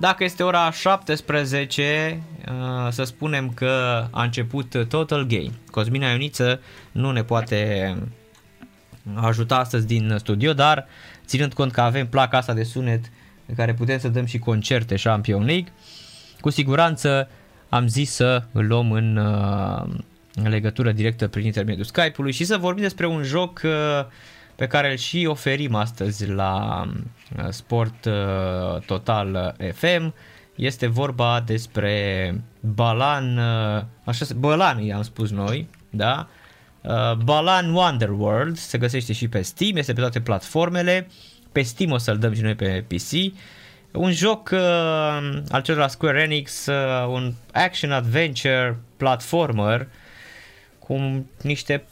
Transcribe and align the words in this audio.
Dacă 0.00 0.24
este 0.24 0.42
ora 0.42 0.70
17, 0.70 2.22
uh, 2.48 2.92
să 2.92 3.04
spunem 3.04 3.50
că 3.50 4.04
a 4.10 4.22
început 4.22 4.86
Total 4.88 5.24
Game. 5.24 5.50
Cosmina 5.70 6.10
Ioniță 6.10 6.60
nu 6.92 7.10
ne 7.10 7.22
poate 7.22 7.96
ajuta 9.14 9.58
astăzi 9.58 9.86
din 9.86 10.14
studio, 10.18 10.52
dar 10.52 10.86
ținând 11.26 11.52
cont 11.52 11.72
că 11.72 11.80
avem 11.80 12.06
placa 12.08 12.36
asta 12.36 12.52
de 12.52 12.62
sunet 12.62 13.04
în 13.46 13.54
care 13.54 13.74
putem 13.74 13.98
să 13.98 14.08
dăm 14.08 14.24
și 14.24 14.38
concerte 14.38 14.94
Champion 14.94 15.44
League, 15.44 15.72
cu 16.40 16.50
siguranță 16.50 17.28
am 17.68 17.86
zis 17.86 18.12
să 18.12 18.42
îl 18.52 18.66
luăm 18.66 18.92
în, 18.92 19.16
uh, 19.16 20.00
în 20.34 20.48
legătură 20.48 20.92
directă 20.92 21.28
prin 21.28 21.44
intermediul 21.44 21.84
Skype-ului 21.84 22.32
și 22.32 22.44
să 22.44 22.56
vorbim 22.56 22.82
despre 22.82 23.06
un 23.06 23.22
joc 23.22 23.60
uh, 23.64 23.70
pe 24.60 24.66
care 24.66 24.90
îl 24.90 24.96
și 24.96 25.26
oferim 25.28 25.74
astăzi 25.74 26.28
la 26.28 26.82
uh, 27.36 27.46
Sport 27.50 28.04
uh, 28.04 28.80
Total 28.86 29.56
FM. 29.74 30.14
Este 30.54 30.86
vorba 30.86 31.42
despre 31.46 32.34
Balan, 32.60 33.36
uh, 33.36 33.82
așa, 34.04 34.26
Balan 34.36 34.82
i-am 34.82 35.02
spus 35.02 35.30
noi, 35.30 35.68
da? 35.90 36.28
Balan 37.24 37.74
Wonderworld 37.74 38.56
se 38.56 38.78
găsește 38.78 39.12
și 39.12 39.28
pe 39.28 39.42
Steam, 39.42 39.76
este 39.76 39.92
pe 39.92 40.00
toate 40.00 40.20
platformele. 40.20 41.08
Pe 41.52 41.62
Steam 41.62 41.90
o 41.90 41.98
să-l 41.98 42.18
dăm 42.18 42.34
și 42.34 42.42
noi 42.42 42.54
pe 42.54 42.84
PC. 42.88 43.34
Un 43.92 44.12
joc 44.12 44.50
uh, 44.52 44.58
al 45.50 45.62
celor 45.62 45.80
la 45.80 45.88
Square 45.88 46.22
Enix, 46.22 46.66
uh, 46.66 47.06
un 47.08 47.34
action-adventure 47.52 48.80
platformer 48.96 49.88
cu 50.78 51.26
niște 51.42 51.84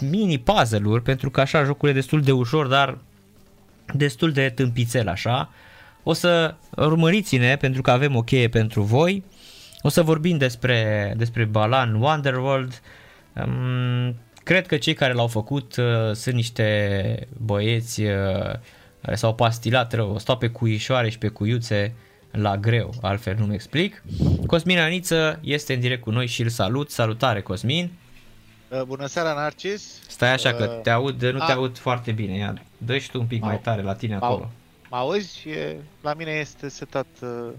mini 0.00 0.38
puzzle-uri, 0.38 1.02
pentru 1.02 1.30
că 1.30 1.40
așa 1.40 1.64
jocul 1.64 1.88
e 1.88 1.92
destul 1.92 2.20
de 2.20 2.32
ușor, 2.32 2.66
dar 2.66 2.98
destul 3.94 4.32
de 4.32 4.48
tâmpițel 4.48 5.08
așa. 5.08 5.50
O 6.02 6.12
să 6.12 6.54
urmăriți-ne 6.76 7.56
pentru 7.56 7.82
că 7.82 7.90
avem 7.90 8.16
o 8.16 8.22
cheie 8.22 8.48
pentru 8.48 8.82
voi. 8.82 9.24
O 9.82 9.88
să 9.88 10.02
vorbim 10.02 10.36
despre, 10.36 11.12
despre 11.16 11.44
Balan 11.44 11.94
Wonderworld. 11.94 12.80
Um, 13.32 14.14
cred 14.44 14.66
că 14.66 14.76
cei 14.76 14.94
care 14.94 15.12
l-au 15.12 15.26
făcut 15.26 15.76
uh, 15.76 16.12
sunt 16.12 16.34
niște 16.34 17.28
băieți 17.36 18.02
uh, 18.02 18.54
care 19.02 19.14
s-au 19.14 19.34
pastilat 19.34 19.92
rău, 19.92 20.18
stau 20.18 20.36
pe 20.36 20.48
cuișoare 20.48 21.08
și 21.08 21.18
pe 21.18 21.28
cuiuțe 21.28 21.94
la 22.30 22.56
greu, 22.56 22.94
altfel 23.00 23.36
nu-mi 23.38 23.54
explic. 23.54 24.02
Cosmin 24.46 24.78
Aniță 24.78 25.40
este 25.42 25.74
în 25.74 25.80
direct 25.80 26.02
cu 26.02 26.10
noi 26.10 26.26
și 26.26 26.42
îl 26.42 26.48
salut. 26.48 26.90
Salutare 26.90 27.40
Cosmin! 27.40 27.90
Uh, 28.68 28.82
bună 28.82 29.06
seara, 29.06 29.32
Narcis. 29.34 30.00
Stai 30.08 30.32
așa 30.32 30.54
că 30.54 30.64
uh, 30.64 30.82
te 30.82 30.90
aud, 30.90 31.22
nu 31.22 31.38
te 31.38 31.52
aud 31.52 31.78
foarte 31.78 32.12
bine. 32.12 32.36
Ia, 32.36 32.54
dă 32.78 32.98
și 32.98 33.10
tu 33.10 33.20
un 33.20 33.26
pic 33.26 33.42
mai 33.42 33.60
tare 33.60 33.82
la 33.82 33.94
tine 33.94 34.14
acolo. 34.14 34.50
Mă 34.90 34.96
auzi? 34.96 35.48
E, 35.48 35.76
la 36.00 36.14
mine 36.14 36.30
este 36.30 36.68
setat 36.68 37.06
uh, 37.22 37.52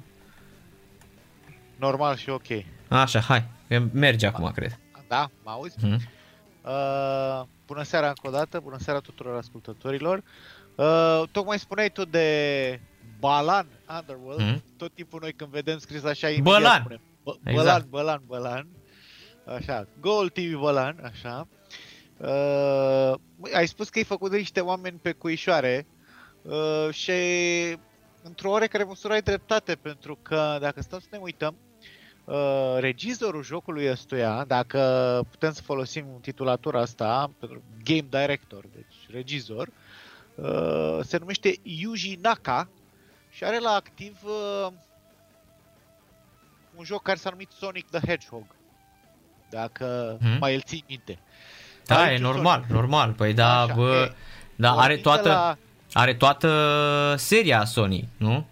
normal 1.75 2.16
și 2.16 2.30
ok. 2.30 2.48
Așa, 2.88 3.19
hai. 3.19 3.46
Merge 3.92 4.25
acum, 4.25 4.44
da. 4.44 4.52
cred. 4.52 4.80
Da, 5.08 5.30
mă 5.44 5.52
auzi? 5.52 5.75
Mm-hmm. 5.78 6.00
Uh, 6.62 7.46
bună 7.66 7.84
seara 7.84 8.08
încă 8.08 8.28
o 8.28 8.30
dată, 8.30 8.59
bună 8.59 8.78
seara 8.80 9.00
tuturor 9.00 9.38
ascultătorilor. 9.38 10.24
Uh, 10.75 11.24
tocmai 11.31 11.59
spuneai 11.59 11.90
tu 11.90 12.06
de 12.06 12.80
Balan 13.19 13.68
Underworld. 14.00 14.42
Mm-hmm. 14.42 14.78
Tot 14.78 14.94
timpul 14.94 15.19
noi 15.22 15.34
când 15.34 15.50
vedem 15.50 15.78
scris 15.78 16.03
așa, 16.03 16.28
Balan. 16.42 16.80
spunem 16.80 17.02
Balan, 17.24 17.40
exact. 17.44 17.86
Balan, 17.86 18.22
Balan. 18.28 18.68
Așa, 19.56 19.88
Gold 20.00 20.32
TV 20.32 20.54
Volan, 20.54 21.00
așa. 21.04 21.48
Uh, 22.18 23.14
ai 23.54 23.68
spus 23.68 23.90
că 23.90 23.98
ai 23.98 24.04
făcut 24.04 24.32
de 24.32 24.38
niște 24.38 24.60
oameni 24.60 25.00
pe 25.02 25.12
cuișoare 25.12 25.88
uh, 26.42 26.88
și 26.92 27.12
într-o 28.24 28.50
oarecare 28.50 28.84
măsură 28.84 29.14
ai 29.14 29.22
dreptate, 29.22 29.76
pentru 29.76 30.18
că 30.22 30.58
dacă 30.62 30.82
stăm 30.82 31.00
să 31.00 31.08
ne 31.12 31.18
uităm, 31.18 31.56
uh, 32.26 32.76
regizorul 32.80 33.44
jocului 33.44 33.90
ăstuia, 33.90 34.44
dacă 34.48 34.80
putem 35.30 35.54
să 35.54 35.62
folosim 35.62 36.06
titulatura 36.22 36.80
asta, 36.80 37.31
pentru 37.40 37.62
Game 37.84 38.08
Director, 38.10 38.64
deci 38.76 39.08
regizor, 39.12 39.70
uh, 40.36 41.00
se 41.02 41.18
numește 41.18 41.56
Yuji 41.64 42.18
Naka 42.22 42.70
și 43.30 43.44
are 43.44 43.60
la 43.60 43.72
activ 43.72 44.20
uh, 44.24 44.68
un 46.76 46.84
joc 46.84 47.02
care 47.02 47.18
s-a 47.18 47.30
numit 47.30 47.50
Sonic 47.52 47.90
the 47.90 48.08
Hedgehog 48.08 48.58
dacă 49.50 50.18
hmm? 50.22 50.38
mai 50.40 50.54
îl 50.56 50.62
ții 50.62 50.84
minte. 50.88 51.20
Da, 51.86 51.98
are 51.98 52.14
e 52.14 52.18
normal, 52.18 52.60
Sonic. 52.60 52.76
normal. 52.76 53.12
Păi 53.12 53.34
da, 53.34 53.62
Așa, 53.62 53.74
bă, 53.74 54.10
e, 54.10 54.16
da 54.56 54.72
are 54.72 54.98
toată, 54.98 55.30
la... 55.30 55.58
are 55.94 56.14
toată 56.14 57.16
seria 57.18 57.66
Sony, 57.66 58.08
nu? 58.18 58.46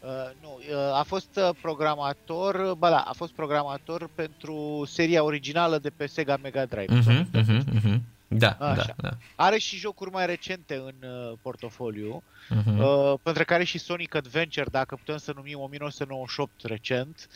Uh, 0.00 0.10
nu, 0.42 0.58
uh, 0.70 0.98
a 0.98 1.02
fost 1.06 1.28
uh, 1.36 1.48
programator, 1.60 2.74
bă 2.78 2.88
da, 2.88 2.98
a 2.98 3.12
fost 3.12 3.32
programator 3.32 4.08
pentru 4.14 4.84
seria 4.86 5.22
originală 5.22 5.78
de 5.78 5.90
pe 5.90 6.06
Sega 6.06 6.38
Mega 6.42 6.64
Drive. 6.64 6.98
Uh-huh, 6.98 7.24
uh-huh, 7.34 7.60
uh-huh. 7.74 7.98
Da, 8.28 8.56
Așa. 8.60 8.94
da, 8.96 9.08
da. 9.08 9.16
Are 9.34 9.58
și 9.58 9.76
jocuri 9.76 10.10
mai 10.10 10.26
recente 10.26 10.74
în 10.74 11.08
uh, 11.08 11.32
portofoliu, 11.42 12.22
uh-huh. 12.22 12.78
uh, 12.78 13.14
pentru 13.22 13.44
care 13.44 13.64
și 13.64 13.78
Sonic 13.78 14.14
Adventure, 14.14 14.66
dacă 14.70 14.96
putem 14.96 15.16
să 15.16 15.32
numim 15.36 15.60
1998 15.60 16.50
recent, 16.64 17.28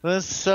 însă 0.00 0.54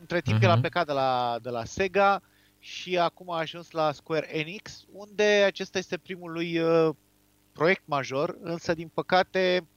între 0.00 0.20
timp 0.20 0.38
uh-huh. 0.38 0.42
el 0.42 0.48
a 0.48 0.52
mhm. 0.52 0.60
plecat 0.60 0.86
de 0.86 0.92
la, 0.92 1.38
de 1.42 1.50
la 1.50 1.64
Sega 1.64 2.22
și 2.58 2.98
acum 2.98 3.30
a 3.30 3.38
ajuns 3.38 3.70
la 3.70 3.92
Square 3.92 4.36
Enix, 4.36 4.84
unde 4.92 5.22
acesta 5.22 5.78
este 5.78 5.98
primul 5.98 6.32
lui 6.32 6.58
uh, 6.58 6.94
proiect 7.52 7.82
major, 7.84 8.36
însă 8.42 8.74
din 8.74 8.88
păcate, 8.94 9.68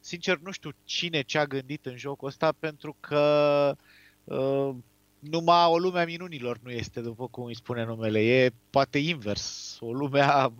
sincer 0.00 0.38
nu 0.38 0.50
știu 0.50 0.70
cine 0.84 1.22
ce-a 1.22 1.46
gândit 1.46 1.86
în 1.86 1.96
jocul 1.96 2.28
ăsta, 2.28 2.52
pentru 2.58 2.96
că 3.00 3.76
uh, 4.24 4.70
numai 5.18 5.64
o 5.64 5.78
lume 5.78 6.00
a 6.00 6.04
minunilor 6.04 6.58
nu 6.62 6.70
este, 6.70 7.00
după 7.00 7.28
cum 7.28 7.44
îi 7.44 7.56
spune 7.56 7.84
numele. 7.84 8.20
E 8.20 8.50
poate 8.70 8.98
invers, 8.98 9.76
o 9.80 9.92
lume 9.92 10.20
a 10.20 10.52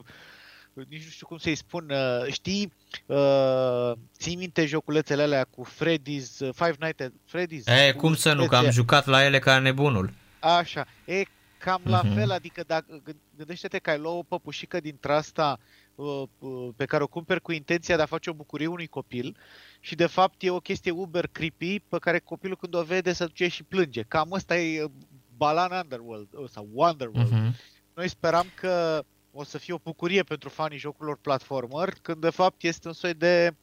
nici 0.89 1.05
nu 1.05 1.11
știu 1.11 1.27
cum 1.27 1.39
să-i 1.39 1.55
spun, 1.55 1.91
uh, 1.91 2.33
știi, 2.33 2.73
uh, 3.07 3.93
ții 4.19 4.37
minte 4.37 4.67
joculețele 4.67 5.23
alea 5.23 5.45
cu 5.45 5.67
Freddy's, 5.67 6.39
uh, 6.39 6.49
Five 6.55 6.77
Nights 6.81 7.01
at 7.01 7.13
Freddy's? 7.13 7.87
E, 7.87 7.93
cum 7.93 8.15
să 8.15 8.33
nu, 8.33 8.47
că 8.47 8.57
am 8.57 8.71
jucat 8.71 9.07
la 9.07 9.25
ele 9.25 9.39
ca 9.39 9.59
nebunul. 9.59 10.13
Așa, 10.39 10.87
e 11.05 11.23
cam 11.59 11.81
uh-huh. 11.81 11.91
la 11.91 12.01
mhm. 12.05 12.15
fel, 12.15 12.31
adică 12.31 12.63
dacă, 12.67 13.03
gândește-te 13.37 13.79
că 13.79 13.91
ai 13.91 13.99
luat 13.99 14.15
o 14.15 14.23
păpușică 14.23 14.81
dintre 14.81 15.13
asta 15.13 15.59
uh, 15.95 16.23
uh, 16.39 16.69
pe 16.77 16.85
care 16.85 17.03
o 17.03 17.07
cumperi 17.07 17.41
cu 17.41 17.53
intenția 17.53 17.97
de 17.97 18.03
a 18.03 18.07
face 18.07 18.31
o 18.31 18.35
bucurie 18.35 18.67
unui 18.67 18.87
copil 18.87 19.37
și 19.81 19.95
de 19.95 20.07
fapt 20.07 20.43
e 20.43 20.51
o 20.51 20.61
chestie 20.61 20.91
uber 20.91 21.27
creepy 21.27 21.81
pe 21.81 21.99
care 21.99 22.19
copilul 22.19 22.57
când 22.57 22.75
o 22.75 22.83
vede 22.83 23.13
se 23.13 23.25
duce 23.25 23.49
și 23.49 23.63
plânge. 23.63 24.03
Cam 24.03 24.33
asta 24.33 24.59
e 24.59 24.83
uh, 24.83 24.91
Balan 25.37 25.73
Underworld 25.83 26.29
sau 26.51 26.69
Wonderworld. 26.73 27.33
Uh-huh. 27.33 27.57
Noi 27.95 28.09
speram 28.09 28.47
că 28.55 29.05
o 29.37 29.45
să 29.45 29.59
fie 29.59 29.75
o 29.75 29.79
bucurie 29.79 30.23
pentru 30.23 30.49
fanii 30.49 30.79
jocurilor 30.79 31.19
platformer, 31.19 31.95
când 32.03 32.21
de 32.21 32.31
fapt 32.31 32.63
este 32.63 32.89
un 32.89 32.95
soi 32.95 33.15
de, 33.15 33.55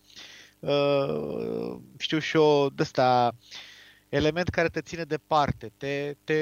uh, 0.60 1.78
știu 1.98 2.20
și 2.20 2.36
eu, 2.36 2.70
de 2.70 2.82
ăsta, 2.82 3.36
element 4.10 4.50
care 4.50 4.68
te 4.70 4.82
ține 4.82 5.04
departe, 5.04 5.72
te, 5.78 6.16
te 6.24 6.36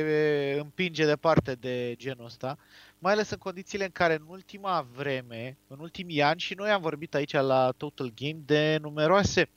împinge 0.59 1.05
departe 1.05 1.53
de 1.53 1.95
genul 1.97 2.25
ăsta, 2.25 2.57
mai 2.99 3.13
ales 3.13 3.29
în 3.29 3.37
condițiile 3.37 3.83
în 3.83 3.91
care 3.91 4.13
în 4.13 4.25
ultima 4.27 4.87
vreme, 4.95 5.57
în 5.67 5.79
ultimii 5.79 6.21
ani, 6.21 6.39
și 6.39 6.53
noi 6.53 6.69
am 6.69 6.81
vorbit 6.81 7.15
aici 7.15 7.31
la 7.31 7.73
Total 7.77 8.11
Game 8.15 8.41
de 8.45 8.77
numeroase 8.81 9.49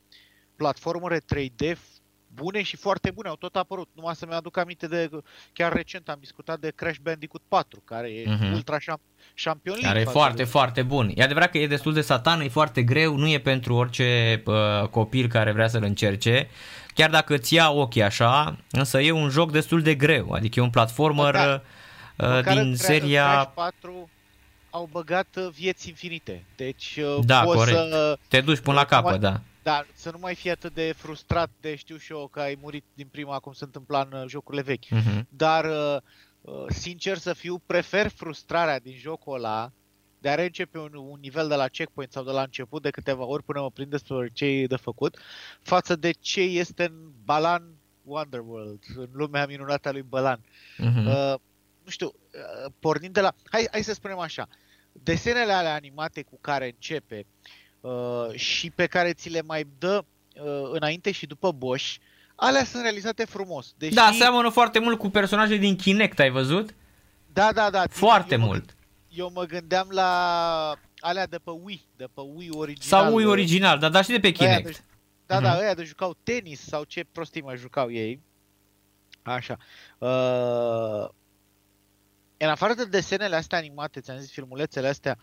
platformere 0.56 1.20
3D 1.20 1.76
bune 2.34 2.62
și 2.62 2.76
foarte 2.76 3.10
bune, 3.10 3.28
au 3.28 3.36
tot 3.36 3.56
apărut. 3.56 3.88
Numai 3.92 4.14
să-mi 4.14 4.32
aduc 4.32 4.56
aminte 4.56 4.86
de, 4.86 5.10
chiar 5.52 5.72
recent 5.72 6.08
am 6.08 6.16
discutat 6.20 6.58
de 6.58 6.72
Crash 6.74 6.98
Bandicoot 7.02 7.42
4, 7.48 7.82
care 7.84 8.08
e 8.08 8.24
uh-huh. 8.24 8.52
ultra 8.52 8.76
champion 9.34 9.76
Care 9.80 10.00
e 10.00 10.04
foarte, 10.04 10.36
de... 10.36 10.44
foarte 10.44 10.82
bun. 10.82 11.12
E 11.14 11.22
adevărat 11.22 11.50
că 11.50 11.58
e 11.58 11.66
destul 11.66 11.92
de 11.92 12.00
satan, 12.00 12.40
e 12.40 12.48
foarte 12.48 12.82
greu, 12.82 13.16
nu 13.16 13.28
e 13.28 13.38
pentru 13.38 13.74
orice 13.74 14.42
uh, 14.46 14.88
copil 14.90 15.28
care 15.28 15.52
vrea 15.52 15.68
să-l 15.68 15.82
încerce. 15.82 16.48
Chiar 16.94 17.10
dacă 17.10 17.34
îți 17.34 17.54
ia 17.54 17.70
ochii 17.70 18.02
așa, 18.02 18.58
însă 18.70 19.00
e 19.00 19.10
un 19.10 19.28
joc 19.28 19.52
destul 19.52 19.82
de 19.82 19.94
greu, 19.94 20.30
adică 20.32 20.60
e 20.60 20.62
un 20.62 20.70
platformer 20.70 21.32
da. 21.32 21.62
Măcar 22.16 22.56
în 22.56 22.62
din 22.62 22.74
Cra- 22.74 22.76
seria... 22.76 23.30
Crash 23.30 23.50
4 23.54 24.08
au 24.70 24.88
băgat 24.92 25.26
uh, 25.36 25.48
vieți 25.52 25.88
infinite. 25.88 26.44
Deci 26.56 26.98
uh, 27.16 27.24
Da, 27.24 27.40
poți 27.40 27.56
corect. 27.56 27.76
să, 27.76 28.18
Te 28.28 28.40
duci 28.40 28.58
până 28.58 28.76
la 28.76 28.82
Acum- 28.82 28.88
capăt, 28.88 29.20
da. 29.20 29.40
Da, 29.64 29.86
să 29.92 30.10
nu 30.10 30.18
mai 30.18 30.34
fii 30.34 30.50
atât 30.50 30.74
de 30.74 30.92
frustrat 30.96 31.50
de 31.60 31.74
știu 31.74 31.96
și 31.96 32.12
eu 32.12 32.28
că 32.28 32.40
ai 32.40 32.58
murit 32.60 32.84
din 32.94 33.06
prima 33.06 33.38
cum 33.38 33.52
se 33.52 33.64
întâmpla 33.64 34.08
în 34.10 34.18
uh, 34.18 34.24
jocurile 34.28 34.62
vechi. 34.62 34.88
Mhm. 34.88 35.26
Dar, 35.28 35.64
uh, 35.64 36.02
uh, 36.40 36.64
sincer 36.68 37.18
să 37.18 37.32
fiu, 37.32 37.58
prefer 37.66 38.08
frustrarea 38.08 38.78
din 38.78 38.96
jocul 38.96 39.34
ăla 39.34 39.72
de 40.18 40.28
a 40.28 40.34
reîncepe 40.34 40.78
un, 40.78 40.94
un 40.94 41.18
nivel 41.20 41.48
de 41.48 41.54
la 41.54 41.68
checkpoint 41.68 42.12
sau 42.12 42.24
de 42.24 42.30
la 42.30 42.42
început 42.42 42.82
de 42.82 42.90
câteva 42.90 43.24
ori 43.24 43.42
până 43.42 43.60
mă 43.60 43.70
prind 43.70 43.90
despre 43.90 44.30
ce 44.32 44.44
e 44.44 44.66
de 44.66 44.76
făcut, 44.76 45.18
față 45.62 45.96
de 45.96 46.10
ce 46.10 46.40
este 46.40 46.84
în 46.84 47.10
Balan 47.24 47.62
Wonderworld, 48.02 48.82
în 48.96 49.08
lumea 49.12 49.46
minunată 49.46 49.88
a 49.88 49.92
lui 49.92 50.02
Balan. 50.02 50.40
Mhm. 50.78 51.06
Uh, 51.06 51.34
nu 51.84 51.90
știu, 51.90 52.06
uh, 52.06 52.72
pornind 52.78 53.14
de 53.14 53.20
la... 53.20 53.32
Hai, 53.50 53.68
hai 53.70 53.82
să 53.82 53.92
spunem 53.92 54.18
așa. 54.18 54.48
Desenele 54.92 55.52
alea 55.52 55.74
animate 55.74 56.22
cu 56.22 56.38
care 56.40 56.66
începe 56.66 57.26
uh, 57.26 57.63
și 58.34 58.70
pe 58.70 58.86
care 58.86 59.12
ți 59.12 59.28
le 59.28 59.42
mai 59.46 59.66
dă 59.78 60.04
uh, 60.36 60.42
înainte 60.72 61.10
și 61.12 61.26
după 61.26 61.52
Bosch, 61.52 61.94
alea 62.34 62.64
sunt 62.64 62.82
realizate 62.82 63.24
frumos. 63.24 63.74
Deși, 63.76 63.94
Da, 63.94 64.10
seamănă 64.18 64.48
foarte 64.48 64.78
mult 64.78 64.98
cu 64.98 65.08
personaje 65.10 65.56
din 65.56 65.76
Kinect, 65.76 66.18
ai 66.18 66.30
văzut? 66.30 66.74
da, 67.32 67.52
da, 67.52 67.70
da. 67.70 67.84
Foarte 67.90 68.34
eu 68.34 68.40
Mă, 68.40 68.46
mult. 68.46 68.76
eu 69.08 69.30
mă 69.34 69.44
gândeam 69.44 69.88
la 69.90 70.74
alea 70.98 71.26
de 71.26 71.38
pe 71.38 71.50
Wii, 71.50 71.86
de 71.96 72.04
pe 72.14 72.20
Wii 72.34 72.50
original. 72.50 73.02
Sau 73.02 73.14
Wii 73.14 73.24
uh, 73.24 73.30
original, 73.30 73.78
dar, 73.78 73.90
dar 73.90 74.04
și 74.04 74.10
de 74.10 74.18
pe 74.18 74.34
Aia 74.38 74.56
Kinect. 74.56 74.76
de- 74.78 74.84
Da, 75.26 75.40
da, 75.40 75.50
Mhm. 75.52 75.58
ăia 75.60 75.74
de 75.74 75.82
jucau 75.84 76.16
tenis 76.22 76.60
sau 76.60 76.84
ce 76.84 77.04
prostii 77.12 77.42
mai 77.42 77.56
jucau 77.56 77.90
ei. 77.90 78.20
Așa. 79.22 79.56
Uh, 79.98 81.08
în 82.36 82.48
afară 82.48 82.74
de 82.74 82.84
desenele 82.84 83.36
astea 83.36 83.58
animate, 83.58 84.00
ți-am 84.00 84.18
zis, 84.18 84.30
filmulețele 84.30 84.88
astea, 84.88 85.18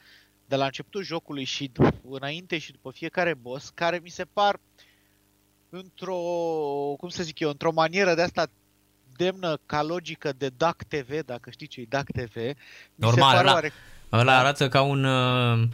de 0.52 0.58
la 0.58 0.66
începutul 0.66 1.04
jocului 1.04 1.44
și 1.44 1.70
d- 1.72 1.94
înainte 2.10 2.58
și 2.58 2.72
după 2.72 2.92
fiecare 2.94 3.34
boss, 3.42 3.72
care 3.74 4.00
mi 4.04 4.10
se 4.10 4.26
par 4.34 4.60
într-o, 5.70 6.16
cum 6.98 7.10
să 7.10 7.24
zic 7.24 7.40
eu, 7.40 7.50
într-o 7.50 7.72
manieră 7.72 8.14
de 8.14 8.22
asta 8.22 8.46
demnă 9.16 9.58
ca 9.66 9.84
logică 9.84 10.34
de 10.38 10.50
DAC 10.58 10.84
TV, 10.84 11.20
dacă 11.26 11.50
știi 11.50 11.68
ce 11.68 11.82
e 11.82 11.86
DAC 11.90 12.12
TV, 12.12 12.36
mi 12.36 12.54
Normal, 12.96 13.30
se 13.30 13.36
pare 13.36 13.48
ăla- 13.48 13.54
oare... 13.54 13.72
Ăla 14.12 14.38
arată 14.40 14.68
ca 14.70 14.82
un, 14.82 15.04
uh, 15.04 15.68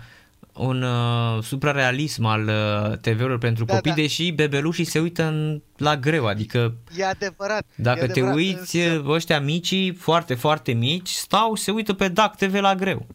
un 0.53 0.81
uh, 0.81 1.43
suprarealism 1.43 2.25
al 2.25 2.43
uh, 2.47 2.97
TV-urilor 2.97 3.37
pentru 3.37 3.65
Da, 3.65 3.73
copii, 3.75 3.91
da. 3.91 3.95
deși 3.97 4.31
bebelușii 4.31 4.83
se 4.85 4.99
uită 4.99 5.23
în, 5.23 5.61
la 5.77 5.97
greu, 5.97 6.25
adică 6.25 6.75
E 6.97 7.05
adevărat. 7.05 7.65
dacă 7.75 7.99
e 8.03 8.05
te 8.05 8.11
adevărat, 8.11 8.35
uiți, 8.35 8.77
însă- 8.77 9.03
ăștia 9.07 9.39
micii, 9.39 9.93
foarte, 9.93 10.35
foarte 10.35 10.71
mici, 10.71 11.09
stau, 11.09 11.55
se 11.55 11.71
uită 11.71 11.93
pe 11.93 12.07
DAC 12.07 12.35
TV 12.35 12.53
la 12.53 12.75
greu. 12.75 13.07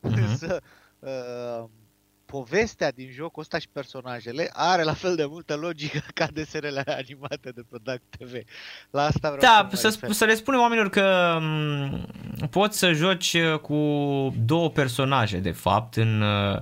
Mhm. 0.00 0.22
Însă, 0.30 0.60
uh, 1.10 1.64
povestea 2.24 2.90
din 2.90 3.10
jocul 3.12 3.42
ăsta 3.42 3.58
și 3.58 3.68
personajele 3.72 4.50
are 4.52 4.82
la 4.82 4.92
fel 4.92 5.16
de 5.16 5.24
multă 5.24 5.54
logică 5.56 5.98
ca 6.14 6.26
desenele 6.32 6.82
animate 6.86 7.50
de 7.50 7.62
pe 7.70 7.76
DAC 7.82 8.00
TV. 8.18 8.32
La 8.90 9.02
asta 9.04 9.30
vreau 9.30 9.52
Da, 9.52 9.68
să, 9.70 9.76
să, 9.76 9.86
mă 9.86 9.92
sp- 9.92 10.00
refer. 10.00 10.14
să 10.16 10.24
le 10.24 10.34
spunem 10.34 10.60
oamenilor 10.60 10.90
că 10.90 11.38
m, 11.40 12.48
poți 12.50 12.78
să 12.78 12.92
joci 12.92 13.32
uh, 13.32 13.58
cu 13.58 13.74
două 14.44 14.70
personaje, 14.70 15.38
de 15.38 15.50
fapt, 15.52 15.96
în, 15.96 16.20
uh, 16.20 16.58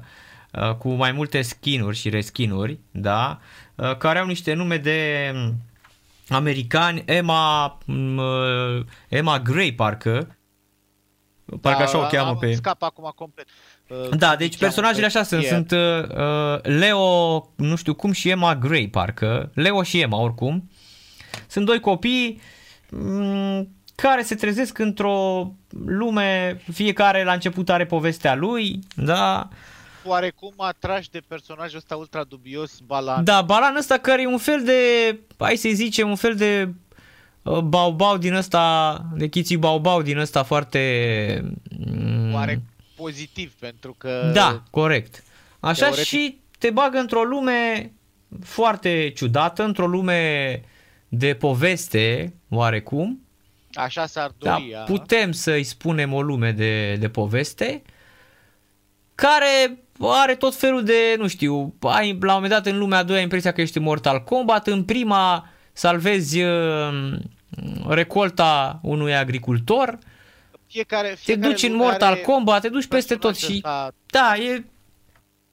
uh, 0.52 0.74
cu 0.74 0.88
mai 0.92 1.12
multe 1.12 1.42
skinuri 1.42 1.96
și 1.96 2.08
reskinuri, 2.08 2.78
da, 2.90 3.40
uh, 3.74 3.96
care 3.96 4.18
au 4.18 4.26
niște 4.26 4.52
nume 4.54 4.76
de 4.76 5.30
m, 5.34 5.54
americani, 6.28 7.02
Emma, 7.06 7.78
m, 7.86 8.16
uh, 8.16 8.84
Emma 9.08 9.38
Gray, 9.40 9.72
parcă, 9.72 10.36
parcă 11.60 11.82
așa 11.82 11.98
o 11.98 12.00
Da, 12.00 12.06
cheamă 12.06 12.28
am- 12.28 12.38
pe... 12.38 12.54
Scap 12.54 12.82
acum 12.82 13.12
complet. 13.14 13.46
Uh, 14.02 14.08
cum 14.08 14.18
Da, 14.18 14.30
îi 14.30 14.36
deci 14.36 14.48
cheamă 14.58 14.72
personajele 14.72 15.06
pe 15.06 15.18
așa 15.18 15.22
sunt, 15.22 15.40
fier. 15.40 15.52
sunt 15.52 15.70
uh, 15.70 16.16
uh, 16.16 16.60
Leo, 16.78 17.48
nu 17.56 17.76
știu 17.76 17.94
cum, 17.94 18.12
și 18.12 18.28
Emma 18.28 18.56
Gray, 18.56 18.88
parcă, 18.88 19.50
Leo 19.54 19.82
și 19.82 20.00
Emma, 20.00 20.16
oricum. 20.20 20.70
Sunt 21.46 21.66
doi 21.66 21.80
copii 21.80 22.40
m, 22.90 23.68
care 23.94 24.22
se 24.22 24.34
trezesc 24.34 24.78
într-o 24.78 25.50
lume, 25.86 26.60
fiecare 26.72 27.24
la 27.24 27.32
început 27.32 27.70
are 27.70 27.86
povestea 27.86 28.34
lui, 28.34 28.78
da? 28.96 29.48
Oarecum 30.06 30.54
atrași 30.56 31.10
de 31.10 31.22
personajul 31.28 31.76
ăsta 31.76 31.96
ultra 31.96 32.24
dubios, 32.24 32.78
Balan. 32.86 33.24
Da, 33.24 33.42
Balan 33.42 33.76
ăsta 33.76 33.98
care 33.98 34.22
e 34.22 34.26
un 34.26 34.38
fel 34.38 34.62
de, 34.64 34.72
hai 35.38 35.56
să 35.56 35.68
zicem, 35.72 36.08
un 36.08 36.16
fel 36.16 36.34
de 36.34 36.68
uh, 37.42 37.58
baubau 37.58 38.16
din 38.16 38.34
ăsta, 38.34 39.04
de 39.14 39.28
chiții 39.28 39.56
baubau 39.56 40.02
din 40.02 40.18
ăsta 40.18 40.42
foarte... 40.42 41.54
mm, 41.78 42.34
Oare 42.34 42.62
pozitiv, 42.96 43.52
pentru 43.58 43.94
că... 43.98 44.30
Da, 44.34 44.62
corect. 44.70 45.22
Așa 45.60 45.88
Teoretic- 45.90 46.04
și 46.06 46.38
te 46.58 46.70
bagă 46.70 46.98
într-o 46.98 47.22
lume 47.22 47.92
foarte 48.42 49.12
ciudată, 49.16 49.62
într-o 49.64 49.86
lume 49.86 50.60
de 51.08 51.34
poveste, 51.34 52.34
oarecum. 52.50 53.20
Așa 53.72 54.06
s-ar 54.06 54.30
Da, 54.38 54.50
dori. 54.50 54.74
a? 54.74 54.80
putem 54.80 55.32
să-i 55.32 55.62
spunem 55.64 56.12
o 56.12 56.22
lume 56.22 56.50
de, 56.52 56.94
de 56.94 57.08
poveste, 57.08 57.82
care 59.14 59.78
are 60.00 60.34
tot 60.34 60.54
felul 60.54 60.84
de, 60.84 61.14
nu 61.18 61.26
știu, 61.28 61.74
ai, 61.80 62.18
la 62.20 62.34
un 62.34 62.40
moment 62.42 62.52
dat 62.52 62.66
în 62.66 62.78
lumea 62.78 62.98
a 62.98 63.02
doua 63.02 63.16
ai 63.16 63.22
impresia 63.22 63.52
că 63.52 63.60
ești 63.60 63.76
în 63.76 63.82
Mortal 63.82 64.22
Kombat, 64.22 64.66
în 64.66 64.84
prima 64.84 65.48
salvezi 65.72 66.42
uh, 66.42 67.12
recolta 67.88 68.78
unui 68.82 69.14
agricultor, 69.16 69.98
Fiecare, 70.74 71.08
te 71.08 71.14
fiecare 71.14 71.48
duci 71.52 71.62
în 71.62 71.70
lume 71.72 71.84
Mortal 71.84 72.12
are 72.12 72.20
Kombat, 72.20 72.60
te 72.60 72.68
duci 72.68 72.86
peste 72.86 73.14
tot 73.14 73.22
personajul 73.22 73.54
și 73.54 73.62
ăsta 73.64 73.94
da, 74.06 74.36
e 74.36 74.64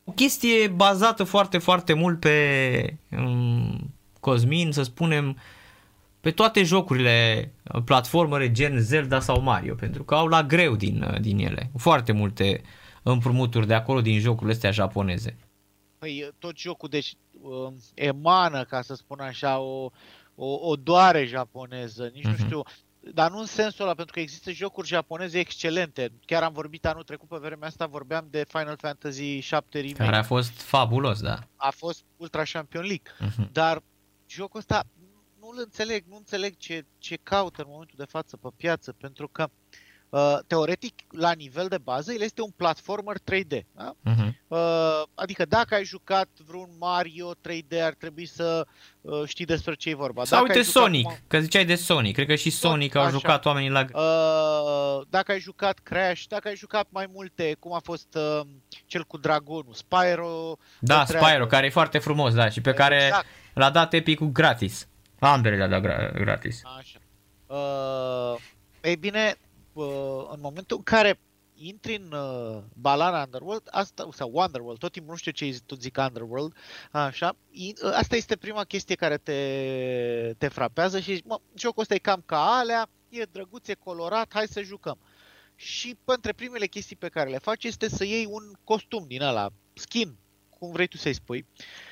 o 0.03 0.11
chestie 0.11 0.67
bazată 0.67 1.23
foarte, 1.23 1.57
foarte 1.57 1.93
mult 1.93 2.19
pe 2.19 2.97
um, 3.17 3.93
Cosmin, 4.19 4.71
să 4.71 4.83
spunem, 4.83 5.37
pe 6.19 6.31
toate 6.31 6.63
jocurile 6.63 7.51
platformere 7.85 8.51
gen 8.51 8.79
Zelda 8.79 9.19
sau 9.19 9.41
Mario, 9.41 9.75
pentru 9.75 10.03
că 10.03 10.15
au 10.15 10.27
la 10.27 10.43
greu 10.43 10.75
din, 10.75 11.17
din 11.21 11.39
ele. 11.39 11.71
Foarte 11.77 12.11
multe 12.11 12.61
împrumuturi 13.03 13.67
de 13.67 13.73
acolo 13.73 14.01
din 14.01 14.19
jocurile 14.19 14.51
astea 14.51 14.71
japoneze. 14.71 15.37
Păi 15.97 16.29
tot 16.39 16.57
jocul 16.57 16.89
deci 16.89 17.13
um, 17.41 17.75
emană, 17.93 18.63
ca 18.63 18.81
să 18.81 18.95
spun 18.95 19.19
așa, 19.19 19.59
o, 19.59 19.89
o, 20.35 20.69
o 20.69 20.75
doare 20.75 21.25
japoneză, 21.25 22.09
nici 22.13 22.23
Mhm. 22.23 22.35
nu 22.37 22.45
știu, 22.45 22.63
dar 23.13 23.31
nu 23.31 23.37
în 23.37 23.45
sensul 23.45 23.83
ăla, 23.83 23.93
pentru 23.93 24.13
că 24.13 24.19
există 24.19 24.51
jocuri 24.51 24.87
japoneze 24.87 25.39
excelente. 25.39 26.11
Chiar 26.25 26.43
am 26.43 26.53
vorbit 26.53 26.85
anul 26.85 27.03
trecut 27.03 27.27
pe 27.27 27.37
vremea 27.37 27.67
asta, 27.67 27.85
vorbeam 27.85 28.27
de 28.29 28.45
Final 28.47 28.77
Fantasy 28.77 29.39
7 29.39 29.79
Remake. 29.79 30.03
Care 30.03 30.15
a 30.15 30.23
fost 30.23 30.61
fabulos, 30.61 31.21
da. 31.21 31.39
A 31.55 31.69
fost 31.69 32.03
Ultra 32.17 32.43
Champion 32.43 32.83
League. 32.83 33.11
Mhm. 33.19 33.49
Dar 33.51 33.83
jocul 34.27 34.59
ăsta 34.59 34.83
nu-l 35.39 35.55
înțeleg, 35.57 36.03
nu 36.07 36.15
înțeleg 36.15 36.57
ce, 36.57 36.85
ce 36.97 37.15
caută 37.23 37.61
în 37.61 37.67
momentul 37.69 37.95
de 37.97 38.05
față 38.05 38.37
pe 38.37 38.47
piață, 38.55 38.91
pentru 38.91 39.27
că 39.27 39.43
uh, 39.43 39.90
teoretic, 40.47 40.93
la 41.09 41.31
nivel 41.31 41.67
de 41.67 41.77
bază, 41.77 42.13
el 42.13 42.21
este 42.21 42.41
un 42.41 42.49
platformer 42.55 43.15
3D. 43.19 43.59
Da? 43.75 43.95
Mhm. 44.01 44.37
Uh, 44.47 44.57
adică 45.15 45.45
dacă 45.45 45.75
ai 45.75 45.83
jucat 45.83 46.27
vreun 46.47 46.69
Mario 46.79 47.31
3D, 47.35 47.81
ar 47.81 47.93
trebui 47.93 48.25
să 48.25 48.67
uh, 49.01 49.21
știi 49.25 49.45
despre 49.45 49.73
ce 49.73 49.89
e 49.89 49.95
vorba. 49.95 50.23
Sau 50.25 50.37
dacă 50.37 50.41
uite 50.41 50.57
ai 50.57 50.63
jucat 50.71 50.83
Sonic, 50.83 51.11
Ma- 51.13 51.27
că 51.27 51.39
ziceai 51.39 51.65
de 51.65 51.75
Sonic, 51.75 52.13
cred 52.15 52.27
că 52.27 52.35
și 52.35 52.49
Sonic 52.49 52.95
au 52.95 53.01
așa. 53.01 53.11
jucat 53.11 53.45
oamenii 53.45 53.69
la... 53.69 53.79
Uh, 53.93 55.05
dacă 55.09 55.31
ai 55.31 55.39
jucat 55.39 55.79
Crash, 55.83 56.23
dacă 56.27 56.47
ai 56.47 56.55
jucat 56.55 56.87
mai 56.89 57.05
multe, 57.13 57.55
cum 57.59 57.73
a 57.73 57.79
fost 57.83 58.15
uh, 58.15 58.41
cel 58.85 59.03
cu 59.03 59.17
dragonul, 59.17 59.73
Spyro, 59.73 60.57
Da, 60.79 61.03
the 61.03 61.11
Dragon. 61.11 61.27
Spyro, 61.29 61.45
care 61.45 61.65
e 61.65 61.69
foarte 61.69 61.97
frumos, 61.97 62.33
da, 62.33 62.49
și 62.49 62.61
pe 62.61 62.73
care 62.73 63.03
Exact. 63.05 63.25
l-a 63.53 63.69
dat 63.69 63.93
Epic 63.93 64.19
gratis. 64.21 64.87
Ambele 65.19 65.55
le-a 65.55 65.67
dat 65.67 65.81
gra- 65.81 66.11
gratis. 66.13 66.61
Așa. 66.77 66.99
Uh, 67.55 68.39
ei 68.81 68.95
bine, 68.95 69.33
uh, 69.35 69.49
în 70.31 70.39
momentul 70.39 70.77
în 70.77 70.83
care 70.83 71.19
intri 71.61 71.95
în 71.95 72.11
uh, 72.11 72.63
Balan 72.73 73.23
Underworld, 73.23 73.67
asta, 73.71 74.09
sau 74.13 74.29
Wonderworld, 74.33 74.79
tot 74.79 74.91
timpul 74.91 75.11
nu 75.11 75.17
știu 75.17 75.31
ce 75.31 75.59
tot 75.65 75.81
zic 75.81 75.97
Underworld, 75.97 76.55
așa, 76.91 77.35
in, 77.51 77.73
uh, 77.83 77.91
asta 77.93 78.15
este 78.15 78.35
prima 78.35 78.63
chestie 78.63 78.95
care 78.95 79.17
te, 79.17 80.33
te 80.37 80.47
frapează 80.47 80.99
și 80.99 81.13
zici, 81.13 81.23
mă, 81.25 81.39
jocul 81.55 81.81
ăsta 81.81 81.93
e 81.93 81.97
cam 81.97 82.23
ca 82.25 82.57
alea, 82.57 82.89
e 83.09 83.23
drăguț, 83.23 83.67
e 83.67 83.73
colorat, 83.73 84.33
hai 84.33 84.47
să 84.47 84.61
jucăm. 84.61 84.97
Și 85.55 85.97
între 86.05 86.33
primele 86.33 86.65
chestii 86.65 86.95
pe 86.95 87.09
care 87.09 87.29
le 87.29 87.37
faci 87.37 87.63
este 87.63 87.89
să 87.89 88.03
iei 88.03 88.25
un 88.25 88.43
costum 88.63 89.05
din 89.07 89.21
ăla, 89.21 89.49
skin, 89.73 90.17
cum 90.49 90.71
vrei 90.71 90.87
tu 90.87 90.97
să-i 90.97 91.13
spui. 91.13 91.45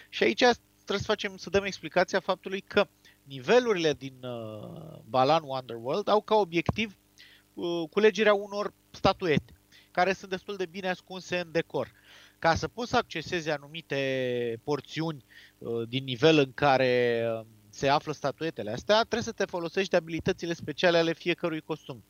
Și 0.10 0.24
aici 0.24 0.44
trebuie 0.74 1.00
să 1.00 1.04
facem, 1.06 1.38
să 1.38 1.50
dăm 1.50 1.64
explicația 1.64 2.20
faptului 2.20 2.62
că 2.62 2.88
nivelurile 3.24 3.94
din 3.94 4.14
uh, 4.22 5.00
Balan 5.10 5.44
Wonderworld 5.44 6.08
au 6.08 6.22
ca 6.22 6.36
obiectiv 6.36 6.88
uh, 6.88 7.09
culegerea 7.90 8.34
unor 8.34 8.74
statuete 8.92 9.54
care 9.92 10.14
sunt 10.14 10.30
destul 10.30 10.56
de 10.56 10.66
bine 10.66 10.90
ascunse 10.90 11.38
în 11.38 11.52
decor. 11.52 11.92
Ca 12.40 12.56
să 12.56 12.68
poți 12.68 12.90
să 12.90 12.98
accesezi 12.98 13.50
anumite 13.50 14.62
porțiuni 14.64 15.26
uh, 15.58 15.88
din 15.88 16.04
nivel 16.04 16.38
în 16.38 16.52
care 16.54 17.24
uh, 17.40 17.46
se 17.70 17.88
află 17.88 18.14
statuetele 18.14 18.72
astea, 18.72 18.96
trebuie 18.96 19.22
să 19.22 19.32
te 19.32 19.46
folosești 19.46 19.90
de 19.90 19.98
abilitățile 19.98 20.54
speciale 20.54 20.98
ale 20.98 21.14
fiecărui 21.14 21.62
costum. 21.62 22.04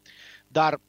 Dar 0.47 0.79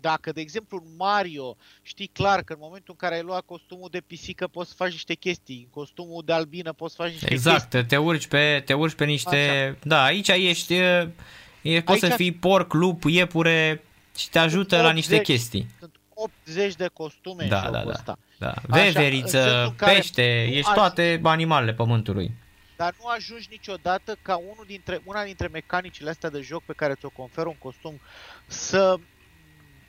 dacă, 0.00 0.32
de 0.32 0.40
exemplu, 0.40 0.82
în 0.84 0.96
Mario 0.96 1.56
știi 1.82 2.06
clar 2.06 2.42
că 2.42 2.52
în 2.52 2.58
momentul 2.62 2.96
în 2.98 3.08
care 3.08 3.14
ai 3.14 3.22
luat 3.22 3.44
costumul 3.44 3.88
de 3.90 4.00
pisică 4.06 4.46
poți 4.46 4.68
să 4.68 4.74
faci 4.76 4.90
niște 4.90 5.14
chestii, 5.14 5.62
în 5.62 5.70
costumul 5.70 6.22
de 6.24 6.32
albină 6.32 6.72
poți 6.72 6.94
să 6.94 7.02
faci 7.02 7.12
niște 7.12 7.32
exact, 7.32 7.70
chestii. 7.70 7.88
te 7.88 7.96
urci 7.96 8.26
pe, 8.26 8.62
te 8.64 8.74
urci 8.74 8.94
pe 8.94 9.04
niște... 9.04 9.36
Așa. 9.36 9.78
Da, 9.82 10.02
aici 10.02 10.28
ești... 10.28 10.74
E, 10.74 11.82
poți 11.84 12.04
Aici- 12.04 12.10
să 12.10 12.16
fii 12.16 12.32
porc, 12.32 12.72
lup, 12.72 13.02
iepure 13.04 13.84
și 14.16 14.30
te 14.30 14.38
ajută 14.38 14.82
la 14.82 14.90
niște 14.90 15.14
80. 15.14 15.26
chestii. 15.26 15.66
Sunt 15.78 15.96
80 16.14 16.74
de 16.74 16.86
costume 16.92 17.46
Da, 17.48 17.56
în 17.66 17.72
da, 17.72 17.78
jocul 17.78 17.92
da. 17.92 17.98
ăsta. 17.98 18.18
Da. 18.38 18.54
în 18.66 18.82
Veveriță, 18.82 19.28
sensul 19.40 19.64
în 19.64 19.74
care 19.76 19.92
pește, 19.94 20.44
nu 20.48 20.54
ești 20.54 20.68
aș- 20.68 20.74
toate 20.74 21.20
animalele 21.22 21.72
pământului. 21.74 22.30
Dar 22.76 22.94
nu 23.02 23.06
ajungi 23.08 23.46
niciodată 23.50 24.16
ca 24.22 24.36
unul 24.36 24.64
dintre, 24.66 25.00
una 25.04 25.24
dintre 25.24 25.46
mecanicile 25.46 26.10
astea 26.10 26.30
de 26.30 26.40
joc 26.40 26.62
pe 26.62 26.72
care 26.72 26.94
ți-o 26.94 27.08
conferă 27.08 27.48
un 27.48 27.56
costum 27.58 28.00
să 28.46 28.96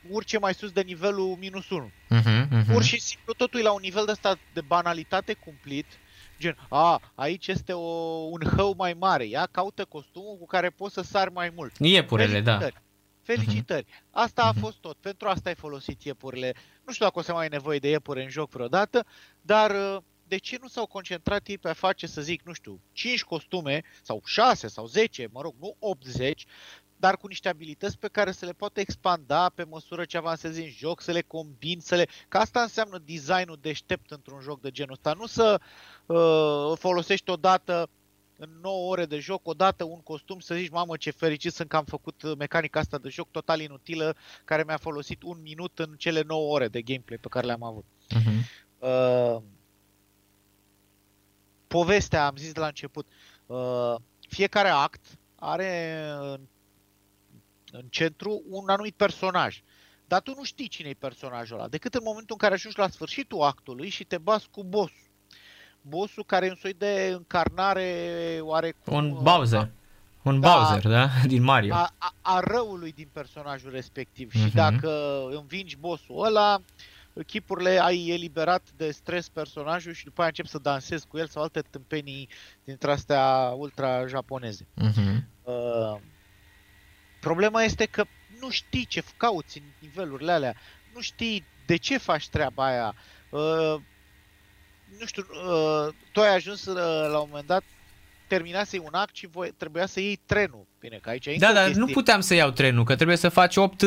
urce 0.10 0.38
mai 0.40 0.54
sus 0.54 0.72
de 0.72 0.82
nivelul 0.82 1.36
minus 1.40 1.70
1. 1.70 1.92
Uh-huh, 2.12 2.48
uh-huh. 2.48 2.72
Pur 2.72 2.84
și 2.84 3.00
simplu 3.00 3.34
totul 3.34 3.60
e 3.60 3.64
la 3.64 3.72
un 3.72 3.82
nivel 3.82 4.06
de 4.06 4.12
ăsta 4.12 4.38
de 4.54 4.62
banalitate 4.62 5.34
cumplit. 5.34 5.86
Gen, 6.40 6.58
a, 6.70 7.02
aici 7.16 7.48
este 7.48 7.74
o, 7.74 7.80
un 8.30 8.42
hău 8.56 8.74
mai 8.78 8.96
mare, 9.00 9.26
ia 9.26 9.48
caută 9.52 9.86
costumul 9.86 10.38
cu 10.40 10.46
care 10.46 10.70
poți 10.70 10.94
să 10.94 11.02
sari 11.02 11.32
mai 11.32 11.52
mult. 11.56 11.74
Iepurele, 11.80 12.42
da. 12.42 12.58
Felicitări. 12.58 12.84
Felicitări. 13.26 13.86
Asta 14.12 14.44
a 14.44 14.52
Mhm. 14.52 14.60
fost 14.60 14.78
tot. 14.78 14.98
Pentru 14.98 15.28
asta 15.28 15.50
ai 15.50 15.56
folosit 15.56 16.04
iepurile. 16.04 16.54
Nu 16.86 16.94
știu 16.94 17.06
dacă 17.06 17.20
o 17.20 17.22
să 17.22 17.32
mai 17.32 17.42
ai 17.42 17.48
nevoie 17.50 17.80
de 17.80 17.90
iepure 17.90 18.24
în 18.24 18.30
joc 18.30 18.50
vreodată, 18.50 19.06
dar 19.42 19.72
uh, 19.72 20.02
de 20.28 20.38
ce 20.38 20.58
nu 20.62 20.68
s-au 20.68 20.86
concentrat 20.86 21.48
ei 21.48 21.58
pe 21.58 21.70
a 21.70 21.74
face, 21.74 22.08
să 22.08 22.22
zic, 22.22 22.42
nu 22.44 22.54
știu, 22.54 22.80
5 22.92 23.24
costume 23.24 23.84
sau 24.02 24.22
6 24.26 24.68
sau 24.68 24.86
10, 24.88 25.28
mă 25.32 25.42
rog, 25.42 25.54
nu 25.60 25.76
80, 25.80 26.46
dar 26.98 27.18
cu 27.18 27.28
niște 27.28 27.50
abilități 27.50 27.98
pe 27.98 28.08
care 28.08 28.32
să 28.32 28.46
le 28.46 28.52
poată 28.54 28.80
expanda 28.80 29.50
pe 29.50 29.64
măsură 29.64 30.06
ce 30.06 30.18
avansezi 30.18 30.62
în 30.62 30.70
joc, 30.70 31.02
să 31.02 31.12
le 31.12 31.22
combini, 31.22 31.82
să 31.82 31.96
le... 31.96 32.08
Că 32.28 32.38
asta 32.38 32.62
înseamnă 32.62 32.98
designul 33.06 33.58
deștept 33.62 34.12
într-un 34.12 34.40
joc 34.42 34.62
de 34.62 34.72
genul 34.72 34.92
ăsta. 34.94 35.14
Nu 35.14 35.26
să 35.26 35.62
uh, 36.06 36.78
folosești 36.78 37.30
odată 37.30 37.90
în 38.38 38.50
9 38.62 38.90
ore 38.90 39.06
de 39.06 39.20
joc, 39.20 39.48
odată 39.48 39.84
un 39.84 40.02
costum 40.02 40.40
să 40.40 40.56
zici, 40.56 40.70
mamă 40.70 40.98
ce 40.98 41.12
fericit 41.12 41.54
sunt 41.54 41.70
că 41.70 41.76
am 41.76 41.86
făcut 41.86 42.22
uh, 42.22 42.38
mecanica 42.38 42.80
asta 42.80 42.98
de 42.98 43.10
joc 43.10 43.32
total 43.32 43.60
inutilă, 43.60 44.16
care 44.46 44.64
mi-a 44.66 44.78
folosit 44.78 45.24
un 45.24 45.42
minut 45.42 45.80
în 45.80 45.94
cele 45.98 46.22
9 46.22 46.54
ore 46.54 46.68
de 46.68 46.82
gameplay 46.82 47.18
pe 47.18 47.28
care 47.28 47.46
le-am 47.46 47.64
avut. 47.64 47.86
Uh-huh. 47.86 48.64
Uh, 48.80 49.42
povestea, 51.68 52.26
am 52.26 52.36
zis 52.36 52.52
de 52.52 52.60
la 52.60 52.68
început, 52.68 53.08
uh, 53.46 53.96
fiecare 54.30 54.70
act 54.70 55.20
are 55.36 56.04
în, 56.20 56.42
în 57.72 57.88
centru 57.90 58.44
un 58.50 58.70
anumit 58.70 58.96
personaj. 58.96 59.62
Dar 60.08 60.22
tu 60.22 60.34
nu 60.36 60.44
știi 60.44 60.68
cine 60.68 60.90
e 60.90 60.94
personajul 60.94 61.58
ăla, 61.58 61.68
decât 61.68 61.94
în 61.94 62.02
momentul 62.04 62.30
în 62.30 62.38
care 62.38 62.54
ajungi 62.54 62.80
la 62.80 62.90
sfârșitul 62.90 63.42
actului 63.42 63.90
și 63.90 64.04
te 64.04 64.18
bați 64.18 64.50
cu 64.50 64.64
bossul. 64.64 65.05
Bossul 65.88 66.24
care 66.26 66.46
e 66.46 66.50
un 66.50 66.56
soi 66.56 66.74
de 66.74 67.12
încarnare 67.16 67.90
oarecum... 68.42 68.96
Un 68.96 69.12
uh, 69.12 69.20
Bowser. 69.22 69.70
Un 70.22 70.40
Da. 70.40 70.50
Bowser, 70.50 70.92
da? 70.92 71.10
Din 71.34 71.44
Mario. 71.44 71.74
a, 71.74 71.94
a, 71.98 72.14
a 72.22 72.40
răului 72.40 72.92
din 72.92 73.08
personajul 73.12 73.72
respectiv. 73.72 74.32
Mhm. 74.34 74.46
Și 74.46 74.54
dacă 74.54 75.22
învingi 75.32 75.78
bossul 75.78 76.26
ăla, 76.26 76.62
chipurile 77.24 77.80
ai 77.82 78.08
eliberat 78.10 78.68
de 78.78 78.92
stres 78.92 79.30
personajul 79.30 79.94
și 79.94 80.04
după 80.04 80.20
aia 80.20 80.30
începi 80.30 80.50
să 80.50 80.58
dansezi 80.58 81.08
cu 81.08 81.18
el 81.18 81.28
sau 81.28 81.42
alte 81.42 81.62
tâmpenii 81.62 82.30
dintre 82.64 82.92
astea 82.92 83.54
ultra 83.58 84.08
japoneze. 84.08 84.68
Uh-huh. 84.82 85.24
Uh, 85.44 86.00
problema 87.20 87.64
este 87.64 87.86
că 87.86 88.04
nu 88.40 88.50
știi 88.50 88.86
ce 88.86 89.04
cauți 89.18 89.58
în 89.58 89.64
nivelurile 89.80 90.32
alea, 90.32 90.56
nu 90.94 91.02
știi 91.02 91.46
de 91.66 91.76
ce 91.76 91.98
faci 91.98 92.30
treaba 92.30 92.66
aia. 92.66 92.96
Uh, 93.30 93.76
nu 95.00 95.06
știu, 95.06 95.26
uh, 95.32 95.94
tu 96.12 96.22
ai 96.22 96.36
ajuns 96.36 96.66
uh, 96.66 96.76
la 97.12 97.18
un 97.18 97.26
moment 97.30 97.48
dat, 97.48 97.64
terminase 98.28 98.80
un 98.80 98.90
act 98.94 99.16
și 99.16 99.28
voi, 99.32 99.54
trebuia 99.58 99.86
să 99.86 100.00
iei 100.00 100.20
trenul. 100.26 100.68
Bine, 100.80 101.00
că 101.02 101.10
aici 101.10 101.26
e 101.26 101.30
încă 101.32 101.46
Da, 101.46 101.52
o 101.52 101.54
dar 101.54 101.64
chestie. 101.64 101.82
nu 101.86 101.92
puteam 101.92 102.20
să 102.22 102.34
iau 102.34 102.50
trenul, 102.50 102.84
că 102.84 102.96
trebuie 102.96 103.18
să 103.18 103.30
faci 103.30 103.56
8 103.56 103.84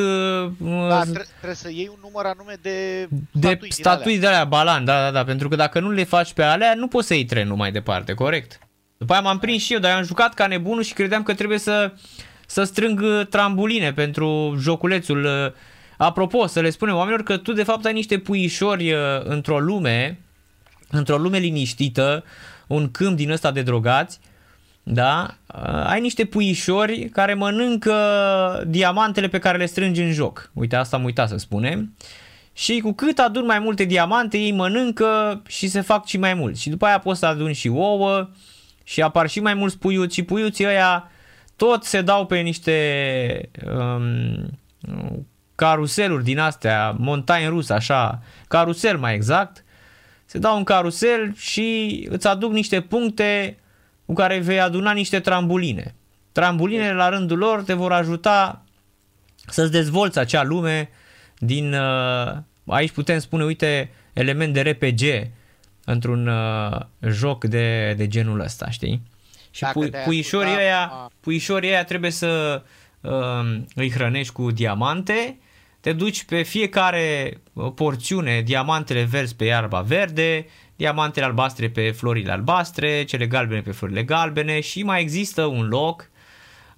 Da, 0.89 1.03
tre- 1.03 1.27
trebuie 1.37 1.55
să 1.55 1.71
iei 1.71 1.89
un 1.93 1.99
număr 2.03 2.25
anume 2.25 2.55
de, 2.63 3.09
de 3.33 3.49
statui 3.49 3.59
din 3.59 3.71
statui 3.71 4.19
de 4.19 4.27
alea, 4.27 4.45
balan, 4.45 4.85
da, 4.85 5.01
da, 5.03 5.11
da, 5.11 5.25
pentru 5.25 5.49
că 5.49 5.57
dacă 5.57 5.81
nu 5.81 5.91
le 5.91 6.05
faci 6.05 6.33
pe 6.33 6.43
alea, 6.43 6.75
nu 6.75 6.89
poți 6.89 7.07
să 7.07 7.15
iei 7.15 7.25
trenul 7.25 7.57
mai 7.57 7.73
departe, 7.73 8.15
corect? 8.15 8.59
După 8.97 9.13
aia 9.13 9.21
m-am 9.23 9.39
prins 9.39 9.63
și 9.63 9.73
eu, 9.73 9.79
dar 9.79 9.91
eu 9.91 9.97
am 9.97 10.03
jucat 10.05 10.35
ca 10.35 10.47
nebunul 10.47 10.83
și 10.83 10.93
credeam 10.93 11.23
că 11.23 11.35
trebuie 11.35 11.59
să, 11.59 11.93
să 12.47 12.63
strâng 12.65 13.01
uh, 13.01 13.27
trambuline 13.27 13.93
pentru 13.93 14.57
joculețul. 14.61 15.25
uh. 15.25 15.53
Apropo, 15.97 16.47
să 16.47 16.61
le 16.61 16.71
spunem 16.71 16.95
oamenilor 16.95 17.23
că 17.25 17.37
tu 17.37 17.53
de 17.53 17.63
fapt 17.63 17.85
ai 17.85 17.93
niște 17.93 18.19
puișori 18.19 18.93
uh, 18.93 18.99
într-o 19.25 19.59
lume, 19.61 20.21
într-o 20.91 21.17
lume 21.17 21.39
liniștită, 21.39 22.25
un 22.67 22.91
câmp 22.91 23.17
din 23.17 23.31
ăsta 23.31 23.51
de 23.51 23.63
drogați, 23.63 24.21
da? 24.83 25.35
Uh, 25.55 25.87
Ai 25.87 26.01
niște 26.01 26.25
puișori 26.25 27.09
care 27.09 27.35
mănâncă 27.35 27.95
diamantele 28.67 29.29
pe 29.29 29.39
care 29.39 29.59
le 29.59 29.67
strângi 29.67 30.03
în 30.03 30.13
joc. 30.13 30.51
Uite, 30.53 30.77
asta 30.77 30.97
am 30.97 31.05
uitat 31.05 31.29
să 31.29 31.37
spunem. 31.37 31.97
Și 32.53 32.81
cu 32.81 32.93
cât 32.93 33.19
adun 33.19 33.45
mai 33.45 33.59
multe 33.59 33.85
diamante, 33.85 34.39
ei 34.39 34.53
mănâncă 34.53 35.43
și 35.47 35.69
se 35.69 35.81
fac 35.81 36.07
și 36.07 36.19
mai 36.19 36.35
mulți. 36.35 36.61
Și 36.61 36.71
după 36.71 36.87
aia 36.87 36.99
poți 36.99 37.19
să 37.19 37.27
aduni 37.27 37.55
și 37.55 37.69
ouă 37.69 38.29
și 38.85 39.03
apar 39.03 39.29
și 39.29 39.41
mai 39.41 39.55
mulți 39.55 39.79
puiuți 39.79 40.15
și 40.15 40.23
puiuții 40.23 40.67
ăia 40.67 41.11
tot 41.57 41.85
se 41.85 42.03
dau 42.03 42.27
pe 42.27 42.39
niște 42.39 43.51
um, 43.77 44.59
caruseluri 45.55 46.25
din 46.25 46.39
astea, 46.39 46.91
montagne 46.99 47.49
rusă, 47.49 47.73
așa, 47.73 48.23
carusel 48.49 48.99
mai 48.99 49.15
exact. 49.15 49.65
Se 50.31 50.39
dau 50.39 50.57
un 50.57 50.65
carusel 50.65 51.35
și 51.35 52.07
îți 52.11 52.27
aduc 52.27 52.53
niște 52.53 52.81
puncte 52.81 53.59
cu 54.07 54.13
care 54.13 54.39
vei 54.39 54.61
aduna 54.61 54.93
niște 54.93 55.21
trambuline. 55.21 55.95
Trambulinele 56.33 56.93
la 56.93 57.09
rândul 57.09 57.39
lor 57.39 57.63
te 57.63 57.73
vor 57.73 57.93
ajuta 57.93 58.65
să-ți 59.47 59.71
dezvolți 59.73 60.19
acea 60.19 60.43
lume 60.43 60.89
din, 61.39 61.75
uh, 61.75 62.37
aici 62.67 62.91
putem 62.91 63.19
spune, 63.19 63.45
uite, 63.45 63.91
element 64.13 64.53
de 64.53 64.61
RPG 64.61 65.31
într-un 65.85 66.27
uh, 66.27 66.81
joc 67.09 67.45
de, 67.45 67.95
de 67.97 68.09
genul 68.09 68.41
ăsta, 68.41 68.71
știi? 68.71 69.03
Și 69.51 69.61
Dacă 69.63 69.79
pui, 69.79 69.91
te-ai 69.91 70.05
puișorii, 70.05 70.47
ascultat, 70.47 70.65
ăia, 70.67 70.87
a- 70.87 71.11
puișorii 71.21 71.69
ăia 71.69 71.85
trebuie 71.85 72.11
să 72.11 72.63
uh, 73.01 73.61
îi 73.75 73.91
hrănești 73.91 74.33
cu 74.33 74.51
diamante, 74.51 75.39
te 75.81 75.93
duci 75.93 76.25
pe 76.25 76.43
fiecare 76.43 77.39
uh, 77.53 77.73
porțiune, 77.75 78.41
diamantele 78.41 79.03
verzi 79.03 79.37
pe 79.37 79.45
iarba 79.45 79.81
verde, 79.81 80.47
diamantele 80.77 81.27
albastre 81.27 81.71
pe 81.71 81.91
florile 81.91 82.33
albastre, 82.33 83.05
cele 83.05 83.27
galbene 83.27 83.61
pe 83.61 83.71
florile 83.71 84.03
galbene 84.03 84.61
și 84.61 84.83
mai 84.83 85.01
există 85.01 85.45
un 85.45 85.69
loc 85.69 86.11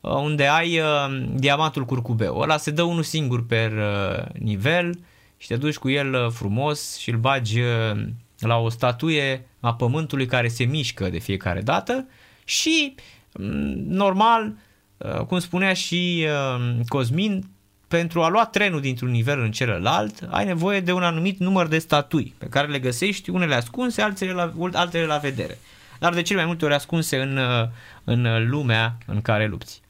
uh, 0.01 0.13
unde 0.13 0.47
ai 0.47 0.79
uh, 0.79 1.29
diamantul 1.35 1.85
curcubeu. 1.85 2.39
Ăla 2.39 2.57
se 2.57 2.71
dă 2.71 2.83
unul 2.83 3.03
singur 3.03 3.47
per 3.47 3.73
uh, 3.73 4.25
nivel 4.39 4.99
și 5.37 5.47
te 5.47 5.57
duci 5.57 5.77
cu 5.77 5.89
el 5.89 6.15
uh, 6.15 6.31
frumos 6.31 6.99
și 6.99 7.11
îl 7.11 7.19
bagi 7.19 7.61
uh, 7.61 8.03
la 8.39 8.57
o 8.57 8.69
statuie 8.69 9.49
a 9.61 9.75
pământului 9.75 10.27
care 10.27 10.49
se 10.49 10.65
mișcă 10.65 11.09
de 11.09 11.19
fiecare 11.19 11.61
dată 11.61 12.07
și 12.45 12.95
mm, 13.33 13.75
normal, 13.87 14.55
uh, 14.97 15.21
cum 15.21 15.39
spunea 15.39 15.73
și 15.73 16.27
uh, 16.27 16.85
Cosmin, 16.89 17.45
pentru 17.91 18.23
a 18.23 18.29
lua 18.29 18.47
trenul 18.47 18.81
dintr-un 18.81 19.11
nivel 19.11 19.41
în 19.41 19.51
celălalt, 19.53 20.27
ai 20.29 20.45
nevoie 20.45 20.81
de 20.81 20.93
un 20.93 21.03
anumit 21.03 21.39
număr 21.39 21.67
de 21.67 21.79
statui 21.79 22.35
pe 22.39 22.47
care 22.47 22.67
le 22.67 22.79
găsești, 22.79 23.31
unele 23.31 23.55
ascunse, 23.55 24.03
altele 24.03 24.33
la, 24.33 24.53
altele 24.73 25.05
la 25.05 25.19
vedere. 25.19 25.59
Dar 25.99 26.15
de 26.15 26.23
cele 26.23 26.39
mai 26.39 26.47
multe 26.47 26.65
ori 26.65 26.75
ascunse 26.75 27.17
în, 27.21 27.37
uh, 27.37 27.69
în 28.05 28.49
lumea 28.49 28.99
în 29.07 29.21
care 29.21 29.47
lupți. 29.47 29.81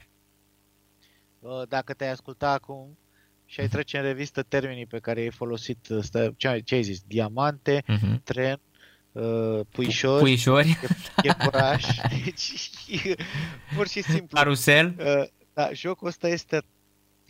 Uh, 1.39 1.63
Dacă 1.69 1.93
te-ai 1.93 2.11
asculta 2.11 2.51
acum 2.51 2.99
și 3.47 3.61
ai 3.61 3.69
trece 3.69 3.97
în 3.97 4.03
revistă 4.03 4.43
termenii 4.43 4.87
pe 4.87 4.99
care 4.99 5.21
ai 5.21 5.31
folosit, 5.31 5.87
uh, 5.89 5.99
stă- 6.03 6.35
ce 6.37 6.49
ai, 6.49 6.63
ce 6.63 6.75
ai 6.75 6.83
zis, 6.83 7.01
diamante, 7.07 7.83
Uh-huh. 7.89 8.23
tren, 8.25 8.61
uh, 9.13 9.61
puișori, 9.71 10.21
Puișori, 10.23 10.79
iepuraș, 11.23 11.85
deci 12.25 12.53
pur 13.77 13.89
și 13.89 14.03
simplu. 14.03 14.37
carusel, 14.39 14.95
Uh, 14.99 15.25
Da, 15.55 15.71
jocul 15.73 16.09
ăsta 16.09 16.29
este 16.29 16.63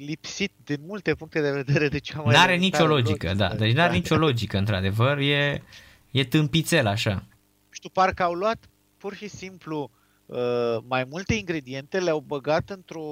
lipsit 0.05 0.53
din 0.65 0.81
multe 0.87 1.15
puncte 1.15 1.41
de 1.41 1.51
vedere 1.51 1.89
de 1.89 1.99
cea 1.99 2.21
mai 2.21 2.35
n-are 2.35 2.53
elementară 2.53 2.83
nicio 2.85 2.95
logică, 2.95 3.35
da, 3.35 3.55
deci 3.55 3.75
n-are 3.75 3.93
nicio 3.93 4.17
logică, 4.17 4.59
într-adevăr, 4.59 5.19
e, 5.19 5.63
e 6.11 6.25
tâmpițel 6.25 6.87
așa. 6.87 7.27
știu, 7.71 7.89
parcă 7.89 8.23
au 8.23 8.33
luat 8.33 8.69
pur 8.97 9.15
și 9.15 9.29
simplu 9.29 9.91
uh, 10.27 10.77
mai 10.87 11.05
multe 11.05 11.35
ingrediente, 11.35 12.01
le-au 12.01 12.21
băgat 12.21 12.71
într-o, 12.71 13.05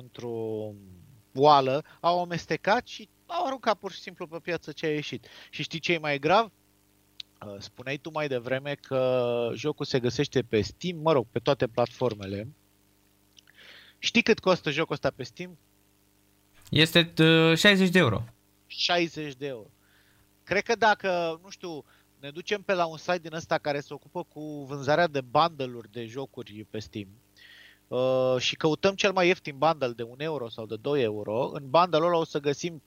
într-o 0.00 0.72
oală, 1.34 1.84
au 2.00 2.22
amestecat 2.22 2.86
și 2.86 3.08
au 3.26 3.46
aruncat 3.46 3.74
pur 3.74 3.92
și 3.92 4.00
simplu 4.00 4.26
pe 4.26 4.38
piață 4.42 4.72
ce 4.72 4.86
a 4.86 4.92
ieșit. 4.92 5.26
Și 5.50 5.62
știi 5.62 5.78
ce 5.78 5.92
e 5.92 5.98
mai 5.98 6.18
grav? 6.18 6.50
Uh, 7.46 7.54
spuneai 7.58 7.96
tu 7.96 8.10
mai 8.10 8.28
devreme 8.28 8.74
că 8.74 9.50
jocul 9.54 9.84
se 9.84 10.00
găsește 10.00 10.42
pe 10.42 10.60
Steam, 10.60 10.98
mă 10.98 11.12
rog, 11.12 11.26
pe 11.30 11.38
toate 11.38 11.66
platformele. 11.66 12.48
Știi 13.98 14.22
cât 14.22 14.38
costă 14.38 14.70
jocul 14.70 14.94
ăsta 14.94 15.10
pe 15.10 15.22
Steam? 15.22 15.58
Este 16.70 17.12
uh, 17.18 17.56
60 17.56 17.88
de 17.88 17.98
euro. 17.98 18.24
60 18.66 19.34
de 19.34 19.46
euro. 19.46 19.70
Cred 20.44 20.62
că 20.62 20.74
dacă, 20.78 21.40
nu 21.42 21.50
știu, 21.50 21.84
ne 22.20 22.30
ducem 22.30 22.62
pe 22.62 22.74
la 22.74 22.84
un 22.84 22.96
site 22.96 23.18
din 23.18 23.34
ăsta 23.34 23.58
care 23.58 23.80
se 23.80 23.94
ocupă 23.94 24.22
cu 24.22 24.64
vânzarea 24.68 25.06
de 25.06 25.20
bundle-uri 25.20 25.92
de 25.92 26.04
jocuri 26.06 26.66
pe 26.70 26.78
Steam 26.78 27.08
uh, 27.88 28.36
și 28.38 28.56
căutăm 28.56 28.94
cel 28.94 29.12
mai 29.12 29.26
ieftin 29.26 29.54
bundle 29.58 29.92
de 29.96 30.02
1 30.02 30.14
euro 30.18 30.48
sau 30.48 30.66
de 30.66 30.76
2 30.80 31.02
euro, 31.02 31.50
în 31.52 31.62
bundle-ul 31.70 32.06
ăla 32.06 32.16
o 32.16 32.24
să 32.24 32.40
găsim 32.40 32.82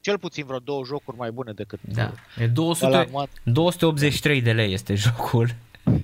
cel 0.00 0.18
puțin 0.18 0.46
vreo 0.46 0.58
două 0.58 0.84
jocuri 0.84 1.16
mai 1.16 1.30
bune 1.30 1.52
decât 1.52 1.80
Da, 1.82 2.12
e 2.38 2.46
200, 2.46 3.10
283 3.44 4.42
de 4.42 4.52
lei 4.52 4.72
este 4.72 4.94
jocul. 4.94 5.54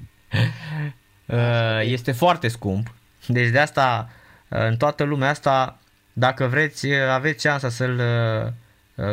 Uh, 1.27 1.81
este 1.83 2.13
foarte 2.13 2.49
scump. 2.49 2.95
Deci 3.27 3.51
de 3.51 3.59
asta, 3.59 4.09
uh, 4.51 4.59
în 4.59 4.77
toată 4.77 5.05
lumea 5.05 5.29
asta, 5.29 5.79
dacă 6.13 6.47
vreți, 6.47 6.87
uh, 6.87 7.09
aveți 7.09 7.43
șansa 7.43 7.69
să-l 7.69 8.01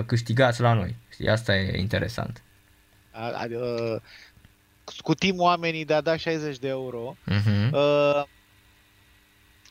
câștigați 0.06 0.62
la 0.62 0.74
noi. 0.74 0.96
Asta 1.28 1.56
e 1.56 1.80
interesant. 1.80 2.42
Scutim 4.84 5.40
oamenii 5.40 5.86
de 5.86 5.94
a 5.94 6.02
da 6.02 6.18
60 6.18 6.58
de 6.58 6.68
euro. 6.68 7.16
Uh-huh. 7.32 7.70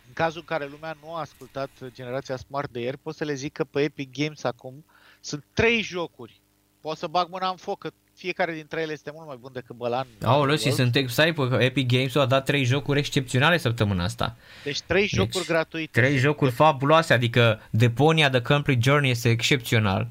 În 0.07 0.15
cazul 0.15 0.41
în 0.41 0.47
care 0.47 0.67
lumea 0.67 0.97
nu 1.03 1.15
a 1.15 1.21
ascultat 1.21 1.71
generația 1.93 2.37
Smart 2.37 2.71
de 2.71 2.81
ieri, 2.81 2.99
pot 2.99 3.15
să 3.15 3.25
le 3.25 3.35
zic 3.35 3.53
că 3.53 3.65
pe 3.65 3.83
Epic 3.83 4.13
Games 4.13 4.45
acum 4.45 4.85
sunt 5.21 5.45
trei 5.53 5.81
jocuri. 5.83 6.41
Pot 6.81 6.97
să 6.97 7.07
bag 7.07 7.29
mâna 7.31 7.49
în 7.49 7.57
foc, 7.57 7.79
că 7.79 7.91
fiecare 8.19 8.53
dintre 8.53 8.81
ele 8.81 8.93
este 8.93 9.11
mult 9.15 9.27
mai 9.27 9.37
bun 9.41 9.51
decât 9.53 9.77
Bălan. 9.77 10.07
Aoleu, 10.23 10.57
și 10.57 10.71
sunt 10.71 10.97
excited 10.97 11.35
că 11.35 11.57
Epic 11.61 11.89
Games 11.89 12.15
a 12.15 12.27
dat 12.27 12.45
trei 12.45 12.65
jocuri 12.65 12.99
excepționale 12.99 13.59
săptămâna 13.59 14.05
asta. 14.05 14.37
Deci 14.65 14.81
trei 14.81 15.01
deci, 15.01 15.15
jocuri 15.15 15.45
gratuite. 15.47 16.01
Trei 16.01 16.17
jocuri 16.17 16.51
fabuloase, 16.51 17.13
adică 17.13 17.61
Deponia 17.71 18.31
The 18.31 18.43
Complete 18.43 18.81
Journey 18.83 19.11
este 19.11 19.29
excepțional. 19.29 20.09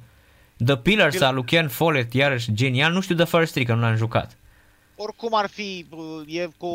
The 0.66 0.78
Pillars 0.78 1.16
Pill- 1.16 1.26
al 1.26 1.34
lui 1.34 1.44
Ken 1.44 1.68
Follett, 1.68 2.14
iarăși 2.14 2.54
genial. 2.54 2.92
Nu 2.92 3.02
știu 3.02 3.16
The 3.16 3.26
First 3.26 3.52
Three, 3.52 3.66
că 3.66 3.74
nu 3.74 3.82
l-am 3.82 3.96
jucat. 3.96 4.38
Oricum 4.96 5.34
ar 5.34 5.50
fi, 5.50 5.86
e 6.28 6.50
cu 6.58 6.68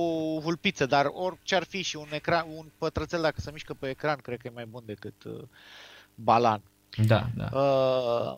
vulpiță, 0.43 0.87
dar 0.87 1.07
orice 1.13 1.55
ar 1.55 1.65
fi 1.65 1.83
și 1.83 1.97
un, 1.97 2.07
ecran, 2.11 2.45
un 2.57 2.67
pătrățel 2.79 3.21
dacă 3.21 3.41
se 3.41 3.51
mișcă 3.53 3.75
pe 3.79 3.89
ecran, 3.89 4.19
cred 4.23 4.39
că 4.39 4.47
e 4.47 4.51
mai 4.55 4.67
bun 4.71 4.83
decât 4.87 5.25
uh, 5.25 5.43
Balan. 6.15 6.63
Da, 7.07 7.27
da. 7.35 7.59
Uh, 7.59 8.37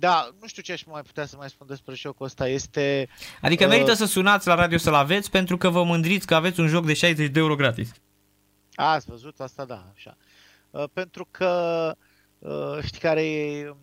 da, 0.00 0.28
nu 0.40 0.46
știu 0.46 0.62
ce 0.62 0.72
aș 0.72 0.82
mai 0.82 1.02
putea 1.02 1.26
să 1.26 1.36
mai 1.36 1.48
spun 1.48 1.66
despre 1.66 1.94
jocul 1.94 2.26
ăsta. 2.26 2.48
Este... 2.48 3.08
Adică 3.40 3.64
uh, 3.64 3.70
merită 3.70 3.92
să 3.92 4.04
sunați 4.04 4.46
la 4.46 4.54
radio 4.54 4.78
să-l 4.78 4.94
aveți 4.94 5.30
pentru 5.30 5.56
că 5.56 5.68
vă 5.68 5.84
mândriți 5.84 6.26
că 6.26 6.34
aveți 6.34 6.60
un 6.60 6.66
joc 6.66 6.86
de 6.86 6.92
60 6.92 7.30
de 7.30 7.38
euro 7.38 7.54
gratis. 7.54 7.92
A, 8.74 8.92
ați 8.92 9.06
văzut 9.06 9.40
asta, 9.40 9.64
da, 9.64 9.90
așa. 9.94 10.16
Uh, 10.70 10.84
pentru 10.92 11.28
că 11.30 11.94
uh, 12.38 12.78
știi 12.82 13.00
care 13.00 13.26
e... 13.26 13.74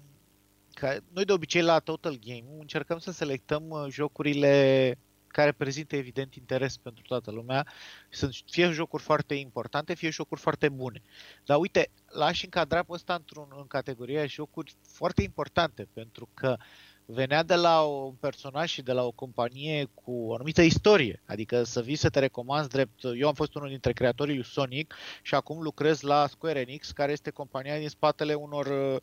Că 0.74 0.97
noi 1.13 1.25
de 1.25 1.33
obicei 1.33 1.62
la 1.62 1.79
Total 1.79 2.19
Game 2.25 2.59
încercăm 2.59 2.97
să 2.97 3.12
selectăm 3.12 3.63
uh, 3.69 3.86
jocurile 3.89 4.97
care 5.38 5.51
prezintă 5.51 5.96
evident 5.96 6.36
interes 6.36 6.77
pentru 6.77 7.03
toată 7.03 7.32
lumea. 7.32 7.67
Sunt 8.10 8.34
fie 8.50 8.72
jocuri 8.72 9.03
foarte 9.03 9.34
importante, 9.34 9.94
fie 9.94 10.10
jocuri 10.10 10.41
foarte 10.41 10.70
bune. 10.70 11.01
Dar 11.46 11.58
uite, 11.60 11.89
l-aș 12.06 12.44
încadra 12.44 12.84
pe 12.84 12.91
ăsta 12.91 13.13
într-un, 13.13 13.48
în 13.58 13.67
categoria 13.67 14.25
jocuri 14.25 14.75
foarte 14.88 15.22
importante, 15.22 15.88
pentru 15.94 16.29
că 16.34 16.58
venea 17.06 17.44
de 17.44 17.56
la 17.56 17.82
un 17.82 18.13
personaj 18.13 18.70
și 18.70 18.82
de 18.82 18.91
la 18.91 19.03
o 19.03 19.12
companie 19.12 19.89
cu 19.94 20.12
o 20.12 20.34
anumită 20.34 20.62
istorie. 20.62 21.22
Adică 21.25 21.63
să 21.63 21.82
vii 21.82 21.96
să 21.96 22.10
te 22.10 22.20
recomanzi 22.20 22.70
drept... 22.70 23.03
Eu 23.17 23.27
am 23.27 23.34
fost 23.34 23.56
unul 23.56 23.70
dintre 23.70 23.94
creatorii 23.94 24.36
lui 24.36 24.46
Sonic 24.46 24.94
și 25.22 25.36
acum 25.36 25.62
lucrez 25.62 26.01
la 26.01 26.27
Square 26.27 26.60
Enix, 26.60 26.91
care 26.91 27.12
este 27.12 27.29
compania 27.29 27.77
din 27.77 27.89
spatele 27.89 28.34
unor 28.34 28.65
uh, 28.65 29.01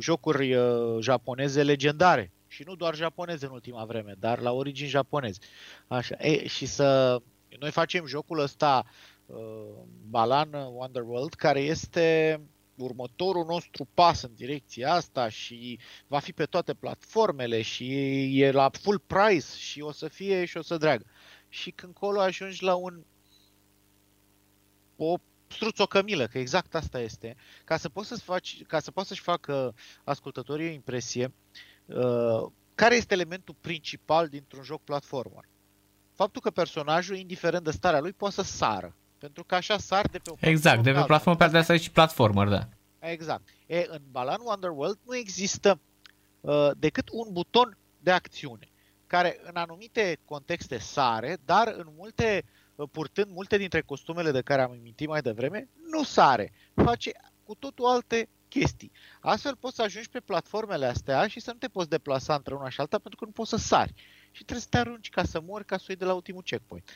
jocuri 0.00 0.54
uh, 0.54 0.98
japoneze 1.00 1.62
legendare 1.62 2.32
și 2.52 2.62
nu 2.66 2.74
doar 2.74 2.94
japoneze 2.94 3.46
în 3.46 3.52
ultima 3.52 3.84
vreme, 3.84 4.14
dar 4.18 4.40
la 4.40 4.52
origini 4.52 4.88
japoneze. 4.88 5.38
Așa. 5.86 6.16
E, 6.18 6.46
și 6.46 6.66
să 6.66 7.18
noi 7.58 7.70
facem 7.70 8.06
jocul 8.06 8.38
ăsta 8.38 8.84
uh, 9.26 9.36
Balan 10.08 10.52
Wonderworld, 10.52 11.34
care 11.34 11.60
este 11.60 12.40
următorul 12.74 13.44
nostru 13.44 13.88
pas 13.94 14.22
în 14.22 14.34
direcția 14.34 14.92
asta 14.92 15.28
și 15.28 15.78
va 16.06 16.18
fi 16.18 16.32
pe 16.32 16.44
toate 16.44 16.74
platformele 16.74 17.62
și 17.62 17.86
e 18.42 18.50
la 18.50 18.70
full 18.72 18.98
price 18.98 19.56
și 19.56 19.80
o 19.80 19.92
să 19.92 20.08
fie 20.08 20.44
și 20.44 20.56
o 20.56 20.62
să 20.62 20.76
dragă. 20.76 21.04
Și 21.48 21.70
când 21.70 21.94
colo 21.94 22.20
ajungi 22.20 22.64
la 22.64 22.74
un 22.74 23.04
o 24.96 25.16
struț 25.46 25.76
cămilă, 25.88 26.26
că 26.26 26.38
exact 26.38 26.74
asta 26.74 27.00
este, 27.00 27.36
ca 27.64 27.76
să 27.76 27.88
poți 27.88 28.08
să 28.08 28.16
faci, 28.16 28.62
ca 28.66 28.80
să 28.80 28.90
poți 28.90 29.08
să-și 29.08 29.20
facă 29.20 29.74
ascultătorii 30.04 30.68
o 30.68 30.72
impresie, 30.72 31.32
Uh, 31.86 32.50
care 32.74 32.94
este 32.94 33.14
elementul 33.14 33.54
principal 33.60 34.28
dintr-un 34.28 34.62
joc 34.62 34.82
platformer? 34.82 35.44
Faptul 36.14 36.40
că 36.40 36.50
personajul, 36.50 37.16
indiferent 37.16 37.64
de 37.64 37.70
starea 37.70 38.00
lui, 38.00 38.12
poate 38.12 38.34
să 38.34 38.42
sară. 38.42 38.96
Pentru 39.18 39.44
că 39.44 39.54
așa 39.54 39.78
sar 39.78 40.06
de 40.08 40.18
pe 40.18 40.30
o 40.30 40.34
Exact, 40.40 40.82
de 40.82 40.92
pe 40.92 41.02
platformă 41.06 41.38
pe 41.38 41.56
asta 41.56 41.76
și 41.76 41.90
platformer, 41.90 42.48
da. 42.48 42.68
Exact. 42.98 43.48
E, 43.66 43.86
în 43.88 44.00
Balan 44.10 44.40
Wonderworld 44.44 44.98
nu 45.06 45.16
există 45.16 45.80
uh, 46.40 46.70
decât 46.76 47.08
un 47.12 47.28
buton 47.32 47.76
de 47.98 48.10
acțiune, 48.10 48.68
care 49.06 49.40
în 49.42 49.56
anumite 49.56 50.18
contexte 50.24 50.78
sare, 50.78 51.36
dar 51.44 51.74
în 51.76 51.86
multe, 51.96 52.44
uh, 52.74 52.88
purtând 52.90 53.30
multe 53.30 53.56
dintre 53.56 53.80
costumele 53.80 54.30
de 54.30 54.40
care 54.40 54.62
am 54.62 54.70
amintit 54.70 55.08
mai 55.08 55.20
devreme, 55.20 55.68
nu 55.90 56.02
sare. 56.02 56.52
Face 56.74 57.12
cu 57.44 57.54
totul 57.54 57.86
alte 57.86 58.28
chestii. 58.52 58.92
Astfel 59.20 59.56
poți 59.56 59.76
să 59.76 59.82
ajungi 59.82 60.08
pe 60.08 60.20
platformele 60.20 60.86
astea 60.86 61.26
și 61.26 61.40
să 61.40 61.50
nu 61.52 61.58
te 61.58 61.68
poți 61.68 61.88
deplasa 61.88 62.34
între 62.34 62.54
una 62.54 62.68
și 62.68 62.80
alta 62.80 62.98
pentru 62.98 63.18
că 63.18 63.24
nu 63.24 63.30
poți 63.30 63.50
să 63.50 63.56
sari. 63.56 63.94
Și 64.30 64.44
trebuie 64.44 64.60
să 64.60 64.66
te 64.70 64.78
arunci 64.78 65.08
ca 65.08 65.24
să 65.24 65.40
mori, 65.40 65.64
ca 65.64 65.76
să 65.76 65.84
iei 65.88 65.96
de 65.96 66.04
la 66.04 66.14
ultimul 66.14 66.42
checkpoint. 66.42 66.90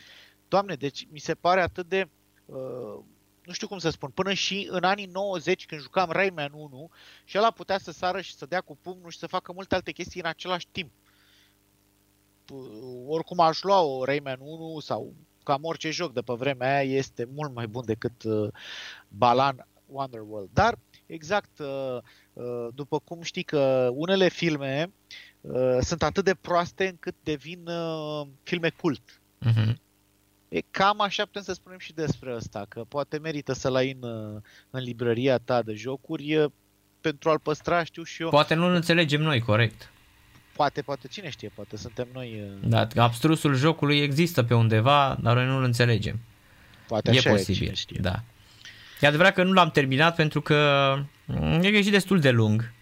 Doamne, 0.48 0.74
deci 0.74 1.06
mi 1.10 1.18
se 1.18 1.34
pare 1.34 1.60
atât 1.60 1.88
de... 1.88 2.08
Uh, 2.44 3.04
nu 3.44 3.52
știu 3.52 3.68
cum 3.68 3.78
să 3.78 3.90
spun, 3.90 4.10
până 4.10 4.32
și 4.32 4.68
în 4.70 4.84
anii 4.84 5.06
90 5.06 5.66
când 5.66 5.80
jucam 5.80 6.10
Rayman 6.10 6.52
1 6.52 6.90
și 7.24 7.38
ăla 7.38 7.50
putea 7.50 7.78
să 7.78 7.92
sară 7.92 8.20
și 8.20 8.34
să 8.34 8.46
dea 8.46 8.60
cu 8.60 8.76
pumnul 8.76 9.10
și 9.10 9.18
să 9.18 9.26
facă 9.26 9.52
multe 9.52 9.74
alte 9.74 9.92
chestii 9.92 10.20
în 10.20 10.26
același 10.26 10.66
timp. 10.72 10.90
Uh, 12.52 13.04
oricum 13.06 13.40
aș 13.40 13.62
lua 13.62 13.80
o 13.80 14.04
Rayman 14.04 14.38
1 14.40 14.80
sau 14.80 15.14
cam 15.42 15.64
orice 15.64 15.90
joc 15.90 16.12
de 16.12 16.20
pe 16.20 16.32
vremea 16.32 16.76
aia 16.76 16.96
este 16.96 17.28
mult 17.34 17.54
mai 17.54 17.66
bun 17.66 17.84
decât 17.84 18.22
uh, 18.22 18.48
Balan 19.08 19.66
Wonderworld. 19.86 20.48
Dar 20.52 20.78
exact, 21.06 21.58
uh, 21.58 21.98
uh, 22.32 22.68
după 22.74 22.98
cum 22.98 23.22
știi 23.22 23.42
că 23.42 23.90
unele 23.92 24.28
filme 24.28 24.92
uh, 25.40 25.78
sunt 25.80 26.02
atât 26.02 26.24
de 26.24 26.34
proaste 26.34 26.86
încât 26.86 27.14
devin 27.22 27.68
filme 28.42 28.70
cult. 28.70 29.20
Uh-huh. 29.46 29.74
E 30.48 30.60
cam 30.70 31.00
așa 31.00 31.24
putem 31.24 31.42
să 31.42 31.52
spunem 31.52 31.78
și 31.78 31.92
despre 31.92 32.32
asta, 32.32 32.66
că 32.68 32.84
poate 32.88 33.18
merită 33.18 33.52
să-l 33.52 33.74
ai 33.74 33.96
în, 34.00 34.08
în 34.70 34.82
librăria 34.82 35.38
ta 35.38 35.62
de 35.62 35.74
jocuri 35.74 36.50
pentru 37.00 37.30
a-l 37.30 37.38
păstra, 37.38 37.84
știu 37.84 38.02
și 38.02 38.22
eu. 38.22 38.28
Poate 38.28 38.54
nu-l 38.54 38.74
înțelegem 38.74 39.20
noi 39.20 39.40
corect. 39.40 39.90
Poate, 40.54 40.82
poate, 40.82 41.08
cine 41.08 41.30
știe, 41.30 41.50
poate 41.54 41.76
suntem 41.76 42.08
noi... 42.12 42.58
Da, 42.64 42.86
abstrusul 42.96 43.54
jocului 43.54 43.98
există 43.98 44.42
pe 44.42 44.54
undeva, 44.54 45.18
dar 45.22 45.36
noi 45.36 45.46
nu-l 45.46 45.62
înțelegem. 45.62 46.18
Poate 46.86 47.10
e 47.10 47.18
așa 47.18 47.30
posibil, 47.30 47.72
e, 47.88 48.00
da. 48.00 48.22
E 49.00 49.06
adevărat 49.06 49.34
că 49.34 49.42
nu 49.42 49.52
l-am 49.52 49.70
terminat 49.70 50.14
pentru 50.14 50.40
că 50.40 50.94
e 51.62 51.82
și 51.82 51.90
destul 51.90 52.20
de 52.20 52.30
lung, 52.30 52.72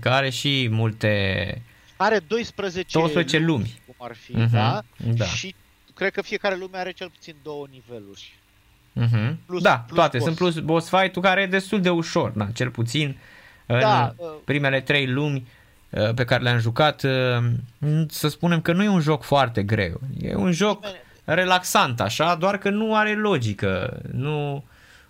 că 0.00 0.08
are 0.08 0.30
și 0.30 0.68
multe... 0.70 1.62
Are 1.96 2.20
12, 2.26 2.98
12 2.98 3.38
lumi, 3.38 3.48
lumi, 3.48 3.80
cum 3.86 4.06
ar 4.06 4.14
fi, 4.14 4.32
uh-huh, 4.32 4.50
da? 4.50 4.82
da? 4.96 5.24
Și 5.24 5.54
cred 5.94 6.12
că 6.12 6.22
fiecare 6.22 6.56
lume 6.56 6.78
are 6.78 6.92
cel 6.92 7.10
puțin 7.10 7.34
două 7.42 7.66
niveluri. 7.70 8.38
Uh-huh. 9.00 9.34
Plus, 9.46 9.62
da, 9.62 9.78
plus 9.78 9.98
toate. 9.98 10.16
Boss. 10.16 10.26
Sunt 10.26 10.36
plus 10.36 10.58
boss 10.58 10.88
fight-ul 10.88 11.22
care 11.22 11.42
e 11.42 11.46
destul 11.46 11.80
de 11.80 11.90
ușor, 11.90 12.32
na, 12.34 12.48
cel 12.54 12.70
puțin 12.70 13.18
da, 13.66 14.04
în 14.04 14.14
uh, 14.16 14.30
primele 14.44 14.80
trei 14.80 15.06
lumi 15.06 15.48
uh, 15.90 16.14
pe 16.14 16.24
care 16.24 16.42
le-am 16.42 16.58
jucat, 16.58 17.02
uh, 17.02 17.10
să 18.08 18.28
spunem 18.28 18.60
că 18.60 18.72
nu 18.72 18.82
e 18.82 18.88
un 18.88 19.00
joc 19.00 19.22
foarte 19.22 19.62
greu. 19.62 20.00
E 20.20 20.34
un 20.34 20.52
joc 20.52 20.84
relaxant 21.24 22.00
așa, 22.00 22.34
doar 22.34 22.58
că 22.58 22.70
nu 22.70 22.96
are 22.96 23.14
logică. 23.14 24.00
Nu 24.12 24.64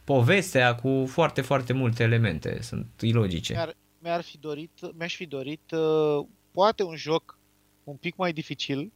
povestea 0.05 0.75
cu 0.75 1.05
foarte, 1.09 1.41
foarte 1.41 1.73
multe 1.73 2.03
elemente. 2.03 2.63
Sunt 2.63 2.87
ilogice. 3.01 3.53
Mi-ar, 3.53 3.77
mi-ar 3.99 4.23
fi 4.23 4.39
dorit, 4.39 4.71
mi-aș 4.99 5.15
fi 5.15 5.27
dorit 5.27 5.71
uh, 5.71 6.27
poate 6.51 6.83
un 6.83 6.97
joc 6.97 7.39
un 7.85 7.97
pic 7.97 8.17
mai 8.17 8.33
dificil, 8.33 8.93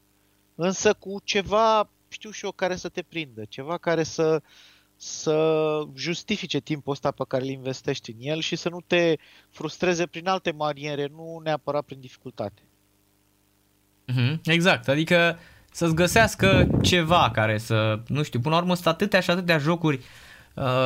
însă 0.55 0.93
cu 0.93 1.21
ceva, 1.25 1.91
știu 2.09 2.31
și 2.31 2.45
eu, 2.45 2.53
care 2.53 2.77
să 2.77 2.89
te 2.89 3.03
prindă, 3.03 3.45
ceva 3.49 3.79
care 3.79 4.03
să, 4.03 4.43
să 4.97 5.81
justifice 5.95 6.59
timpul 6.59 6.93
ăsta 6.93 7.11
pe 7.11 7.25
care 7.29 7.43
îl 7.43 7.49
investești 7.49 8.11
în 8.11 8.17
el 8.21 8.41
și 8.41 8.57
să 8.57 8.69
nu 8.69 8.81
te 8.87 9.17
frustreze 9.51 10.07
prin 10.07 10.29
alte 10.29 10.53
maniere, 10.53 11.07
nu 11.07 11.41
neapărat 11.45 11.85
prin 11.85 12.01
dificultate. 12.01 12.63
Mm-hmm, 14.13 14.39
exact, 14.45 14.89
adică 14.89 15.39
să-ți 15.73 15.95
găsească 15.95 16.79
ceva 16.83 17.31
care 17.31 17.59
să, 17.59 18.03
nu 18.07 18.23
știu, 18.23 18.41
până 18.41 18.55
la 18.55 18.61
urmă 18.61 18.75
sunt 18.75 18.87
atâtea 18.87 19.21
și 19.21 19.31
atâtea 19.31 19.59
jocuri 19.59 19.97
uh, 19.97 20.05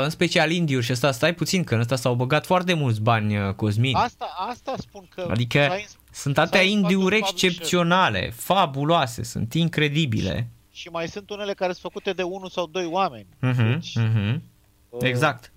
în 0.04 0.10
special 0.10 0.50
indiuri 0.50 0.84
și 0.84 0.92
ăsta, 0.92 1.12
stai 1.12 1.34
puțin, 1.34 1.64
că 1.64 1.74
în 1.74 1.80
ăsta 1.80 1.96
s-au 1.96 2.14
băgat 2.14 2.46
foarte 2.46 2.74
mulți 2.74 3.00
bani 3.00 3.38
uh, 3.38 3.54
Cosmin. 3.54 3.96
Asta, 3.96 4.34
asta 4.50 4.74
spun 4.78 5.06
că... 5.14 5.26
Adică 5.30 5.58
Science- 5.70 5.88
sunt 6.12 6.38
atâtea 6.38 6.60
Science 6.60 6.80
indiuri 6.80 7.18
Publisher. 7.18 7.48
excepționale, 7.50 8.30
fabuloase, 8.34 9.22
sunt 9.22 9.54
incredibile. 9.54 10.48
Și 10.72 10.88
mai 10.88 11.08
sunt 11.08 11.30
unele 11.30 11.54
care 11.54 11.72
sunt 11.72 11.92
făcute 11.92 12.12
de 12.12 12.22
unul 12.22 12.48
sau 12.48 12.66
doi 12.66 12.84
oameni. 12.90 13.26
Mhm, 13.40 13.70
Deci, 13.72 13.96
mhm. 13.96 14.42
uh, 14.88 15.00
Exact. 15.02 15.52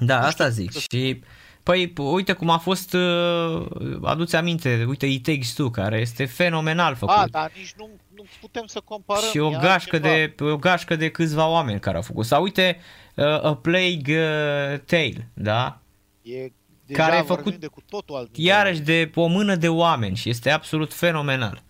Da, 0.00 0.18
Nu 0.20 0.26
asta 0.26 0.44
știu 0.50 0.54
zic. 0.62 0.70
cum 0.72 0.80
să- 0.80 0.86
Și 0.96 1.20
păi 1.62 1.92
uite 1.96 2.32
cum 2.32 2.50
a 2.50 2.58
fost 2.58 2.92
uh, 2.92 3.66
aduți 4.02 4.36
aminte, 4.36 4.84
uite 4.88 5.06
It 5.06 5.22
Takes 5.22 5.52
Two, 5.52 5.70
care 5.70 6.00
este 6.00 6.24
fenomenal 6.24 6.94
făcut. 6.94 7.14
A, 7.16 7.24
dar 7.30 7.52
nici 7.56 7.72
nu, 7.76 7.88
nu 8.18 8.24
putem 8.40 8.66
să 8.66 8.80
comparăm. 8.80 9.30
și 9.30 9.38
o 9.38 9.50
e 9.50 9.58
gașcă, 9.60 9.96
altceva. 9.96 10.32
de, 10.36 10.44
o 10.44 10.56
gașcă 10.56 10.96
de 10.96 11.10
câțiva 11.10 11.48
oameni 11.48 11.80
care 11.80 11.96
au 11.96 12.02
făcut. 12.02 12.24
Sau 12.24 12.42
uite 12.42 12.78
uh, 13.16 13.24
A 13.24 13.56
Plague 13.56 14.20
uh, 14.72 14.80
Tale, 14.80 15.30
da? 15.34 15.80
E 16.22 16.52
deja 16.86 17.02
care 17.02 17.16
e 17.16 17.22
vorbim 17.22 17.44
făcut 17.44 17.60
de 17.60 17.66
cu 17.66 17.80
totul 17.88 18.16
alt 18.16 18.36
nivel. 18.36 18.44
Iarăși 18.44 18.80
de 18.80 19.10
o 19.14 19.26
mână 19.26 19.54
de 19.56 19.68
oameni 19.68 20.16
și 20.16 20.28
este 20.28 20.50
absolut 20.50 20.92
fenomenal. 20.92 21.62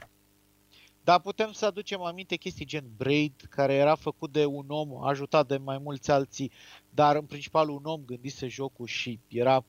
Dar 1.04 1.20
putem 1.20 1.52
să 1.52 1.66
aducem 1.66 2.02
aminte 2.02 2.37
chestii 2.37 2.64
gen 2.64 2.84
Braid, 2.96 3.32
care 3.50 3.74
era 3.74 3.94
făcut 3.94 4.32
de 4.32 4.44
un 4.44 4.64
om, 4.68 5.04
ajutat 5.04 5.46
de 5.46 5.56
mai 5.56 5.78
mulți 5.82 6.11
alții, 6.11 6.52
dar 6.90 7.16
în 7.16 7.24
principal 7.24 7.68
un 7.68 7.84
om 7.84 8.00
gândise 8.06 8.48
jocul 8.48 8.87
și 8.87 9.20
era 9.28 9.64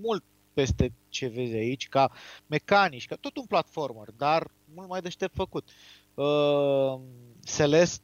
mult 0.00 0.24
peste 0.52 0.92
ce 1.08 1.26
vezi 1.26 1.54
aici, 1.54 1.88
ca 1.88 2.10
mecanici, 2.46 3.06
ca 3.06 3.16
tot 3.20 3.36
un 3.36 3.44
platformer, 3.44 4.08
dar 4.16 4.50
mult 4.74 4.88
mai 4.88 5.00
deștept 5.00 5.34
făcut. 5.34 5.68
Uh, 6.22 7.00
Celeste 7.56 8.02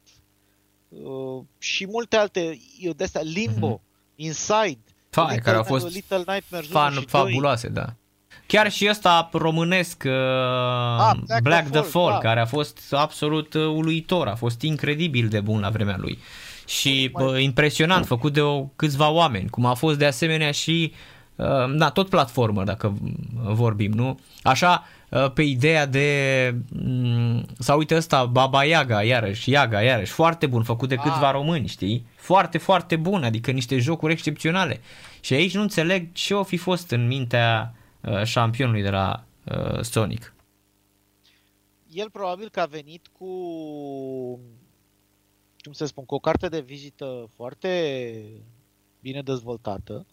uh, 0.89 1.43
și 1.57 1.87
multe 1.91 2.15
alte, 2.17 2.59
eu 2.79 2.91
de 2.91 3.03
astea, 3.03 3.21
Limbo, 3.21 3.81
Inside, 4.15 4.79
Fai, 5.09 5.23
Little 5.25 5.41
care 5.43 5.55
au 5.57 5.61
Night- 5.63 5.67
fost 5.67 5.93
Little 5.93 6.17
Nightmares 6.17 6.67
1 6.69 6.79
fan, 6.79 6.89
și 6.91 6.95
2. 6.95 7.05
fabuloase, 7.07 7.67
da. 7.67 7.85
Chiar 8.47 8.71
și 8.71 8.87
ăsta 8.89 9.29
românesc, 9.33 10.03
uh, 10.05 10.11
Ah, 10.11 11.11
Black, 11.25 11.41
Black 11.41 11.69
the 11.69 11.79
the 11.79 11.89
Fall, 11.89 11.89
Fall, 11.89 12.11
da. 12.11 12.17
care 12.17 12.39
a 12.39 12.45
fost 12.45 12.79
absolut 12.91 13.53
uh, 13.53 13.65
uluitor, 13.65 14.27
a 14.27 14.35
fost 14.35 14.61
incredibil 14.61 15.27
de 15.27 15.39
bun 15.39 15.59
la 15.59 15.69
vremea 15.69 15.95
lui. 15.97 16.19
Și 16.67 17.09
Mai- 17.13 17.25
bă, 17.25 17.37
impresionant, 17.37 18.05
făcut 18.05 18.33
de 18.33 18.41
o, 18.41 18.63
câțiva 18.63 19.09
oameni, 19.09 19.49
cum 19.49 19.65
a 19.65 19.73
fost 19.73 19.97
de 19.97 20.05
asemenea 20.05 20.51
și, 20.51 20.93
uh, 21.35 21.45
da, 21.77 21.89
tot 21.89 22.09
platformă, 22.09 22.63
dacă 22.63 22.93
vorbim, 23.43 23.91
nu? 23.91 24.19
Așa, 24.43 24.83
uh, 24.83 24.94
pe 25.33 25.41
ideea 25.41 25.85
de, 25.85 26.55
mm, 26.69 27.45
sau 27.59 27.77
uite 27.77 27.95
ăsta, 27.95 28.25
Baba 28.25 28.63
Yaga, 28.63 29.03
iarăși, 29.03 29.51
Yaga, 29.51 29.81
iarăși, 29.81 30.11
foarte 30.11 30.47
bun, 30.47 30.63
făcut 30.63 30.89
de 30.89 30.95
Ah. 30.95 31.01
câțiva 31.03 31.31
români, 31.31 31.67
știi? 31.67 32.05
Foarte, 32.15 32.57
foarte 32.57 32.95
bun, 32.95 33.23
adică 33.23 33.51
niște 33.51 33.77
jocuri 33.77 34.11
excepționale. 34.13 34.81
Și 35.19 35.33
aici 35.33 35.53
nu 35.53 35.61
înțeleg 35.61 36.11
ce 36.11 36.33
o 36.33 36.43
fi 36.43 36.57
fost 36.57 36.89
în 36.91 37.07
mintea 37.07 37.75
uh, 38.01 38.23
șampionului 38.23 38.81
de 38.81 38.89
la 38.89 39.23
uh, 39.43 39.81
Sonic. 39.81 40.33
el 41.89 42.09
probabil 42.09 42.49
că 42.49 42.59
a 42.59 42.65
venit 42.65 43.07
cu, 43.07 43.25
cum 45.57 45.71
să 45.71 45.85
spun, 45.85 46.05
cu 46.05 46.15
o 46.15 46.19
carte 46.19 46.47
de 46.47 46.59
vizită 46.59 47.29
foarte 47.35 48.11
bine 49.01 49.21
dezvoltată. 49.21 50.05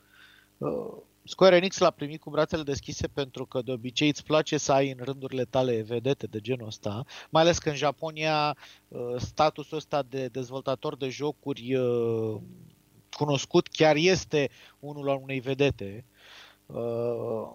Uh, 1.25 1.29
Square 1.31 1.57
Enix 1.57 1.79
l-a 1.79 1.91
primit 1.91 2.21
cu 2.21 2.31
brațele 2.31 2.63
deschise 2.63 3.07
pentru 3.09 3.47
că 3.47 3.63
de 3.63 3.73
obicei 3.73 4.09
îți 4.09 4.25
place 4.25 4.57
să 4.59 4.73
ai 4.73 4.91
în 4.91 5.05
rândurile 5.05 5.45
tale 5.45 5.83
vedete 5.83 6.27
de 6.27 6.41
genul 6.41 6.67
ăsta, 6.67 7.05
mai 7.31 7.43
ales 7.43 7.59
că 7.59 7.69
în 7.69 7.75
Japonia 7.77 8.57
uh, 8.89 9.01
statusul 9.19 9.77
ăsta 9.77 10.03
de 10.03 10.27
dezvoltator 10.29 10.97
de 10.97 11.09
jocuri 11.09 11.75
uh, 11.75 12.41
cunoscut 13.17 13.69
chiar 13.69 13.97
este 13.97 14.51
unul 14.79 15.09
al 15.11 15.19
unei 15.23 15.41
vedete. 15.41 16.05
Uh, 16.67 17.51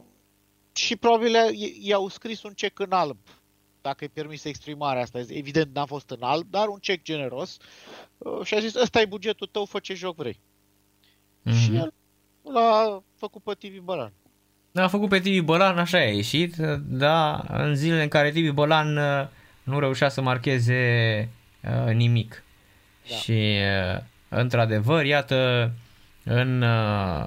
și 0.74 0.96
probabil 0.96 1.34
i- 1.54 1.78
i-au 1.82 2.08
scris 2.08 2.44
un 2.44 2.54
cec 2.54 2.80
în 2.80 2.92
alb 2.92 3.18
dacă 3.82 4.04
îi 4.04 4.10
permis 4.10 4.44
exprimarea 4.44 5.02
asta. 5.02 5.20
Evident 5.28 5.76
n-a 5.76 5.86
fost 5.86 6.10
în 6.10 6.22
alb, 6.22 6.48
dar 6.50 6.68
un 6.68 6.80
cec 6.80 7.02
generos. 7.04 7.58
Uh, 8.18 8.40
Și 8.46 8.54
a 8.54 8.60
zis, 8.60 8.76
ăsta 8.76 9.02
e 9.02 9.06
bugetul 9.06 9.48
tău, 9.52 9.66
fă 9.66 9.80
ce 9.80 9.94
joc 9.94 10.16
vrei. 10.16 10.34
Mm-hmm. 11.46 11.54
Și 11.64 11.70
Mhm. 11.70 11.76
el 11.76 11.94
l-a 12.54 13.04
făcut 13.18 13.44
pe 13.44 13.54
TV 13.54 13.78
Bălan. 13.84 14.12
A 14.74 14.88
făcut 14.88 15.10
pe 15.10 15.20
TV 15.20 15.40
Bălan, 15.40 15.78
așa 15.78 15.98
a 15.98 16.02
ieșit, 16.02 16.56
da, 16.80 17.44
în 17.48 17.76
zilele 17.76 18.02
în 18.02 18.08
care 18.08 18.32
TV 18.32 18.50
Bălan 18.50 18.98
uh, 18.98 19.28
nu 19.64 19.80
reușea 19.80 20.10
să 20.10 20.22
marcheze 20.22 21.30
uh, 21.64 21.94
nimic. 21.94 22.44
Da. 23.10 23.16
Și 23.16 23.58
uh, 23.92 24.02
într-adevăr, 24.30 25.06
iată, 25.06 25.72
în 26.24 26.62
uh, 26.62 27.26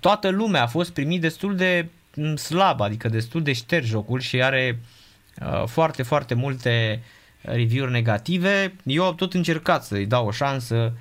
toată 0.00 0.28
lumea 0.28 0.62
a 0.62 0.66
fost 0.66 0.92
primit 0.92 1.20
destul 1.20 1.56
de 1.56 1.88
mm, 2.14 2.36
slab, 2.36 2.80
adică 2.80 3.08
destul 3.08 3.42
de 3.42 3.52
șterg 3.52 3.84
jocul 3.84 4.20
și 4.20 4.42
are 4.42 4.78
uh, 5.40 5.64
foarte, 5.66 6.02
foarte 6.02 6.34
multe 6.34 7.02
review-uri 7.40 7.92
negative. 7.92 8.74
Eu 8.84 9.04
am 9.04 9.14
tot 9.14 9.34
încercat 9.34 9.84
să-i 9.84 10.06
dau 10.06 10.26
o 10.26 10.30
șansă, 10.30 10.92
uh, 10.94 11.00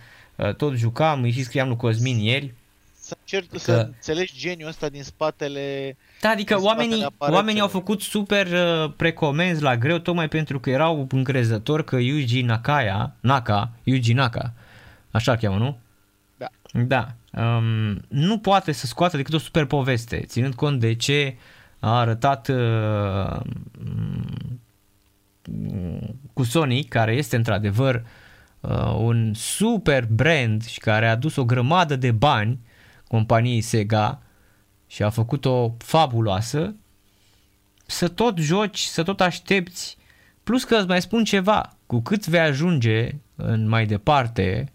tot 0.58 0.76
jucam, 0.76 1.22
îi 1.24 1.32
și 1.32 1.44
scriam 1.44 1.68
lui 1.68 1.78
Cosmin 1.78 2.18
ieri, 2.18 2.54
Să 3.00 3.16
încerci 3.20 3.50
Că- 3.52 3.58
să 3.58 3.72
înțelegi 3.72 4.34
geniul 4.38 4.70
ăsta 4.70 4.90
din 4.90 5.04
spatele... 5.04 5.98
Da, 6.22 6.30
adică 6.30 6.54
în 6.54 6.60
spatele 6.60 6.82
oamenii, 6.82 7.04
aparatelor. 7.04 7.34
oamenii 7.42 7.62
au 7.62 7.68
făcut 7.68 8.02
super 8.02 8.48
uh, 8.48 8.94
precomenzi 8.98 9.62
la 9.62 9.78
greu 9.78 9.98
tocmai 9.98 10.28
pentru 10.28 10.60
că 10.60 10.70
erau 10.70 11.08
încrezători 11.12 11.84
că 11.84 11.96
Yuji 11.96 12.42
Nakaya, 12.42 13.16
Naka, 13.20 13.72
Yuji 13.84 14.14
Naka, 14.14 14.54
așa 15.12 15.32
îl 15.32 15.38
cheamă, 15.38 15.58
nu? 15.58 15.78
Da. 16.38 16.48
Da. 16.88 17.08
Um, 17.42 18.02
nu 18.08 18.40
poate 18.40 18.72
să 18.72 18.86
scoată 18.86 19.18
decât 19.18 19.34
o 19.34 19.38
super 19.38 19.66
poveste, 19.66 20.18
ținând 20.26 20.54
cont 20.54 20.80
de 20.80 20.96
ce 20.96 21.36
a 21.80 22.00
arătat 22.00 22.48
uh, 22.48 23.40
mm, 25.50 26.20
cu 26.34 26.44
Sonic, 26.44 26.90
care 26.90 27.16
este 27.16 27.36
într-adevăr 27.36 27.96
uh, 27.96 28.02
un 28.98 29.34
super 29.34 30.06
brand 30.06 30.66
și 30.66 30.80
care 30.80 31.08
a 31.08 31.12
adus 31.12 31.36
o 31.36 31.46
grămadă 31.46 31.96
de 31.96 32.12
bani 32.12 32.60
companiei 33.08 33.62
Sega 33.62 34.22
și 34.88 35.04
a 35.04 35.10
făcut-o 35.10 35.76
fabuloasă, 35.78 36.76
să 37.86 38.08
tot 38.08 38.38
joci, 38.38 38.80
să 38.80 39.04
tot 39.04 39.22
aștepți, 39.22 39.98
plus 40.44 40.64
că 40.64 40.76
îți 40.76 40.88
mai 40.88 41.02
spun 41.02 41.24
ceva, 41.24 41.78
cu 41.86 42.00
cât 42.00 42.28
vei 42.28 42.40
ajunge 42.40 43.12
în 43.36 43.68
mai 43.68 43.86
departe, 43.86 44.72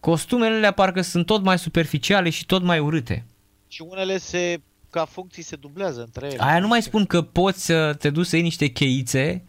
costumele 0.00 0.54
alea 0.54 0.72
parcă 0.72 1.00
sunt 1.00 1.26
tot 1.26 1.42
mai 1.42 1.58
superficiale 1.58 2.30
și 2.30 2.46
tot 2.46 2.62
mai 2.62 2.78
urâte. 2.78 3.24
Și 3.68 3.82
unele 3.82 4.18
se, 4.18 4.60
ca 4.90 5.04
funcții 5.04 5.42
se 5.42 5.56
dublează 5.56 6.00
între 6.00 6.26
ele. 6.26 6.36
Aia 6.38 6.58
nu 6.58 6.66
mai 6.66 6.82
spun 6.82 7.06
că 7.06 7.22
poți 7.22 7.64
să 7.64 7.94
te 7.98 8.10
duci 8.10 8.26
să 8.26 8.36
iei 8.36 8.44
niște 8.44 8.66
cheițe 8.66 9.44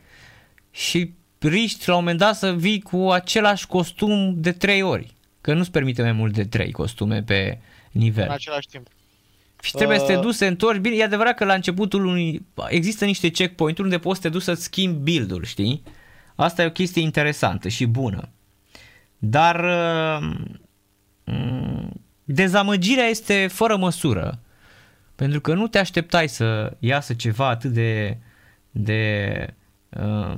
și 0.72 1.14
riști 1.40 1.90
la 1.90 1.96
un 1.96 2.00
moment 2.00 2.20
dat 2.20 2.36
să 2.36 2.54
vii 2.54 2.82
cu 2.82 3.10
același 3.12 3.68
costum 3.68 4.34
de 4.42 4.52
trei 4.52 4.82
ori. 4.82 5.16
Că 5.42 5.54
nu-ți 5.54 5.72
permite 5.72 6.02
mai 6.02 6.12
mult 6.12 6.34
de 6.34 6.46
trei 6.46 6.72
costume 6.72 7.24
pe 7.24 7.60
nivel. 7.92 8.26
În 8.26 8.32
același 8.32 8.68
timp. 8.68 8.88
Și 9.62 9.72
trebuie 9.72 10.00
să 10.00 10.06
te 10.06 10.16
Uh, 10.16 10.22
duci, 10.22 10.34
să 10.34 10.44
te 10.44 10.50
întorci. 10.50 10.80
Bine, 10.80 10.96
e 10.96 11.04
adevărat 11.04 11.36
că 11.36 11.46
la 11.46 11.54
începutul 11.54 12.06
unui... 12.06 12.46
Există 12.68 13.06
niște 13.06 13.30
checkpoint-uri 13.30 13.88
unde 13.88 14.00
poți 14.00 14.22
să 14.22 14.28
te 14.28 14.34
duci 14.34 14.42
să-ți 14.42 14.64
schimbi 14.64 15.12
build-ul, 15.12 15.44
știi? 15.44 15.84
Asta 16.36 16.62
e 16.62 16.66
o 16.66 16.72
chestie 16.72 17.02
interesantă 17.02 17.68
și 17.68 17.86
bună. 17.86 18.30
Dar 19.18 19.64
uh, 19.64 20.30
mm, 21.24 22.02
dezamăgirea 22.24 23.06
este 23.06 23.48
fără 23.48 23.76
măsură. 23.78 24.40
Pentru 25.16 25.42
că 25.42 25.54
nu 25.54 25.68
te 25.68 25.78
așteptai 25.78 26.30
să 26.30 26.76
iasă 26.80 27.14
ceva 27.14 27.48
atât 27.48 27.72
de... 27.72 28.18
de 28.72 29.54
uh, 29.90 30.38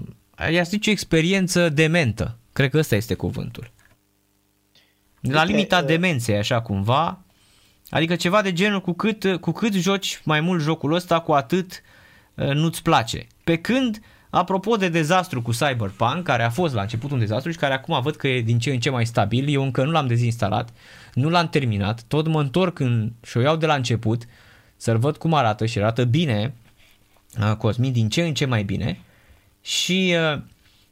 i 0.49 0.63
zice 0.63 0.89
o 0.89 0.93
experiență 0.93 1.69
dementă. 1.69 2.37
Cred 2.53 2.69
că 2.69 2.77
ăsta 2.77 2.95
este 2.95 3.13
cuvântul. 3.13 3.71
La 5.21 5.39
Uite, 5.39 5.51
limita 5.51 5.77
uh, 5.77 5.85
demenței, 5.85 6.37
așa 6.37 6.61
cumva. 6.61 7.19
Adică 7.89 8.15
ceva 8.15 8.41
de 8.41 8.53
genul 8.53 8.81
cu 8.81 8.93
cât, 8.93 9.37
cu 9.41 9.51
cât 9.51 9.73
joci 9.73 10.21
mai 10.23 10.41
mult 10.41 10.61
jocul 10.61 10.93
ăsta, 10.93 11.19
cu 11.19 11.31
atât 11.31 11.81
uh, 12.35 12.47
nu-ți 12.47 12.81
place. 12.81 13.27
Pe 13.43 13.57
când, 13.57 14.01
apropo 14.29 14.75
de 14.75 14.89
dezastru 14.89 15.41
cu 15.41 15.51
Cyberpunk, 15.51 16.23
care 16.23 16.43
a 16.43 16.49
fost 16.49 16.73
la 16.73 16.81
început 16.81 17.11
un 17.11 17.19
dezastru 17.19 17.51
și 17.51 17.57
care 17.57 17.73
acum 17.73 18.01
văd 18.01 18.15
că 18.15 18.27
e 18.27 18.41
din 18.41 18.59
ce 18.59 18.71
în 18.71 18.79
ce 18.79 18.89
mai 18.89 19.05
stabil, 19.05 19.49
eu 19.49 19.63
încă 19.63 19.83
nu 19.83 19.91
l-am 19.91 20.07
dezinstalat, 20.07 20.69
nu 21.13 21.29
l-am 21.29 21.49
terminat, 21.49 22.01
tot 22.01 22.27
mă 22.27 22.41
întorc 22.41 22.79
în, 22.79 23.11
și 23.23 23.37
o 23.37 23.41
iau 23.41 23.55
de 23.55 23.65
la 23.65 23.73
început 23.73 24.23
să-l 24.75 24.97
văd 24.97 25.17
cum 25.17 25.33
arată 25.33 25.65
și 25.65 25.77
arată 25.77 26.03
bine, 26.05 26.53
uh, 27.41 27.55
Cosmin, 27.55 27.91
din 27.91 28.09
ce 28.09 28.21
în 28.21 28.33
ce 28.33 28.45
mai 28.45 28.63
bine 28.63 28.99
și 29.61 30.15
uh, 30.33 30.41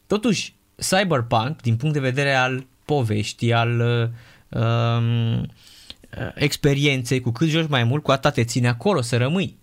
totuși 0.06 0.54
Cyberpunk, 0.76 1.60
din 1.62 1.76
punct 1.76 1.94
de 1.94 2.00
vedere 2.00 2.34
al 2.34 2.66
poveștii, 2.84 3.52
al 3.52 3.80
uh, 3.80 4.60
um, 4.60 5.40
uh, 5.40 5.46
experienței, 6.34 7.20
cu 7.20 7.30
cât 7.30 7.48
joci 7.48 7.68
mai 7.68 7.84
mult, 7.84 8.02
cu 8.02 8.10
atât 8.10 8.32
te 8.32 8.44
ține 8.44 8.68
acolo 8.68 9.00
să 9.00 9.16
rămâi. 9.16 9.56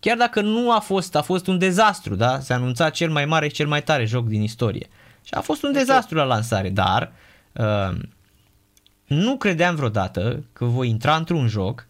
Chiar 0.00 0.16
dacă 0.16 0.40
nu 0.40 0.72
a 0.72 0.78
fost, 0.78 1.16
a 1.16 1.22
fost 1.22 1.46
un 1.46 1.58
dezastru, 1.58 2.14
da? 2.14 2.40
Se 2.40 2.52
anunța 2.52 2.90
cel 2.90 3.10
mai 3.10 3.24
mare 3.24 3.48
și 3.48 3.54
cel 3.54 3.66
mai 3.66 3.82
tare 3.82 4.04
joc 4.04 4.26
din 4.26 4.42
istorie. 4.42 4.88
Și 5.22 5.34
a 5.34 5.40
fost 5.40 5.62
un 5.62 5.72
dezastru 5.72 6.16
la 6.16 6.24
lansare, 6.24 6.68
dar 6.68 7.12
uh, 7.52 7.98
nu 9.06 9.36
credeam 9.36 9.74
vreodată 9.74 10.44
că 10.52 10.64
voi 10.64 10.88
intra 10.88 11.16
într-un 11.16 11.48
joc 11.48 11.86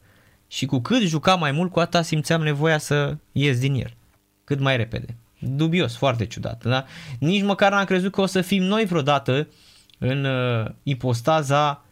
și 0.48 0.66
cu 0.66 0.78
cât 0.80 1.00
jucam 1.00 1.38
mai 1.38 1.52
mult, 1.52 1.70
cu 1.70 1.80
atât 1.80 2.04
simțeam 2.04 2.42
nevoia 2.42 2.78
să 2.78 3.16
ies 3.32 3.58
din 3.58 3.74
el. 3.74 3.94
Cât 4.44 4.60
mai 4.60 4.76
repede. 4.76 5.16
Dubios, 5.40 5.96
foarte 5.96 6.26
ciudat. 6.26 6.64
Da? 6.64 6.84
Nici 7.18 7.42
măcar 7.42 7.72
n-am 7.72 7.84
crezut 7.84 8.12
că 8.12 8.20
o 8.20 8.26
să 8.26 8.40
fim 8.40 8.62
noi 8.62 8.84
vreodată 8.84 9.48
în 9.98 10.24
uh, 10.24 10.70
ipostaza 10.82 11.84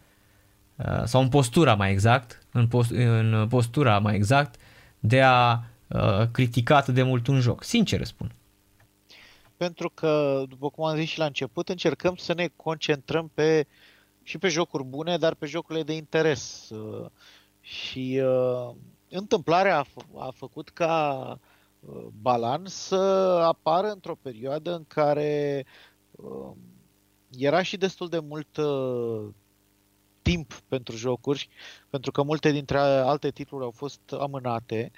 uh, 0.75 1.03
sau 1.03 1.21
în 1.21 1.29
postura 1.29 1.75
mai 1.75 1.91
exact, 1.91 2.45
în, 2.51 2.67
post, 2.67 2.91
în 2.91 3.47
postura 3.49 3.99
mai 3.99 4.15
exact 4.15 4.55
de 4.99 5.21
a 5.21 5.59
uh, 5.87 6.27
critica 6.31 6.75
atât 6.75 6.93
de 6.93 7.03
mult 7.03 7.27
un 7.27 7.39
joc. 7.39 7.63
Sincer 7.63 8.03
spun. 8.03 8.31
Pentru 9.57 9.89
că, 9.89 10.43
după 10.49 10.69
cum 10.69 10.85
am 10.85 10.95
zis 10.95 11.09
și 11.09 11.19
la 11.19 11.25
început, 11.25 11.69
încercăm 11.69 12.15
să 12.15 12.33
ne 12.33 12.49
concentrăm 12.55 13.31
pe 13.33 13.67
și 14.23 14.37
pe 14.37 14.47
jocuri 14.47 14.83
bune, 14.83 15.17
dar 15.17 15.33
pe 15.33 15.45
jocurile 15.45 15.83
de 15.83 15.93
interes. 15.95 16.69
Uh, 16.69 17.05
și 17.61 18.21
uh, 18.23 18.75
întâmplarea 19.09 19.79
a, 19.79 19.85
f- 19.85 20.19
a 20.19 20.31
făcut 20.35 20.69
ca 20.69 21.13
uh, 21.31 21.48
Balan 22.21 22.65
să 22.65 22.95
apară 23.45 23.91
într-o 23.91 24.15
perioadă 24.21 24.75
în 24.75 24.83
care 24.87 25.65
uh, 26.11 26.51
era 27.37 27.61
și 27.61 27.77
destul 27.77 28.09
de 28.09 28.19
mult 28.19 28.57
uh, 28.57 29.27
timp 30.21 30.53
pentru 30.67 30.95
jocuri, 30.95 31.49
pentru 31.89 32.11
că 32.11 32.23
multe 32.23 32.51
dintre 32.51 32.77
alte 32.79 33.31
titluri 33.31 33.63
au 33.63 33.71
fost 33.71 34.01
amânate 34.19 34.91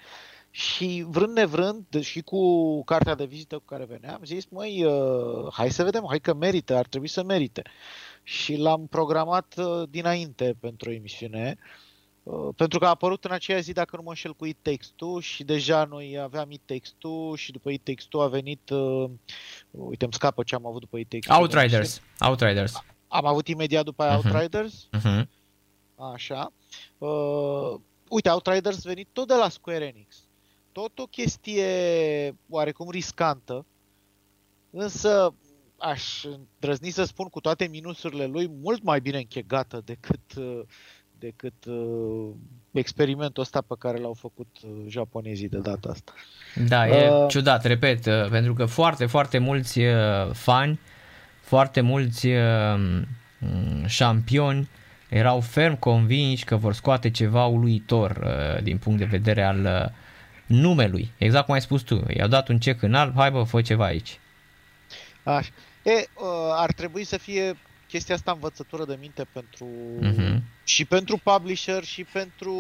și 0.49 1.05
vrând 1.07 1.33
nevrând 1.37 1.99
și 1.99 2.21
cu 2.21 2.83
cartea 2.83 3.15
de 3.15 3.25
vizită 3.25 3.55
cu 3.55 3.63
care 3.65 3.85
veneam, 3.85 4.13
am 4.13 4.23
zis, 4.23 4.45
măi, 4.45 4.83
uh, 4.83 5.53
hai 5.53 5.69
să 5.69 5.83
vedem, 5.83 6.05
hai 6.07 6.19
că 6.19 6.33
merită, 6.33 6.75
ar 6.75 6.85
trebui 6.87 7.07
să 7.07 7.23
merite. 7.23 7.61
Și 8.23 8.55
l-am 8.55 8.87
programat 8.87 9.55
uh, 9.57 9.89
dinainte 9.89 10.55
pentru 10.59 10.89
o 10.89 10.93
emisiune, 10.93 11.57
uh, 11.57 11.90
pentru 12.55 12.79
că 12.79 12.85
a 12.85 12.89
apărut 12.89 13.23
în 13.25 13.31
aceea 13.31 13.59
zi, 13.59 13.71
dacă 13.73 13.95
nu 13.95 14.01
mă 14.01 14.09
înșel, 14.09 14.33
cu 14.33 14.45
It 14.45 14.57
Takes 14.61 14.87
Two 14.95 15.19
și 15.19 15.43
deja 15.43 15.83
noi 15.85 16.19
aveam 16.19 16.51
It 16.51 16.61
Takes 16.65 16.93
Two 16.97 17.35
și 17.35 17.51
după 17.51 17.69
It 17.69 17.83
Takes 17.83 18.03
Two 18.05 18.21
a 18.21 18.27
venit, 18.27 18.69
uh, 18.69 19.09
uite, 19.71 20.03
îmi 20.03 20.13
scapă 20.13 20.43
ce 20.43 20.55
am 20.55 20.65
avut 20.65 20.79
după 20.79 20.97
It 20.97 21.09
Takes 21.09 21.27
Two. 21.27 21.37
Outriders. 21.39 22.01
Outriders. 22.19 22.83
Am 23.07 23.25
avut 23.25 23.47
imediat 23.47 23.83
după 23.83 24.03
aia 24.03 24.17
Mhm. 24.17 24.25
Outriders, 24.27 24.87
Uh-huh. 24.97 25.25
așa. 26.13 26.53
Uh, 26.97 27.79
uite, 28.09 28.29
Outriders 28.29 28.83
venit 28.83 29.07
tot 29.11 29.27
de 29.27 29.33
la 29.33 29.49
Square 29.49 29.85
Enix. 29.85 30.25
Tot 30.71 30.99
o 30.99 31.05
chestie 31.05 31.65
oarecum 32.49 32.89
riscantă, 32.89 33.65
însă 34.69 35.33
aș 35.77 36.23
îndrăzni 36.23 36.89
să 36.89 37.03
spun 37.03 37.27
cu 37.27 37.39
toate 37.39 37.67
minusurile 37.67 38.25
lui 38.25 38.47
mult 38.47 38.83
mai 38.83 39.01
bine 39.01 39.17
închegată 39.17 39.81
decât, 39.85 40.33
uh, 40.37 40.61
decât 41.21 41.65
uh, 41.65 42.29
experimentul 42.71 43.43
ăsta 43.43 43.61
pe 43.61 43.75
care 43.79 43.97
l-au 43.97 44.13
făcut 44.13 44.47
uh, 44.63 44.69
japonezii 44.87 45.49
de 45.49 45.57
data 45.57 45.89
asta. 45.89 46.13
Da, 46.67 46.87
e 46.87 47.09
Uh, 47.09 47.25
ciudat, 47.29 47.65
repet, 47.65 48.05
uh, 48.05 48.29
pentru 48.29 48.53
că 48.53 48.65
foarte, 48.65 49.05
foarte 49.05 49.37
mulți 49.37 49.79
uh, 49.79 50.31
fani, 50.33 50.79
foarte 51.41 51.81
mulți 51.81 52.27
uh, 52.27 52.75
m, 53.39 53.85
șampioni 53.85 54.69
erau 55.09 55.39
ferm 55.39 55.79
convinși 55.79 56.45
că 56.45 56.55
vor 56.55 56.73
scoate 56.73 57.09
ceva 57.09 57.45
uluitor 57.45 58.19
uh, 58.23 58.63
din 58.63 58.77
punct 58.77 58.99
de 58.99 59.05
vedere 59.05 59.43
al 59.43 59.59
uh, 59.65 59.89
numelui. 60.45 61.11
Exact 61.17 61.45
cum 61.45 61.53
ai 61.53 61.61
spus 61.61 61.81
tu, 61.81 62.03
i-au 62.13 62.27
dat 62.27 62.47
un 62.47 62.59
cec 62.59 62.81
în 62.81 62.93
alb, 62.93 63.15
hai 63.15 63.31
bă, 63.31 63.43
fă 63.43 63.61
ceva 63.61 63.85
aici. 63.85 64.19
Așa. 65.23 65.49
E, 65.83 65.91
uh, 65.91 66.03
ar 66.55 66.71
trebui 66.71 67.03
să 67.03 67.17
fie 67.17 67.55
chestia 67.91 68.15
asta 68.15 68.31
învățătură 68.31 68.85
de 68.85 68.95
minte 68.99 69.23
pentru 69.23 69.65
Mhm. 70.01 70.43
și 70.63 70.85
pentru 70.85 71.17
publisher 71.23 71.83
și 71.83 72.03
pentru 72.03 72.53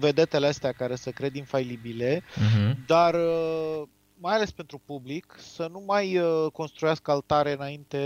vedetele 0.00 0.46
astea 0.46 0.72
care 0.72 0.96
să 0.96 1.10
cred 1.10 1.34
infailibile, 1.34 2.20
Uh-huh. 2.20 2.74
dar 2.86 3.14
uh, 3.14 3.82
mai 4.14 4.34
ales 4.34 4.50
pentru 4.50 4.78
public, 4.84 5.36
să 5.38 5.68
nu 5.70 5.82
mai 5.86 6.18
uh, 6.18 6.46
construiască 6.52 7.10
altare 7.10 7.52
înainte, 7.52 7.98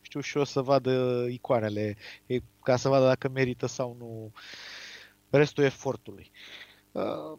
știu 0.00 0.20
și 0.20 0.36
eu, 0.36 0.44
să 0.44 0.60
vadă 0.62 1.26
icoanele, 1.30 1.96
e, 2.26 2.38
ca 2.62 2.76
să 2.76 2.88
vadă 2.88 3.04
dacă 3.06 3.28
merită 3.28 3.66
sau 3.66 3.96
nu 3.98 4.32
restul 5.30 5.64
efortului. 5.64 6.30
Uh, 6.92 7.38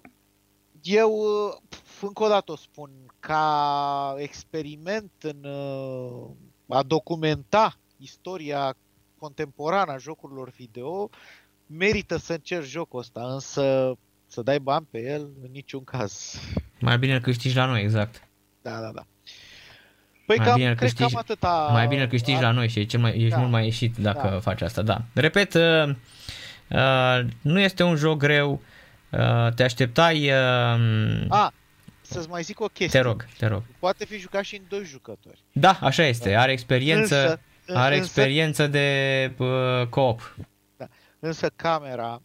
Eu, 0.81 1.11
uh, 1.11 1.53
încă 2.01 2.23
o 2.23 2.27
dată 2.27 2.51
o 2.51 2.55
spun, 2.55 2.89
ca 3.19 4.15
experiment 4.17 5.11
în 5.21 5.43
uh, 5.43 6.29
a 6.67 6.83
documenta 6.83 7.79
istoria 8.01 8.75
contemporană 9.17 9.91
a 9.91 9.97
jocurilor 9.97 10.49
video, 10.57 11.09
merită 11.67 12.17
să 12.17 12.33
încerci 12.33 12.67
jocul 12.69 12.99
ăsta, 12.99 13.21
însă 13.33 13.93
să 14.27 14.41
dai 14.41 14.59
bani 14.59 14.87
pe 14.91 14.99
el, 15.01 15.21
în 15.43 15.49
niciun 15.51 15.83
caz. 15.83 16.39
Mai 16.79 16.97
bine 16.97 17.13
îl 17.13 17.19
câștigi 17.21 17.55
la 17.55 17.65
noi, 17.65 17.81
exact. 17.81 18.27
Da, 18.61 18.79
da, 18.79 18.91
da. 18.93 19.05
Păi 20.25 20.37
Mai 20.37 20.45
cam, 20.47 20.55
bine 20.55 20.69
îl 20.69 20.75
cred 20.75 20.89
că 20.91 20.95
câștigi- 20.95 21.11
cam 21.13 21.21
atâta... 21.21 21.69
Mai 21.71 21.87
bine 21.87 22.01
îl 22.01 22.07
câștigi 22.07 22.41
la 22.41 22.51
noi 22.51 22.67
și 22.69 22.79
e 22.79 22.83
cel 22.85 22.99
mai, 22.99 23.11
ești 23.17 23.29
Da. 23.29 23.37
mult 23.37 23.51
mai 23.51 23.63
ieșit 23.63 23.97
dacă 23.97 24.27
Da. 24.29 24.39
faci 24.39 24.61
asta, 24.61 24.81
da. 24.81 25.01
Repet, 25.13 25.53
uh, 25.53 25.89
uh, 26.69 27.19
nu 27.41 27.59
este 27.59 27.83
un 27.83 27.95
joc 27.95 28.17
greu, 28.17 28.61
uh, 29.11 29.53
te 29.55 29.63
așteptai, 29.63 30.25
uh, 30.29 31.25
A, 31.29 31.53
să-ți 32.01 32.29
mai 32.29 32.41
zic 32.41 32.59
o 32.59 32.65
chestie. 32.65 32.99
te 32.99 33.07
rog, 33.07 33.25
te 33.37 33.45
rog. 33.47 33.63
Poate 33.79 34.05
fi 34.05 34.17
jucat 34.17 34.43
și 34.43 34.55
în 34.55 34.63
doi 34.69 34.83
jucători. 34.83 35.43
Da, 35.51 35.77
așa 35.81 36.03
este, 36.05 36.35
are 36.35 36.51
experiență, 36.51 37.21
Însă, 37.21 37.39
are 37.73 37.97
însă, 37.97 38.05
experiență 38.05 38.67
de 38.67 39.33
uh, 39.37 39.87
co-op. 39.87 40.35
însă 41.19 41.49
camera 41.55 42.21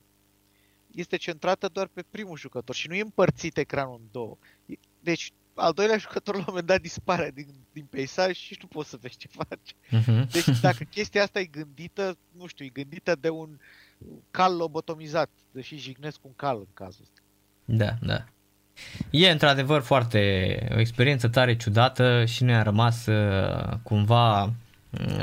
este 0.95 1.17
centrată 1.17 1.69
doar 1.69 1.89
pe 1.93 2.05
primul 2.11 2.37
jucător 2.37 2.75
și 2.75 2.89
nu 2.89 2.95
e 2.95 3.01
împărțit 3.01 3.57
ecranul 3.57 3.97
în 4.01 4.09
două. 4.11 4.37
E- 4.67 4.75
Deci, 5.01 5.33
al 5.55 5.73
doilea 5.73 5.97
jucător 5.97 6.35
la 6.35 6.41
un 6.41 6.47
moment 6.49 6.67
dat 6.67 6.81
dispare 6.81 7.31
din, 7.35 7.47
din 7.73 7.85
peisaj 7.91 8.37
și 8.37 8.59
nu 8.61 8.67
poți 8.67 8.89
să 8.89 8.99
vezi 9.01 9.17
ce 9.17 9.29
face. 9.29 9.75
Uh-huh. 10.03 10.31
Deci 10.31 10.61
dacă 10.61 10.85
chestia 10.85 11.23
asta 11.23 11.41
e 11.41 11.45
gândită, 11.45 12.17
nu 12.39 12.47
știu, 12.47 12.65
e 12.65 12.69
gândită 12.69 13.17
de 13.21 13.29
un 13.29 13.59
cal 14.31 14.57
lobotomizat, 14.57 15.31
deși 15.51 15.77
jignesc 15.77 16.19
un 16.23 16.33
cal 16.37 16.57
în 16.57 16.67
cazul 16.75 17.03
ăsta. 17.03 17.21
Da, 17.65 17.95
da. 18.01 18.25
E 19.11 19.31
într-adevăr 19.31 19.83
foarte 19.83 20.19
o 20.75 20.79
experiență 20.79 21.29
tare 21.29 21.57
ciudată 21.57 22.25
și 22.25 22.45
ne-a 22.45 22.63
rămas 22.63 23.07
uh, 23.07 23.77
cumva 23.83 24.43
uh, 24.43 24.51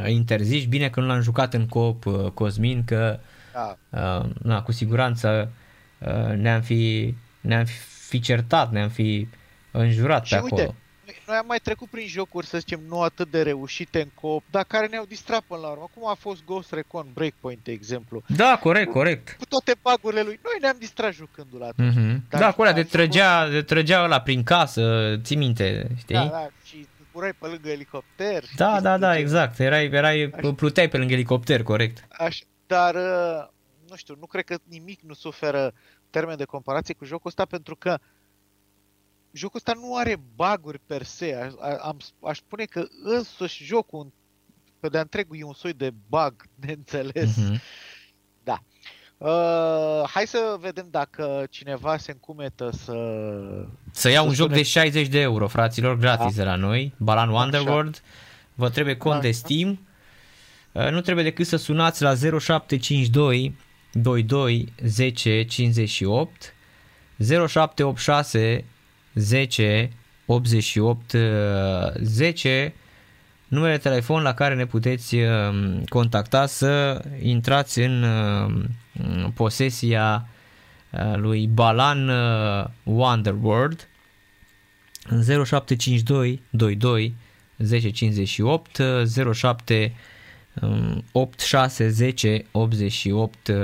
interziși. 0.07 0.65
Bine 0.67 0.89
că 0.89 0.99
nu 0.99 1.05
l-am 1.07 1.21
jucat 1.21 1.53
în 1.53 1.67
coop 1.67 2.05
uh, 2.05 2.31
Cosmin, 2.33 2.83
că 2.85 3.19
Da, 3.53 3.77
uh, 3.89 4.25
na, 4.43 4.61
cu 4.61 4.71
siguranță 4.71 5.51
uh, 5.97 6.35
ne-am 6.35 6.61
fi, 6.61 7.13
ne-am 7.41 7.65
fi 8.07 8.19
certat, 8.19 8.71
ne-am 8.71 8.89
fi 8.89 9.27
înjurat 9.71 10.25
Și 10.25 10.33
pe 10.35 10.41
uite, 10.41 10.53
acolo. 10.61 10.75
Noi- 11.05 11.21
Noi 11.27 11.35
am 11.37 11.45
mai 11.47 11.59
trecut 11.63 11.89
prin 11.89 12.07
jocuri, 12.07 12.45
să 12.45 12.57
zicem, 12.57 12.79
nu 12.87 13.01
atât 13.01 13.31
de 13.31 13.41
reușite 13.41 14.01
în 14.01 14.07
coop, 14.13 14.43
dar 14.51 14.63
care 14.63 14.87
ne-au 14.87 15.05
distrat 15.07 15.41
până 15.47 15.59
la 15.61 15.67
urmă. 15.67 15.89
Cum 15.93 16.07
a 16.09 16.13
fost 16.19 16.43
Ghost 16.45 16.71
Recon 16.73 17.07
Breakpoint, 17.13 17.59
de 17.63 17.71
exemplu. 17.71 18.23
Da, 18.27 18.59
corect, 18.61 18.91
corect. 18.91 19.35
Cu 19.39 19.45
toate 19.45 19.75
bagurile 19.81 20.21
lui, 20.21 20.39
noi 20.43 20.53
ne-am 20.61 20.75
distrat 20.79 21.13
jucându-l 21.13 21.63
atunci. 21.63 21.93
Mm-hmm. 21.93 22.29
Dar 22.29 22.39
Da, 22.41 22.51
cu 22.51 22.61
alea 22.61 22.73
am 22.73 22.81
de 22.81 22.87
trăgea, 22.87 23.49
de 23.49 23.61
trăgea 23.61 24.03
ăla 24.03 24.21
prin 24.21 24.43
casă, 24.43 25.15
ții 25.23 25.35
minte, 25.35 25.87
știi? 25.97 26.15
Da, 26.15 26.25
da, 26.25 26.47
și 26.65 26.87
zburai 27.11 27.33
pe 27.33 27.47
lângă 27.47 27.69
elicopter. 27.69 28.43
Da, 28.55 28.65
chestii 28.65 28.83
da, 28.83 28.97
de 28.97 28.99
da, 28.99 29.11
genul. 29.11 29.15
exact. 29.15 29.59
Erai, 29.59 29.85
erai, 29.85 30.31
Așa. 30.33 30.53
pluteai 30.53 30.89
pe 30.89 30.97
lângă 30.97 31.13
elicopter, 31.13 31.63
corect. 31.63 32.07
Așa, 32.09 32.43
dar, 32.67 32.95
uh, 32.95 33.47
nu 33.89 33.95
știu, 33.95 34.15
nu 34.19 34.25
cred 34.25 34.43
că 34.43 34.57
nimic 34.63 35.01
nu 35.01 35.13
suferă 35.13 35.73
termen 36.09 36.37
de 36.37 36.45
comparație 36.45 36.93
cu 36.93 37.05
jocul 37.05 37.27
ăsta, 37.27 37.45
pentru 37.45 37.75
că 37.75 37.99
jocul 39.31 39.55
ăsta 39.65 39.79
nu 39.79 39.95
are 39.95 40.15
baguri 40.35 40.79
per 40.85 41.03
se. 41.03 41.53
A, 41.59 41.67
a, 41.67 41.75
am, 41.77 41.97
aș 42.23 42.37
spune 42.37 42.65
că 42.65 42.85
însuși 43.03 43.63
jocul 43.63 44.11
pe 44.79 44.87
de 44.87 44.99
întregul 44.99 45.37
e 45.39 45.43
un 45.43 45.53
soi 45.53 45.73
de 45.73 45.93
bug 46.09 46.35
de 46.65 46.71
înțeles. 46.71 47.37
Mhm. 49.23 49.29
Uh, 49.29 50.09
hai 50.13 50.27
să 50.27 50.55
vedem 50.59 50.87
dacă 50.91 51.45
cineva 51.49 51.97
se 51.97 52.11
încumetă 52.11 52.69
să... 52.83 52.93
Să 53.91 54.09
iau 54.09 54.23
Să 54.23 54.29
un 54.29 54.35
joc 54.35 54.45
spune- 54.45 54.61
de 54.61 54.67
60 54.67 55.07
de 55.07 55.19
euro, 55.19 55.47
fraților, 55.47 55.97
gratis 55.97 56.35
de 56.35 56.43
la 56.43 56.55
noi, 56.55 56.93
Balan 56.97 57.29
Wonderworld. 57.29 58.01
Vă 58.55 58.69
trebuie 58.69 58.95
cont 58.97 59.21
de 59.21 59.27
Așa. 59.27 59.37
Steam. 59.37 59.79
Uh, 60.71 60.89
Nu 60.89 61.01
trebuie 61.01 61.23
decât 61.23 61.45
să 61.47 61.55
sunați 61.57 62.01
la 62.01 62.13
0752 62.15 63.55
22 63.91 64.73
10 64.83 65.43
58 65.43 66.53
0786 67.27 68.65
10 69.13 69.91
88 70.25 71.13
uh, 71.13 71.19
10 72.01 72.73
numele 73.51 73.75
de 73.75 73.89
telefon 73.89 74.21
la 74.21 74.33
care 74.33 74.55
ne 74.55 74.65
puteți 74.65 75.15
uh, 75.15 75.79
contacta 75.89 76.45
să 76.45 77.01
intrați 77.21 77.79
în 77.79 78.03
uh, 78.03 78.63
posesia 79.33 80.27
uh, 80.89 81.15
lui 81.15 81.47
Balan 81.47 82.09
uh, 82.09 82.65
Wonderworld 82.83 83.87
în 85.09 85.23
0752 85.23 86.41
22 86.49 87.15
1058 87.59 88.81
07 89.33 89.93
8, 91.11 91.39
6, 91.39 91.89
10, 91.89 92.45
88, 92.51 93.47
uh, 93.47 93.55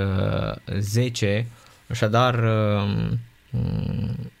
10. 0.78 1.46
Așadar, 1.88 2.34
uh, 2.34 3.10
mm, 3.50 4.32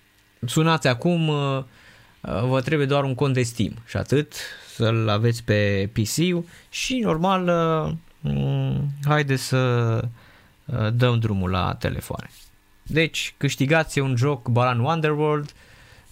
sunați 0.46 0.86
acum, 0.86 1.28
uh, 1.28 1.64
uh, 2.20 2.42
vă 2.44 2.60
trebuie 2.60 2.86
doar 2.86 3.04
un 3.04 3.14
cont 3.14 3.34
de 3.34 3.42
Steam 3.42 3.72
și 3.86 3.96
atât, 3.96 4.34
să-l 4.78 5.08
aveți 5.08 5.44
pe 5.44 5.90
PC 5.92 6.44
și 6.68 6.98
normal, 6.98 7.48
uh, 7.48 7.92
mm, 8.20 8.88
haideți 9.04 9.42
să 9.42 9.56
uh, 10.64 10.88
dăm 10.92 11.18
drumul 11.18 11.50
la 11.50 11.76
telefoane. 11.78 12.30
Deci, 12.82 13.34
câștigați 13.36 13.98
un 13.98 14.16
joc 14.16 14.48
Balan 14.48 14.78
Wonderworld, 14.78 15.52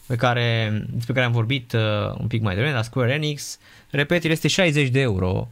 pe 0.07 0.17
care, 0.17 0.71
despre 0.91 1.13
care 1.13 1.27
am 1.27 1.33
vorbit 1.33 1.73
uh, 1.73 2.15
un 2.19 2.27
pic 2.27 2.43
mai 2.43 2.55
devreme 2.55 2.77
la 2.77 2.83
Square 2.83 3.13
Enix. 3.13 3.59
Repet, 3.91 4.25
el 4.25 4.31
este 4.31 4.49
60 4.49 4.89
de 4.89 5.01
euro, 5.01 5.49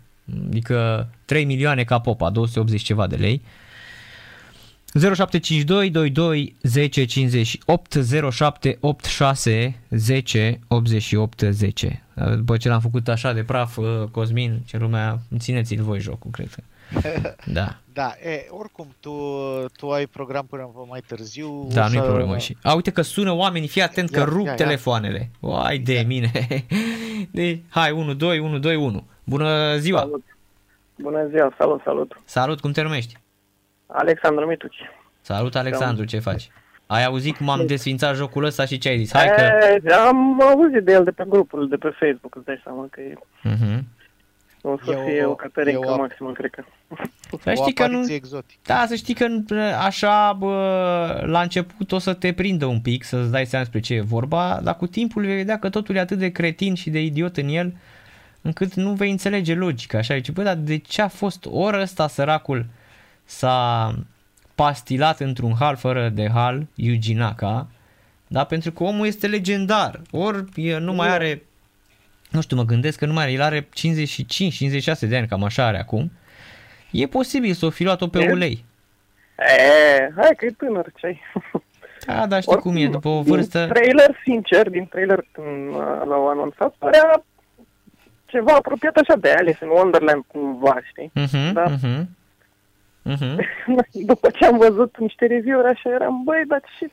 adică 0.47 1.09
3 1.25 1.45
milioane 1.45 1.85
ca 1.85 1.99
popa, 1.99 2.31
280 2.31 2.83
ceva 2.83 3.07
de 3.07 3.17
lei. 3.17 3.43
0752 4.95 5.91
22 5.91 6.57
10 6.63 7.05
58 7.05 7.93
0786 8.33 9.75
10 9.91 10.59
88 10.69 11.41
10 11.51 12.03
După 12.37 12.57
ce 12.57 12.69
l-am 12.69 12.81
făcut 12.81 13.09
așa 13.09 13.33
de 13.33 13.43
praf, 13.43 13.77
uh, 13.77 13.87
Cosmin, 14.11 14.61
ce 14.67 14.77
lumea, 14.79 15.19
țineți-l 15.39 15.83
voi 15.83 16.01
jocul, 16.01 16.31
cred 16.31 16.49
că. 16.55 16.63
Da. 17.53 17.77
Da, 17.93 18.15
e, 18.25 18.47
oricum, 18.51 18.87
tu, 19.01 19.13
tu 19.77 19.91
ai 19.91 20.07
program 20.07 20.47
până 20.47 20.71
mai 20.89 21.01
târziu. 21.07 21.69
Da, 21.73 21.85
o 21.85 21.89
nu 21.89 21.95
e 21.95 21.99
să- 21.99 22.05
problemă 22.05 22.39
și. 22.39 22.57
A, 22.63 22.75
uite 22.75 22.91
că 22.91 23.03
sună 23.03 23.33
oamenii, 23.33 23.69
fii 23.69 23.83
atent 23.83 24.11
că 24.11 24.19
Ia, 24.19 24.25
rup 24.25 24.45
ia, 24.45 24.51
ia. 24.51 24.55
telefoanele. 24.57 25.31
Uai 25.41 25.79
de 25.79 26.05
mine. 26.07 26.31
De, 27.31 27.61
hai, 27.69 27.91
1, 27.91 28.15
2, 28.15 28.39
1, 28.39 28.59
2, 28.59 28.77
1. 28.77 29.05
Bună 29.25 29.77
ziua. 29.79 29.99
Salut. 29.99 30.23
Bună 30.99 31.27
ziua, 31.31 31.55
salut, 31.59 31.81
salut. 31.85 32.21
Salut, 32.25 32.61
cum 32.61 32.73
te 32.73 32.83
numești? 32.83 33.15
Alexandru 33.87 34.47
Mituci. 34.47 34.77
Salut, 35.21 35.55
Alexandru, 35.55 36.05
ce 36.05 36.19
faci? 36.19 36.49
Ai 36.87 37.05
auzit 37.05 37.37
cum 37.37 37.49
am 37.49 37.67
desfințat 37.67 38.15
jocul 38.15 38.45
ăsta 38.45 38.65
și 38.65 38.79
ce 38.79 38.89
ai 38.89 38.99
zis? 38.99 39.13
Hai 39.13 39.27
că... 39.37 39.43
E, 39.89 39.95
am 39.95 40.41
auzit 40.43 40.83
de 40.85 40.93
el 40.93 41.05
de 41.05 41.11
pe 41.11 41.25
grupul 41.29 41.69
de 41.69 41.77
pe 41.77 41.89
Facebook, 41.89 42.35
îți 42.37 42.45
dai 42.45 42.61
seama 42.65 42.87
că 42.91 43.01
e, 43.01 43.15
Mhm. 43.43 43.87
o 44.63 44.77
să 44.85 44.91
E 44.91 44.95
o- 44.97 45.05
fie 45.07 45.25
o 45.25 45.35
caterincă 45.35 45.87
e 45.89 45.91
o- 45.91 45.97
maximă, 45.97 46.33
cred 46.33 46.51
că. 46.51 46.65
Să 47.43 47.51
o 47.51 47.55
știi 47.55 47.73
că 47.73 47.83
nu... 47.83 47.89
apariție 47.93 48.15
exotică. 48.15 48.61
Da, 48.65 48.85
să 48.89 48.95
știi 48.95 49.15
că 49.15 49.27
nu- 49.27 49.45
așa, 49.85 50.33
bă, 50.39 51.23
la 51.27 51.41
început 51.41 51.93
o 51.93 51.99
să 51.99 52.13
te 52.15 52.33
prindă 52.33 52.67
un 52.67 52.81
pic, 52.81 53.05
să-ți 53.05 53.31
dai 53.31 53.47
seama 53.47 53.65
despre 53.65 53.83
ce 53.83 53.95
e 53.95 54.01
vorba, 54.01 54.61
dar 54.63 54.77
cu 54.77 54.87
timpul 54.87 55.23
vei 55.25 55.37
vedea 55.37 55.59
că 55.59 55.69
totul 55.69 55.95
e 55.95 56.01
atât 56.01 56.19
de 56.19 56.29
cretin 56.33 56.75
și 56.75 56.91
de 56.91 57.03
idiot 57.03 57.37
în 57.37 57.49
el, 57.49 57.75
încât 58.43 58.75
nu 58.75 58.93
vei 58.93 59.11
înțelege 59.11 59.55
logica. 59.55 59.99
Așa 59.99 60.15
zice, 60.15 60.33
bă, 60.33 60.43
dar 60.43 60.55
de 60.55 60.77
ce 60.79 61.03
a 61.03 61.09
fost 61.09 61.47
ori 61.51 61.81
ăsta 61.81 62.09
săracul 62.09 62.67
s-a 63.25 63.93
pastilat 64.55 65.21
într-un 65.21 65.53
hal 65.59 65.77
fără 65.77 66.09
de 66.09 66.31
hal, 66.35 66.67
Yuji 66.75 67.13
Naka, 67.15 67.67
da, 68.27 68.45
pentru 68.45 68.73
că 68.73 68.83
omul 68.83 69.07
este 69.07 69.27
legendar, 69.27 70.01
ori 70.11 70.45
e, 70.55 70.79
nu 70.79 70.93
mai 70.93 71.09
are, 71.09 71.43
nu 72.31 72.41
știu, 72.41 72.57
mă 72.57 72.65
gândesc 72.65 72.99
că 72.99 73.07
nu 73.07 73.13
mai 73.13 73.23
are, 73.23 73.33
el 73.33 73.41
are 73.43 73.61
55-56 73.61 73.69
de 75.01 75.17
ani, 75.17 75.27
cam 75.29 75.45
așa 75.45 75.65
are 75.67 75.79
acum, 75.79 76.11
E 76.91 77.07
posibil 77.07 77.53
să 77.53 77.67
o 77.67 77.71
fi 77.71 77.85
luat-o 77.85 78.07
pe 78.09 78.19
E? 78.23 78.31
ulei. 78.33 78.65
E, 79.39 80.13
hai 80.17 80.35
că 80.37 80.45
e 80.45 80.51
tânăr, 80.51 80.93
ce 80.97 81.07
ai. 81.07 81.21
Da, 82.07 82.27
dar 82.27 82.43
știi 82.43 82.57
cum 82.57 82.77
e, 82.77 82.87
după 82.87 83.09
o 83.09 83.23
vârstă... 83.23 83.59
Din 83.65 83.69
trailer, 83.73 84.21
sincer, 84.25 84.71
din 84.71 84.87
trailer 84.87 85.25
când 85.33 85.69
uh, 85.75 85.81
l-au 86.07 86.29
anunțat, 86.29 86.75
părea 86.79 87.25
ceva 88.27 88.53
apropiat 88.53 88.97
așa 88.97 89.17
de 89.17 89.31
Alice 89.31 89.59
in 89.65 89.69
Wonderland 89.71 90.25
cumva, 90.27 90.77
știi? 90.89 91.11
Mhm, 91.15 91.53
Da. 91.53 91.65
mhm. 91.83 92.09
Mhm. 93.05 93.41
După 94.13 94.31
ce 94.31 94.45
am 94.47 94.59
văzut 94.59 94.99
niște 94.99 95.27
review-uri 95.27 95.69
așa, 95.69 95.91
eram, 95.91 96.23
băi, 96.25 96.43
dar 96.49 96.63
ce, 96.79 96.91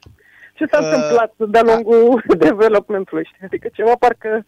ce 0.53 0.65
s-a 0.65 0.79
Uh, 0.79 0.85
întâmplat 0.85 1.33
de-a 1.37 1.61
lungul 1.61 2.23
developmentului, 2.47 3.25
știi? 3.25 3.45
Adică 3.45 3.67
ceva 3.73 3.95
parcă 3.99 4.45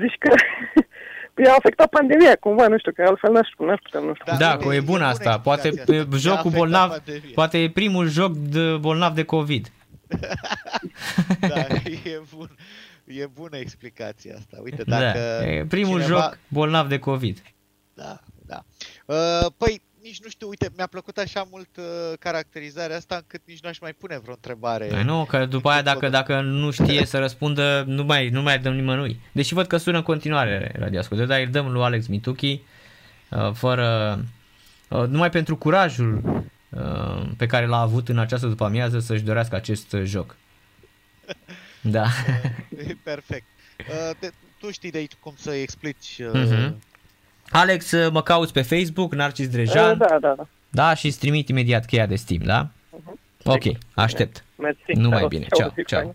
zici 0.00 0.16
că 0.18 0.34
i-a 1.44 1.54
afectat 1.58 1.88
pandemia 1.88 2.36
cumva, 2.40 2.66
nu 2.68 2.78
știu, 2.78 2.92
că 2.92 3.02
altfel 3.02 3.32
n-aș, 3.32 3.48
n-aș 3.58 3.78
putea, 3.82 4.00
nu 4.00 4.14
știu. 4.14 4.36
Da, 4.38 4.52
uite, 4.52 4.68
că 4.68 4.74
e 4.74 4.80
bună 4.80 5.04
asta. 5.04 5.40
Poate 5.40 5.68
explicația 5.68 5.94
e, 5.96 5.98
asta. 6.00 6.18
jocul 6.18 6.50
Ne-a 6.50 6.58
bolnav, 6.58 6.90
afectat 6.90 7.04
pandemia. 7.04 7.34
poate 7.34 7.58
e 7.62 7.70
primul 7.70 8.08
joc 8.08 8.32
de 8.36 8.76
bolnav 8.80 9.14
de 9.14 9.22
COVID. 9.24 9.66
Da, 11.40 11.56
e 12.04 12.20
bun. 12.36 12.48
E 13.04 13.26
bună 13.34 13.56
explicația 13.56 14.34
asta. 14.36 14.58
Uite, 14.62 14.82
Da, 14.86 14.98
dacă 14.98 15.18
e 15.44 15.64
primul 15.68 16.00
cineva... 16.00 16.20
joc 16.20 16.38
bolnav 16.48 16.88
de 16.88 16.98
COVID. 16.98 17.42
Da, 17.94 18.18
da. 18.46 18.64
Uh, 19.06 19.46
păi, 19.56 19.82
nici 20.02 20.20
nu 20.22 20.28
știu, 20.28 20.48
uite, 20.48 20.70
mi-a 20.76 20.86
plăcut 20.86 21.16
așa 21.16 21.46
mult 21.50 21.68
uh, 21.76 21.84
caracterizarea 22.18 22.96
asta 22.96 23.14
încât 23.16 23.40
nici 23.46 23.60
nu 23.62 23.68
aș 23.68 23.78
mai 23.78 23.92
pune 23.92 24.18
vreo 24.18 24.34
întrebare. 24.34 24.86
Păi 24.86 25.02
nu, 25.02 25.24
că 25.24 25.46
după 25.46 25.68
aia 25.70 25.82
dacă, 25.82 26.08
dacă 26.08 26.40
nu 26.40 26.70
știe 26.70 27.04
să 27.04 27.18
răspundă, 27.18 27.84
nu 27.86 28.04
mai, 28.04 28.28
nu 28.28 28.42
mai 28.42 28.58
dăm 28.58 28.74
nimănui. 28.74 29.20
Deși 29.32 29.54
văd 29.54 29.66
că 29.66 29.76
sună 29.76 29.96
în 29.96 30.02
continuare 30.02 30.74
radioascultă, 30.78 31.24
dar 31.24 31.38
îi 31.38 31.46
dăm 31.46 31.72
lui 31.72 31.82
Alex 31.82 32.06
Mituchi 32.06 32.60
uh, 33.30 33.52
fără, 33.52 34.18
uh, 34.88 35.04
numai 35.06 35.30
pentru 35.30 35.56
curajul 35.56 36.22
uh, 36.68 37.30
pe 37.36 37.46
care 37.46 37.66
l-a 37.66 37.80
avut 37.80 38.08
în 38.08 38.18
această 38.18 38.46
după 38.46 38.64
amiază 38.64 38.98
să-și 38.98 39.22
dorească 39.22 39.54
acest 39.56 39.92
uh, 39.92 40.02
joc. 40.04 40.36
Da. 41.80 42.06
E 42.88 42.96
perfect. 43.02 43.44
Uh, 43.78 44.10
de, 44.20 44.32
tu 44.60 44.70
știi 44.70 44.90
de 44.90 44.98
aici 44.98 45.12
cum 45.20 45.34
să 45.36 45.50
explici. 45.50 46.18
Uh, 46.20 46.30
Mhm. 46.32 46.82
Alex, 47.50 47.90
uh, 47.90 48.10
mă 48.12 48.22
cauți 48.22 48.52
pe 48.52 48.62
Facebook, 48.62 49.14
Narcis 49.14 49.48
Drejan, 49.48 49.90
E, 49.90 49.94
da, 49.94 50.18
da, 50.20 50.34
da. 50.36 50.46
da, 50.70 50.94
și 50.94 51.06
îți 51.06 51.18
trimit 51.18 51.48
imediat 51.48 51.86
cheia 51.86 52.06
de 52.06 52.16
Steam, 52.16 52.42
da? 52.44 52.68
Ok, 53.44 53.62
aștept. 53.94 54.44
Mersi. 54.56 54.80
Numai 54.92 55.14
Salut. 55.16 55.28
bine. 55.30 55.46
Ceau, 55.56 55.58
Ceau, 55.68 55.72
zi 55.76 55.84
ceau. 55.84 56.00
faină. 56.00 56.14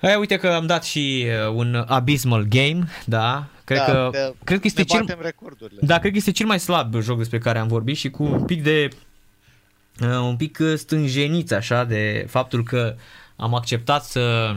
Hai, 0.00 0.14
uite 0.16 0.36
că 0.36 0.48
am 0.48 0.66
dat 0.66 0.84
și 0.84 1.26
uh, 1.46 1.52
un 1.54 1.84
Abysmal 1.86 2.42
Game, 2.48 2.84
da? 3.04 3.46
Cred, 3.64 3.78
da, 3.78 3.84
că, 3.84 4.08
de- 4.12 4.34
cred 4.44 4.60
că 4.60 4.66
este 4.66 4.80
ne 4.80 4.86
cel, 4.86 5.00
batem 5.00 5.18
recordurile. 5.22 5.80
da, 5.84 5.98
cred 5.98 6.10
că 6.12 6.16
este 6.18 6.30
cel 6.32 6.46
mai 6.46 6.58
slab 6.60 6.94
joc 7.00 7.18
despre 7.18 7.38
care 7.38 7.58
am 7.58 7.68
vorbit 7.68 7.96
și 7.96 8.10
cu 8.10 8.22
un 8.22 8.44
pic 8.44 8.62
de 8.62 8.88
uh, 10.00 10.08
un 10.08 10.36
pic 10.36 10.58
uh, 10.60 10.74
stânjeniți 10.76 11.54
așa 11.54 11.84
de 11.84 12.24
faptul 12.28 12.62
că 12.62 12.94
am 13.36 13.54
acceptat 13.54 14.04
să 14.04 14.54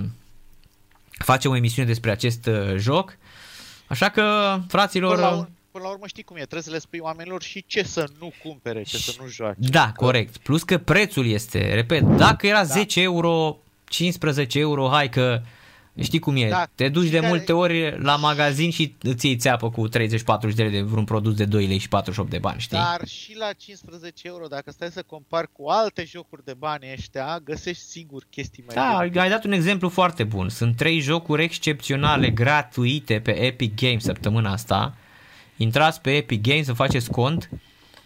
facem 1.12 1.52
o 1.52 1.56
emisiune 1.56 1.88
despre 1.88 2.12
acest 2.12 2.46
uh, 2.46 2.76
joc. 2.78 3.18
Așa 3.92 4.10
că, 4.10 4.58
fraților, 4.68 5.16
Până 5.16 5.28
la, 5.28 5.34
uh, 5.34 5.40
ur- 5.40 5.50
până 5.72 5.84
la 5.84 5.90
urmă 5.90 6.08
știi 6.08 6.24
cum 6.24 6.36
e, 6.36 6.40
trebuie 6.40 6.62
să 6.62 6.70
le 6.72 6.80
spui 6.80 7.00
oamenilor 7.00 7.42
și 7.42 7.64
ce 7.68 7.84
să 7.84 8.08
nu 8.20 8.32
cumpere, 8.44 8.84
ce 8.84 8.98
să 8.98 9.14
nu 9.22 9.28
joace. 9.28 9.56
Da, 9.60 9.92
corect. 9.96 10.38
Plus 10.38 10.64
că 10.64 10.78
prețul 10.78 11.26
este, 11.28 11.74
repet, 11.74 12.02
dacă 12.04 12.48
era 12.48 12.64
10 12.64 13.02
euro, 13.02 13.58
15 13.86 14.60
euro, 14.60 14.90
hai 14.90 15.10
că 15.10 15.42
știi 16.00 16.20
cum 16.20 16.36
e, 16.36 16.50
Da. 16.50 16.68
te 16.76 16.90
duci 16.90 17.10
de 17.10 17.16
Care- 17.16 17.28
multe 17.28 17.54
ori 17.54 18.02
la 18.02 18.16
magazin 18.16 18.72
și 18.72 18.96
îți 19.02 19.26
iei 19.26 19.36
țeapă 19.38 19.70
cu 19.70 19.88
30-40 19.88 20.56
de 20.56 20.62
lei 20.64 20.72
de 20.72 20.82
vreun 20.82 21.06
produs 21.06 21.34
de 21.36 21.46
2 21.46 21.68
lei 21.68 21.78
și 21.78 21.88
48 21.88 22.30
de 22.30 22.38
bani, 22.38 22.60
știi? 22.60 22.78
Dar 22.78 23.08
și 23.08 23.36
la 23.38 23.50
15 23.58 24.28
euro, 24.28 24.46
dacă 24.48 24.72
stai 24.72 24.90
să 24.92 25.04
compari 25.08 25.48
cu 25.52 25.68
alte 25.68 26.04
jocuri 26.08 26.46
de 26.46 26.54
bani 26.58 26.92
ăștia, 26.98 27.40
găsești 27.44 27.84
sigur 27.84 28.24
chestii 28.30 28.64
mai 28.66 28.76
Da, 28.76 28.98
bune. 29.06 29.20
ai 29.22 29.30
dat 29.30 29.44
un 29.44 29.52
exemplu 29.52 29.90
foarte 29.90 30.24
bun. 30.24 30.50
Sunt 30.50 30.76
trei 30.76 31.00
jocuri 31.00 31.44
excepționale 31.44 32.30
gratuite 32.30 33.20
pe 33.20 33.42
Epic 33.42 33.76
Games 33.76 34.04
săptămâna 34.04 34.52
asta. 34.52 34.96
Intrați 35.58 36.02
pe 36.02 36.12
Epic 36.16 36.42
Games 36.42 36.66
să 36.66 36.74
faceți 36.74 37.10
cont 37.12 37.50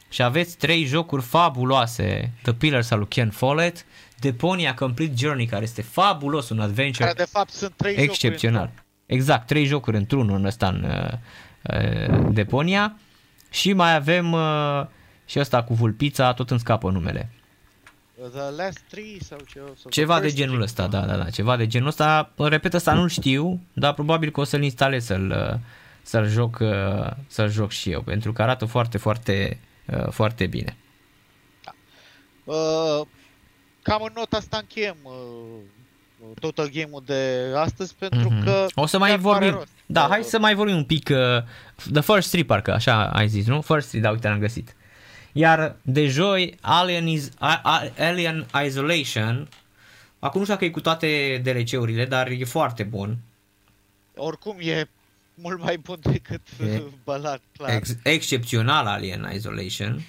și 0.10 0.24
aveți 0.24 0.58
trei 0.58 0.84
jocuri 0.86 1.22
fabuloase. 1.22 2.32
The 2.42 2.54
Pillars 2.54 2.92
al 2.92 2.98
lui 2.98 3.08
Ken 3.08 3.30
Follett, 3.30 3.86
Deponia 4.20 4.74
Complete 4.74 5.14
Journey, 5.18 5.46
care 5.46 5.64
este 5.64 5.82
fabulos, 5.82 6.50
un 6.50 6.60
adventure 6.60 7.04
Care 7.04 7.24
de 7.24 7.30
fapt 7.32 7.50
sunt 7.50 7.74
trei 7.76 7.96
excepțional. 7.96 8.72
Exact, 9.06 9.48
trei 9.48 9.66
jocuri 9.66 9.98
într-unul 9.98 10.38
în 10.38 10.46
ăsta 10.46 10.68
în 10.68 10.84
uh, 10.84 11.12
uh, 12.10 12.28
Deponia 12.32 12.98
și 13.50 13.74
mai 13.74 13.96
avem 13.96 14.32
uh, 14.32 14.86
și 15.26 15.40
ăsta 15.40 15.64
cu 15.64 15.74
vulpița, 15.74 16.34
tot 16.34 16.50
îmi 16.50 16.60
scapă 16.60 16.92
numele. 16.92 17.30
jocuri. 18.20 18.40
The 18.40 18.64
Last 18.64 18.80
Three 18.90 19.18
sau 19.20 19.38
ce? 19.48 19.60
Sau 19.82 19.90
Ceva 19.90 20.14
The 20.14 20.22
de 20.22 20.28
First 20.28 20.42
genul 20.42 20.54
Three. 20.54 20.66
ăsta, 20.66 20.88
da, 20.88 21.06
da, 21.06 21.18
da, 21.24 21.30
ceva 21.30 21.56
de 21.58 21.68
genul 21.68 21.88
ăsta. 21.88 22.32
Repet, 22.38 22.74
ăsta 22.74 22.94
nu-l 22.94 23.10
știu, 23.10 23.62
dar 23.74 23.94
probabil 23.94 24.32
că 24.32 24.40
o 24.40 24.44
să-l 24.44 24.64
instalez 24.64 25.06
să-l, 25.06 25.52
uh, 25.54 25.60
să-l 26.02 26.28
joc, 26.28 26.58
uh, 26.62 27.12
să-l 27.28 27.50
joc 27.52 27.72
și 27.72 27.92
eu, 27.92 28.02
pentru 28.02 28.34
că 28.34 28.42
arată 28.42 28.66
foarte, 28.66 28.98
foarte, 28.98 29.60
uh, 29.86 30.10
foarte 30.10 30.46
bine. 30.48 30.78
Uh, 32.44 33.02
cam 33.86 34.02
în 34.02 34.12
nota 34.16 34.38
asta 34.38 34.58
încheiem 34.58 34.98
uh, 35.04 35.14
Total 36.40 36.70
Game-ul 36.74 37.04
de 37.06 37.42
astăzi 37.56 37.96
pentru 38.00 38.30
Mhm. 38.30 38.44
că 38.44 38.66
O 38.76 38.86
să 38.86 38.98
mai 38.98 39.10
chiar 39.10 39.20
pare 39.20 39.34
vorbim. 39.38 39.52
rost. 39.60 39.68
Da, 39.86 40.02
Uh, 40.04 40.08
hai 40.10 40.24
să 40.24 40.40
mai 40.40 40.56
vorbim 40.56 40.76
un 40.76 40.84
pic. 40.84 41.10
Uh, 41.10 41.44
the 41.92 42.02
First 42.02 42.30
Three, 42.30 42.44
parcă, 42.46 42.74
așa 42.74 43.06
ai 43.10 43.28
zis, 43.28 43.46
nu? 43.46 43.62
First 43.62 43.88
Three, 43.88 44.02
da, 44.02 44.10
uite, 44.10 44.28
l-am 44.28 44.40
găsit. 44.40 44.76
Iar 45.32 45.76
de 45.82 46.08
joi, 46.08 46.58
Alien, 46.62 47.08
is, 47.08 47.30
A- 47.40 47.60
A- 47.64 47.92
Alien 48.00 48.46
Isolation, 48.66 49.50
acum 50.20 50.40
nu 50.40 50.46
știu 50.46 50.54
dacă 50.54 50.66
e 50.66 50.70
cu 50.70 50.82
toate 50.82 51.42
DLC-urile, 51.44 52.06
dar 52.06 52.28
e 52.28 52.44
foarte 52.46 52.84
bun. 52.84 53.18
Oricum 54.16 54.58
e 54.60 54.90
mult 55.34 55.60
mai 55.64 55.78
bun 55.78 55.98
decât 56.02 56.42
E- 56.64 56.82
Balan, 57.04 57.40
clar. 57.58 57.70
Ex- 57.76 57.98
excepțional 58.04 58.86
Alien 58.88 59.32
Isolation. 59.34 60.02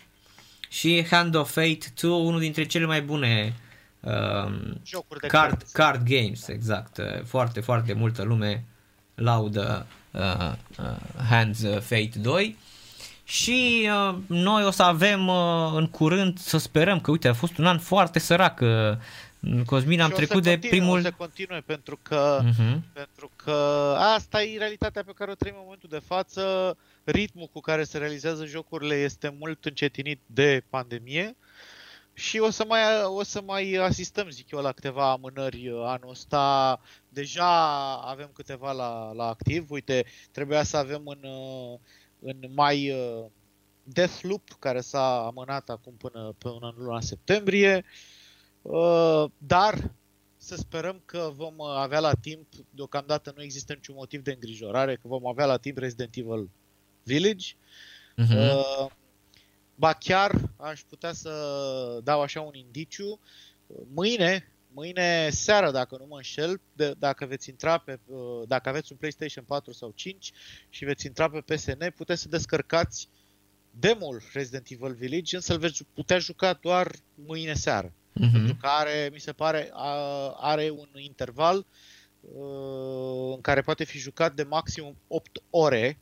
Și 0.68 1.06
Hand 1.10 1.34
of 1.34 1.52
Fate 1.52 1.78
2, 2.00 2.10
unul 2.10 2.40
dintre 2.40 2.64
cele 2.64 2.84
mai 2.84 3.02
bune 3.02 3.54
um, 4.00 4.80
Jocuri 4.84 5.20
de 5.20 5.26
card, 5.26 5.56
cărți. 5.56 5.72
card 5.72 6.02
games, 6.08 6.48
exact. 6.48 6.96
Uh, 6.98 7.22
Foarte, 7.24 7.60
foarte 7.60 7.92
multă 7.92 8.22
lume 8.22 8.64
laudă 9.14 9.86
uh, 10.10 10.52
uh, 10.78 10.96
Hands 11.30 11.62
of 11.62 11.88
Fate 11.88 12.10
2. 12.20 12.56
Și 13.24 13.88
uh, 14.08 14.16
noi 14.26 14.64
o 14.64 14.70
să 14.70 14.82
avem 14.82 15.26
uh, 15.28 15.72
în 15.74 15.86
curând, 15.88 16.38
să 16.38 16.58
sperăm 16.58 17.00
că, 17.00 17.10
uite, 17.10 17.28
a 17.28 17.32
fost 17.34 17.58
un 17.58 17.66
an 17.66 17.78
foarte 17.78 18.18
sărac. 18.18 18.60
Uh, 18.60 18.68
Cosmin, 19.66 20.00
am 20.00 20.06
Și 20.08 20.12
o 20.14 20.18
să 20.18 20.24
trecut 20.24 20.42
de 20.42 20.50
continue, 20.50 20.78
primul... 20.78 20.98
O 20.98 21.02
să 21.02 21.10
continue 21.16 21.62
pentru 21.66 21.98
că, 22.02 22.40
Mhm. 22.44 22.84
pentru 22.92 23.30
că 23.36 23.52
asta 24.14 24.42
e 24.42 24.58
realitatea 24.58 25.02
pe 25.06 25.12
care 25.14 25.30
o 25.30 25.34
trăim 25.34 25.54
în 25.56 25.60
momentul 25.64 25.88
de 25.92 26.00
față. 26.06 26.76
Ritmul 27.04 27.48
cu 27.52 27.60
care 27.60 27.84
se 27.84 27.98
realizează 27.98 28.44
jocurile 28.46 28.94
este 28.94 29.34
mult 29.38 29.64
încetinit 29.64 30.20
de 30.26 30.62
pandemie 30.70 31.36
și 32.16 32.38
o 32.38 32.50
să 32.50 32.64
mai, 32.68 33.02
o 33.04 33.22
să 33.22 33.40
mai 33.40 33.72
asistăm, 33.72 34.28
zic 34.28 34.50
eu, 34.50 34.60
la 34.60 34.72
câteva 34.72 35.10
amânări 35.10 35.68
anul 35.68 36.10
ăsta. 36.10 36.80
Deja 37.08 37.96
avem 37.96 38.30
câteva 38.32 38.72
la, 38.72 39.12
la 39.12 39.26
activ. 39.26 39.70
Uite, 39.70 40.04
trebuia 40.30 40.62
să 40.62 40.76
avem 40.76 41.06
în, 41.06 41.22
uh, 41.22 41.78
în 42.18 42.36
mai 42.54 42.90
uh, 42.90 43.24
Deathloop, 43.82 44.56
care 44.58 44.80
s-a 44.80 45.26
amânat 45.26 45.68
acum 45.68 45.94
până, 45.96 46.34
până 46.38 46.74
în 46.76 46.84
luna 46.84 47.00
septembrie. 47.00 47.84
Uh, 48.62 49.24
Dar 49.38 49.94
să 50.36 50.56
sperăm 50.56 51.02
că 51.04 51.32
vom 51.34 51.62
avea 51.62 52.00
la 52.00 52.12
timp, 52.14 52.48
deocamdată 52.70 53.32
nu 53.36 53.42
există 53.42 53.72
niciun 53.72 53.94
motiv 53.94 54.22
de 54.22 54.32
îngrijorare, 54.32 54.94
că 54.94 55.08
vom 55.08 55.26
avea 55.26 55.46
la 55.46 55.56
timp 55.56 55.78
Resident 55.78 56.16
Evil 56.16 56.50
Village. 57.02 57.54
Mhm. 58.16 58.36
Uh, 58.36 58.86
ba 59.78 59.92
chiar 59.92 60.32
aș 60.56 60.80
putea 60.88 61.12
să 61.12 61.30
dau 62.02 62.20
așa 62.20 62.40
un 62.40 62.54
indiciu. 62.54 63.20
Mâine, 63.94 64.52
mâine 64.72 65.30
seară, 65.30 65.70
dacă 65.70 65.96
nu 65.98 66.06
mă 66.06 66.16
înșel, 66.16 66.60
de, 66.72 66.94
dacă 66.98 67.26
veți 67.26 67.48
intra 67.48 67.78
pe, 67.78 67.98
uh, 68.06 68.42
dacă 68.46 68.68
aveți 68.68 68.92
un 68.92 68.98
PlayStation 68.98 69.44
4 69.44 69.72
sau 69.72 69.92
5 69.94 70.32
și 70.68 70.84
veți 70.84 71.06
intra 71.06 71.30
pe 71.30 71.40
PSN, 71.54 71.86
puteți 71.96 72.22
să 72.22 72.28
descărcați 72.28 73.08
demo-ul 73.70 74.22
Resident 74.32 74.66
Evil 74.70 74.94
Village, 74.94 75.36
însă 75.36 75.52
îl 75.52 75.58
veți 75.58 75.84
putea 75.94 76.18
juca 76.18 76.52
doar 76.52 76.90
mâine 77.14 77.54
seară 77.54 77.92
Mhm. 78.12 78.32
pentru 78.32 78.54
că 78.56 78.66
are, 78.66 79.08
mi 79.12 79.20
se 79.20 79.32
pare, 79.32 79.70
a- 79.72 80.30
are 80.40 80.70
un 80.70 80.88
interval 80.98 81.66
uh, 82.20 83.32
în 83.34 83.40
care 83.40 83.60
poate 83.60 83.84
fi 83.84 83.98
jucat 83.98 84.34
de 84.34 84.42
maximum 84.42 84.96
8 85.08 85.42
ore, 85.50 85.98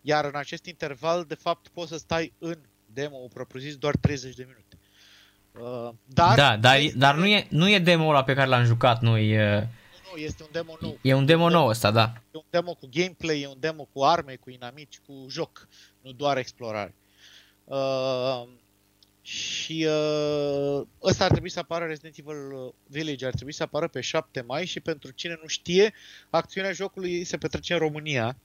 iar 0.00 0.24
în 0.24 0.34
acest 0.34 0.64
interval, 0.66 1.24
de 1.24 1.34
fapt, 1.34 1.68
poți 1.68 1.90
să 1.90 1.96
stai 1.96 2.32
în 2.38 2.58
demo 2.94 3.16
propriu-zis 3.32 3.76
doar 3.76 3.96
30 3.96 4.34
de 4.34 4.42
minute. 4.48 4.78
Uh, 5.52 5.94
Dar, 6.06 6.36
Da, 6.36 6.56
dar, 6.56 6.78
este- 6.78 6.98
dar 6.98 7.14
nu, 7.14 7.26
e, 7.26 7.46
nu 7.50 7.70
e 7.70 7.78
demo 7.78 8.08
ăla 8.08 8.24
pe 8.24 8.34
care 8.34 8.48
l-am 8.48 8.64
jucat 8.64 9.00
noi. 9.00 9.30
E, 9.30 9.68
Nu, 10.14 10.20
este 10.20 10.42
un 10.42 10.48
demo 10.52 10.76
nou. 10.80 10.98
e 11.02 11.14
un 11.14 11.26
demo 11.26 11.48
nou 11.48 11.66
ăsta, 11.66 11.90
da. 11.90 12.12
E 12.32 12.36
un 12.36 12.44
demo 12.50 12.74
cu 12.74 12.88
gameplay, 12.92 13.40
e 13.40 13.46
un 13.48 13.56
demo 13.60 13.88
cu 13.92 14.02
arme, 14.04 14.34
cu 14.36 14.50
inamici, 14.50 14.98
cu 15.06 15.26
joc, 15.28 15.68
nu 16.00 16.12
doar 16.12 16.36
explorare. 16.36 16.94
Uh, 17.64 18.42
și 19.22 19.86
uh, 19.88 20.82
ăsta 21.02 21.24
ar 21.24 21.30
trebui 21.30 21.48
să 21.50 21.58
apară 21.58 21.84
Resident 21.84 22.14
Evil 22.18 22.74
Village, 22.86 23.26
ar 23.26 23.32
trebui 23.32 23.52
să 23.52 23.62
apară 23.62 23.88
pe 23.88 24.00
7 24.00 24.40
mai 24.40 24.66
și 24.66 24.80
pentru 24.80 25.10
cine 25.10 25.38
nu 25.42 25.46
știe, 25.48 25.92
acțiunea 26.30 26.72
jocului 26.72 27.24
se 27.24 27.36
petrece 27.36 27.72
în 27.72 27.78
România. 27.78 28.36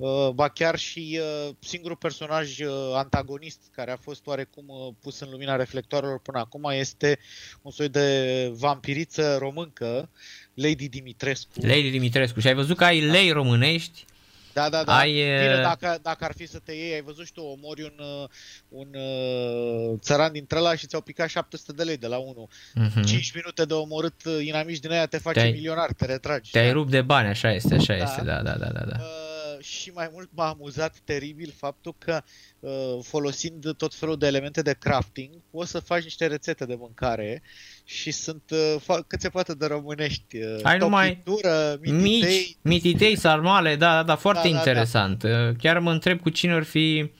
Uh, 0.00 0.28
ba 0.34 0.48
chiar 0.48 0.78
și 0.78 1.20
uh, 1.46 1.54
singurul 1.58 1.96
personaj 1.96 2.58
uh, 2.58 2.68
antagonist 2.94 3.60
care 3.74 3.90
a 3.90 3.96
fost 3.96 4.26
oarecum 4.26 4.64
uh, 4.68 4.94
pus 5.00 5.20
în 5.20 5.28
lumina 5.30 5.56
reflectoarelor 5.56 6.20
până 6.20 6.38
acum 6.38 6.64
este 6.72 7.18
un 7.62 7.70
soi 7.70 7.88
de 7.88 8.48
vampiriță 8.54 9.36
româncă, 9.38 10.08
Lady 10.54 10.88
Dimitrescu. 10.88 11.48
Lei 11.60 11.90
Dimitrescu. 11.90 12.40
Și 12.40 12.46
ai 12.46 12.54
văzut 12.54 12.76
că 12.76 12.84
ai 12.84 13.00
lei 13.00 13.30
românești? 13.30 14.04
Da, 14.52 14.68
da, 14.68 14.84
da. 14.84 14.96
Ai, 14.98 15.12
Bine, 15.12 15.54
uh, 15.56 15.62
dacă, 15.62 15.98
dacă 16.02 16.24
ar 16.24 16.32
fi 16.36 16.46
să 16.46 16.58
te 16.64 16.72
iei, 16.72 16.92
ai 16.94 17.02
văzut 17.02 17.26
și 17.26 17.32
tu, 17.32 17.40
omori 17.40 17.82
un, 17.82 18.04
uh, 18.22 18.28
un 18.68 18.88
uh, 18.94 19.98
țăran 20.00 20.32
dintre 20.32 20.58
ăla 20.58 20.74
și 20.76 20.86
ți-au 20.86 21.00
picat 21.00 21.28
700 21.28 21.72
de 21.72 21.82
lei 21.82 21.96
de 21.96 22.06
la 22.06 22.16
unul. 22.18 22.48
Mhm. 22.74 23.02
5 23.04 23.32
minute 23.34 23.64
de 23.64 23.74
omorât 23.74 24.24
uh, 24.24 24.44
inamici 24.46 24.78
din 24.78 24.90
aia 24.90 25.06
te 25.06 25.18
face 25.18 25.38
Te-ai- 25.38 25.52
milionar, 25.52 25.92
te 25.92 26.04
retragi. 26.06 26.50
Te-ai 26.50 26.66
Da. 26.66 26.72
rupt 26.72 26.90
de 26.90 27.02
bani, 27.02 27.28
așa 27.28 27.52
este, 27.52 27.74
așa 27.74 27.96
Da. 27.96 28.02
este, 28.02 28.22
da, 28.22 28.42
da, 28.42 28.52
da, 28.52 28.68
da. 28.68 28.80
da. 28.84 28.96
Uh, 28.98 29.36
și 29.60 29.90
mai 29.90 30.08
mult 30.12 30.28
m-a 30.34 30.48
amuzat 30.48 30.96
teribil 31.04 31.54
faptul 31.56 31.94
că 31.98 32.22
uh, 32.60 32.98
folosind 33.02 33.74
tot 33.76 33.94
felul 33.94 34.16
de 34.16 34.26
elemente 34.26 34.62
de 34.62 34.76
crafting, 34.78 35.30
poți 35.50 35.70
să 35.70 35.80
faci 35.80 36.02
niște 36.02 36.26
rețete 36.26 36.64
de 36.64 36.76
mâncare 36.78 37.42
și 37.84 38.10
sunt 38.10 38.42
uh, 38.50 38.74
fa- 38.82 39.06
cât 39.06 39.20
se 39.20 39.28
poate 39.28 39.54
de 39.54 39.66
românești. 39.66 40.36
Uh, 40.36 40.60
Hai 40.62 40.78
numai 40.78 41.22
topitură, 41.24 41.78
Mici, 41.80 41.92
mititei, 41.92 42.56
mititei, 42.62 43.16
sarmale, 43.16 43.76
da, 43.76 43.94
da, 43.94 44.02
da, 44.02 44.16
foarte 44.16 44.48
Da, 44.48 44.48
da, 44.48 44.54
da. 44.54 44.58
interesant. 44.70 45.22
Uh, 45.22 45.56
Chiar 45.58 45.78
mă 45.78 45.90
întreb 45.90 46.20
cu 46.20 46.28
cine 46.30 46.52
ar 46.52 46.62
fi 46.62 47.12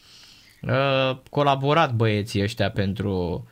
uh, 0.62 1.18
colaborat 1.30 1.95
băieții 1.95 2.43
ăștia 2.43 2.70
pentru, 2.70 3.47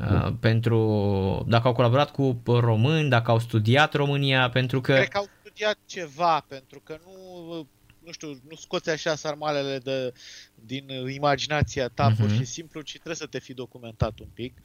uh, 0.00 0.32
pentru, 0.40 1.44
dacă 1.48 1.66
au 1.66 1.74
colaborat 1.74 2.10
cu 2.10 2.42
români, 2.46 3.08
dacă 3.08 3.30
au 3.30 3.38
studiat 3.38 3.94
România, 3.94 4.50
pentru 4.50 4.80
că... 4.80 4.92
Cred 4.92 5.08
că 5.08 5.18
au 5.18 5.28
studiat 5.40 5.78
ceva, 5.86 6.44
pentru 6.48 6.80
că 6.84 6.98
nu, 7.04 7.68
nu 8.04 8.12
știu, 8.12 8.28
nu 8.48 8.54
scoți 8.56 8.90
așa 8.90 9.14
sarmalele 9.14 9.78
de, 9.78 10.12
din 10.54 10.88
imaginația 11.08 11.88
ta 11.88 12.08
Mhm. 12.08 12.16
pur 12.20 12.30
și 12.30 12.44
simplu, 12.44 12.80
ci 12.80 12.90
trebuie 12.92 13.14
să 13.16 13.26
te 13.26 13.38
fi 13.38 13.54
documentat 13.54 14.18
un 14.18 14.28
pic. 14.34 14.58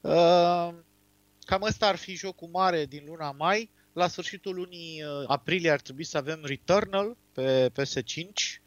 Uh, 0.00 0.68
Cam 1.40 1.62
ăsta 1.62 1.86
ar 1.86 1.96
fi 1.96 2.14
jocul 2.14 2.48
mare 2.52 2.84
din 2.86 3.02
luna 3.06 3.30
mai. 3.32 3.70
La 3.92 4.08
sfârșitul 4.08 4.54
lunii 4.54 5.02
uh, 5.02 5.24
aprilie 5.26 5.70
ar 5.70 5.80
trebui 5.80 6.04
să 6.04 6.16
avem 6.18 6.40
Returnal 6.44 7.16
pe 7.32 7.70
PS5, 7.70 8.60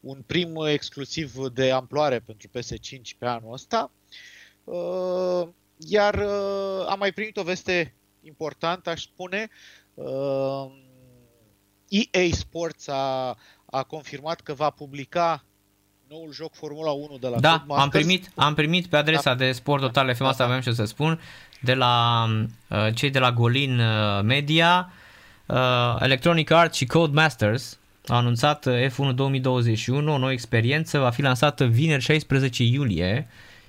un 0.00 0.22
prim 0.26 0.56
exclusiv 0.66 1.34
de 1.36 1.70
amploare 1.70 2.18
pentru 2.20 2.48
PS5 2.48 3.00
pe 3.18 3.26
anul 3.26 3.52
ăsta. 3.52 3.92
Uh, 4.64 5.48
Iar 5.76 6.14
uh, 6.14 6.86
am 6.88 6.98
mai 6.98 7.12
primit 7.12 7.36
o 7.36 7.42
veste 7.42 7.94
importantă, 8.22 8.90
aș 8.90 9.02
spune. 9.02 9.48
Uh, 9.94 10.66
EA 11.88 12.28
Sports 12.32 12.88
a, 12.88 13.36
a 13.70 13.82
confirmat 13.82 14.40
că 14.40 14.52
va 14.52 14.70
publica 14.70 15.44
noul 16.08 16.32
joc 16.32 16.54
Formula 16.54 16.90
1 16.90 17.16
de 17.20 17.28
la 17.28 17.40
Da, 17.40 17.50
Codemasters. 17.50 17.82
am 17.82 17.88
primit, 17.88 18.30
am 18.34 18.54
primit 18.54 18.86
pe 18.86 18.96
adresa 18.96 19.34
de 19.34 19.52
Sport 19.52 19.82
Total 19.82 20.14
FM, 20.14 20.22
asta 20.24 20.36
Da. 20.38 20.44
aveam 20.44 20.60
și 20.60 20.68
eu 20.68 20.74
să 20.74 20.84
spun, 20.84 21.20
de 21.60 21.74
la 21.74 22.24
uh, 22.68 22.94
cei 22.94 23.10
de 23.10 23.18
la 23.18 23.32
Golin 23.32 23.78
uh, 23.80 24.22
Media, 24.22 24.92
uh, 25.46 25.96
Electronic 26.00 26.50
Arts 26.50 26.76
și 26.76 26.86
Codemasters 26.86 27.78
au 28.06 28.16
anunțat 28.16 28.66
uh, 28.66 28.86
F1 28.86 29.14
2021, 29.14 30.12
o 30.12 30.18
nouă 30.18 30.32
experiență, 30.32 30.98
va 30.98 31.10
fi 31.10 31.22
lansată 31.22 31.64
vineri 31.64 32.02
16 32.02 32.62
iulie 32.64 33.28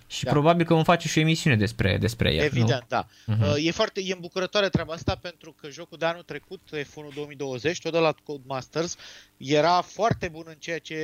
și 0.10 0.24
Da. 0.24 0.32
probabil 0.32 0.66
că 0.66 0.74
vom 0.74 0.84
face 0.84 1.08
și 1.08 1.18
o 1.18 1.22
emisiune 1.22 1.56
despre, 1.56 1.98
despre 1.98 2.34
el. 2.34 2.44
Evident, 2.44 2.86
da. 2.88 3.08
Mhm. 3.26 3.42
Uh, 3.42 3.56
E 3.58 3.72
foarte 3.72 4.02
e 4.04 4.14
îmbucurătoare 4.14 4.70
treaba 4.70 4.94
asta 4.94 5.16
pentru 5.16 5.52
că 5.54 5.70
jocul 5.70 5.98
de 5.98 6.06
anul 6.06 6.24
trecut, 6.24 6.62
F1 6.74 7.14
2020, 7.14 7.80
tot 7.80 7.92
de 7.92 7.98
la 7.98 8.16
Codemasters, 8.24 8.96
era 9.38 9.82
foarte 9.82 10.28
bun 10.28 10.44
în 10.48 10.56
ceea 10.60 10.80
ce 10.80 10.98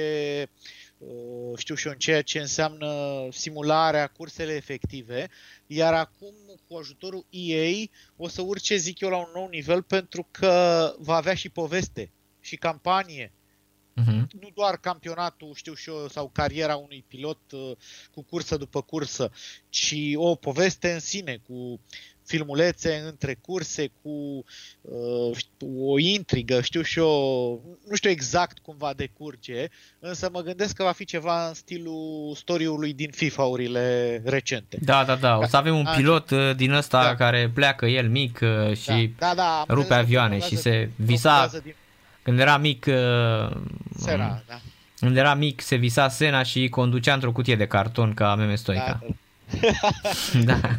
uh, 0.98 1.58
știu 1.58 1.76
și 1.76 1.86
eu, 1.86 1.92
în 1.92 2.00
ceea 2.00 2.22
ce 2.22 2.40
înseamnă 2.40 2.88
simularea, 3.32 4.08
cursele 4.08 4.54
efective, 4.54 5.30
iar 5.68 5.94
acum 5.94 6.34
cu 6.68 6.78
ajutorul 6.78 7.26
EA 7.30 7.72
o 8.18 8.28
să 8.28 8.42
urce, 8.42 8.76
zic 8.76 9.00
eu, 9.00 9.10
la 9.10 9.18
un 9.18 9.30
nou 9.34 9.48
nivel 9.48 9.82
pentru 9.82 10.28
că 10.32 10.94
va 11.00 11.16
avea 11.16 11.34
și 11.34 11.50
poveste 11.50 12.12
și 12.42 12.56
campanie 12.56 13.32
Nu? 13.96 14.04
Mhm. 14.04 14.28
nu 14.42 14.50
doar 14.56 14.78
campionatul, 14.78 15.52
știu 15.56 15.74
și 15.74 15.90
eu, 15.90 16.08
sau 16.12 16.30
cariera 16.34 16.76
unui 16.76 17.04
pilot 17.08 17.40
uh, 17.52 17.72
cu 18.14 18.24
cursă 18.24 18.58
după 18.58 18.82
cursă, 18.82 19.32
ci 19.70 19.96
o 20.16 20.36
poveste 20.36 20.92
în 20.92 21.00
sine, 21.00 21.40
cu 21.48 21.80
filmulețe 22.26 23.04
între 23.08 23.34
curse, 23.42 23.92
cu 24.02 24.10
uh, 24.82 25.36
știu, 25.36 25.92
o 25.92 26.00
intrigă, 26.00 26.62
știu 26.62 26.82
și 26.82 27.00
eu, 27.00 27.62
nu 27.88 27.96
știu 27.96 28.10
exact 28.10 28.60
cum 28.60 28.76
va 28.78 28.94
decurge, 28.94 29.68
însă 30.00 30.30
mă 30.32 30.42
gândesc 30.42 30.76
că 30.76 30.84
va 30.84 30.92
fi 30.92 31.06
ceva 31.06 31.48
în 31.48 31.54
stilul 31.54 32.34
storiului 32.36 32.94
din 32.94 33.12
FIFA-urile 33.12 34.22
recente. 34.26 34.78
Da, 34.82 35.04
da, 35.04 35.16
da, 35.16 35.38
o 35.38 35.46
să 35.46 35.58
avem 35.58 35.78
un 35.78 35.86
Așa. 35.86 35.96
pilot 35.98 36.30
uh, 36.30 36.56
din 36.56 36.72
ăsta 36.72 37.04
Da. 37.04 37.16
care 37.16 37.52
pleacă 37.54 37.86
el 37.86 38.10
mic 38.10 38.40
uh, 38.42 38.78
și 38.78 39.14
da, 39.18 39.28
da, 39.28 39.34
da, 39.36 39.58
am 39.60 39.66
rupe 39.68 39.76
înțeles 39.82 39.88
că 39.88 39.94
avioane 39.94 40.38
promovează- 40.38 40.56
și 40.56 40.62
se 40.62 40.90
visa- 40.96 41.22
promovează 41.22 41.60
din 41.64 41.76
când 42.26 42.40
era 42.40 42.58
mic 42.58 42.86
uh, 42.88 42.94
Sera, 43.98 44.42
da. 44.48 44.60
Când 45.00 45.18
era 45.18 45.34
mic 45.34 45.62
se 45.62 45.76
visa 45.76 46.10
Sena 46.10 46.44
și 46.44 46.70
conducea 46.70 47.14
într-o 47.14 47.32
cutie 47.32 47.56
de 47.56 47.68
carton 47.68 48.14
ca 48.14 48.36
meme 48.36 48.56
Stoica. 48.56 49.00
Da. 50.44 50.60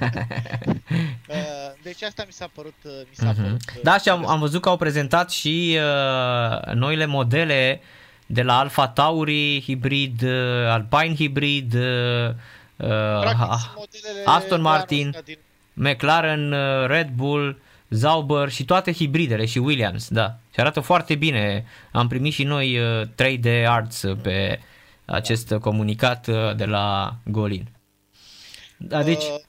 Uh, 1.28 1.34
Deci 1.82 2.02
asta 2.02 2.22
mi 2.26 2.32
s-a 2.32 2.50
părut, 2.54 2.74
uh, 2.84 2.90
mi 3.08 3.14
s-a 3.14 3.26
Mhm. 3.26 3.42
părut 3.42 3.60
uh, 3.76 3.82
Da, 3.82 3.98
și 3.98 4.08
am, 4.08 4.26
am 4.28 4.38
văzut 4.38 4.60
că 4.62 4.68
au 4.68 4.76
prezentat 4.76 5.30
și 5.30 5.78
uh, 5.78 6.72
noile 6.74 7.06
modele 7.06 7.80
de 8.26 8.42
la 8.42 8.58
Alfa 8.58 8.88
Tauri 8.88 9.60
hibrid, 9.64 10.22
uh, 10.22 10.68
Alpine 10.68 11.14
hibrid, 11.14 11.74
uh, 11.74 12.28
uh, 12.76 13.58
Aston 14.24 14.60
Martin, 14.60 15.14
din... 15.24 15.38
McLaren, 15.72 16.52
uh, 16.52 16.86
Red 16.86 17.08
Bull, 17.08 17.58
Zauber 17.88 18.48
și 18.50 18.64
toate 18.64 18.92
hibridele 18.92 19.46
și 19.46 19.58
Williams, 19.58 20.08
da. 20.08 20.36
Și 20.56 20.62
arată 20.62 20.80
foarte 20.80 21.14
bine. 21.14 21.64
Am 21.92 22.08
primit 22.08 22.32
și 22.32 22.44
noi 22.44 22.78
3D 23.22 23.44
uh, 23.44 23.64
Arts 23.66 24.04
pe 24.22 24.60
acest 25.04 25.54
comunicat 25.60 26.26
uh, 26.26 26.56
de 26.56 26.64
la 26.64 27.16
Golin. 27.24 27.68
Da, 28.76 29.02
deci... 29.02 29.22
Uh, 29.22 29.40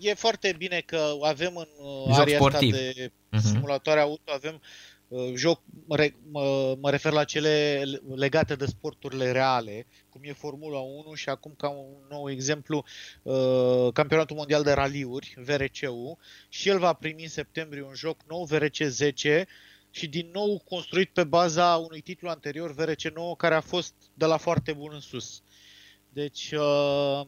e 0.00 0.14
foarte 0.14 0.54
bine 0.58 0.82
că 0.86 1.12
avem 1.22 1.56
în 1.56 1.68
uh, 2.06 2.18
area 2.18 2.36
sportiv. 2.36 2.72
asta 2.72 2.84
de 2.94 3.10
uh-huh. 3.10 3.40
simulatoare 3.40 4.00
auto, 4.00 4.32
avem 4.32 4.60
uh, 5.08 5.32
joc, 5.34 5.60
mă, 5.86 5.96
re, 5.96 6.14
mă, 6.30 6.76
mă 6.80 6.90
refer 6.90 7.12
la 7.12 7.24
cele 7.24 7.82
legate 8.14 8.54
de 8.54 8.66
sporturile 8.66 9.32
reale, 9.32 9.86
cum 10.08 10.20
e 10.24 10.32
Formula 10.32 10.78
1 10.78 11.14
și 11.14 11.28
acum 11.28 11.54
ca 11.56 11.68
un 11.68 12.06
nou 12.08 12.30
exemplu 12.30 12.84
uh, 13.22 13.92
Campionatul 13.92 14.36
Mondial 14.36 14.62
de 14.62 14.72
Raliuri, 14.72 15.34
VRC-ul, 15.36 16.18
și 16.48 16.68
el 16.68 16.78
va 16.78 16.92
primi 16.92 17.22
în 17.22 17.28
septembrie 17.28 17.82
un 17.82 17.94
joc 17.94 18.20
nou, 18.28 18.44
VRC 18.44 18.76
10, 18.76 19.46
și 19.94 20.08
din 20.08 20.30
nou 20.32 20.62
construit 20.64 21.10
pe 21.10 21.24
baza 21.24 21.76
unui 21.76 22.00
titlu 22.00 22.28
anterior, 22.28 22.72
VRC 22.72 23.02
9, 23.02 23.36
care 23.36 23.54
a 23.54 23.60
fost 23.60 23.94
de 24.14 24.24
la 24.24 24.36
foarte 24.36 24.72
bun 24.72 24.90
în 24.92 25.00
sus. 25.00 25.42
Deci, 26.08 26.52
uh, 26.52 27.26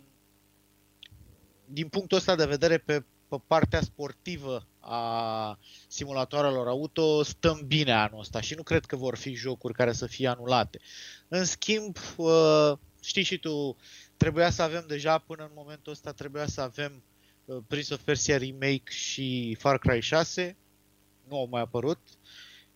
din 1.65 1.89
punctul 1.89 2.17
ăsta 2.17 2.35
de 2.35 2.47
vedere, 2.47 2.79
pe, 2.79 3.05
pe 3.29 3.37
partea 3.47 3.81
sportivă 3.81 4.67
a 4.81 5.59
simulatoarelor 5.89 6.69
auto, 6.69 7.23
stăm 7.23 7.63
bine 7.67 7.93
anul 7.93 8.21
ăsta 8.21 8.41
și 8.41 8.55
nu 8.55 8.63
cred 8.63 8.85
că 8.85 8.97
vor 8.97 9.17
fi 9.17 9.35
jocuri 9.35 9.75
care 9.75 9.93
să 9.93 10.07
fie 10.07 10.29
anulate. 10.29 10.81
În 11.29 11.45
schimb, 11.45 11.97
uh, 12.17 12.73
știi 13.03 13.23
și 13.23 13.39
tu, 13.39 13.77
trebuia 14.17 14.51
să 14.51 14.63
avem 14.63 14.85
deja 14.87 15.19
până 15.19 15.45
în 15.45 15.53
momentul 15.55 15.93
ăsta, 15.93 16.13
trebuia 16.13 16.47
să 16.47 16.61
avem 16.61 17.03
uh, 17.45 17.57
Prince 17.67 17.95
of 17.95 18.01
Persia 18.01 18.39
Remake 18.39 18.91
și 18.91 19.57
Far 19.59 19.79
Cry 19.79 20.01
6, 20.01 20.57
nu 21.29 21.37
au 21.37 21.49
mai 21.51 21.61
apărut. 21.61 21.99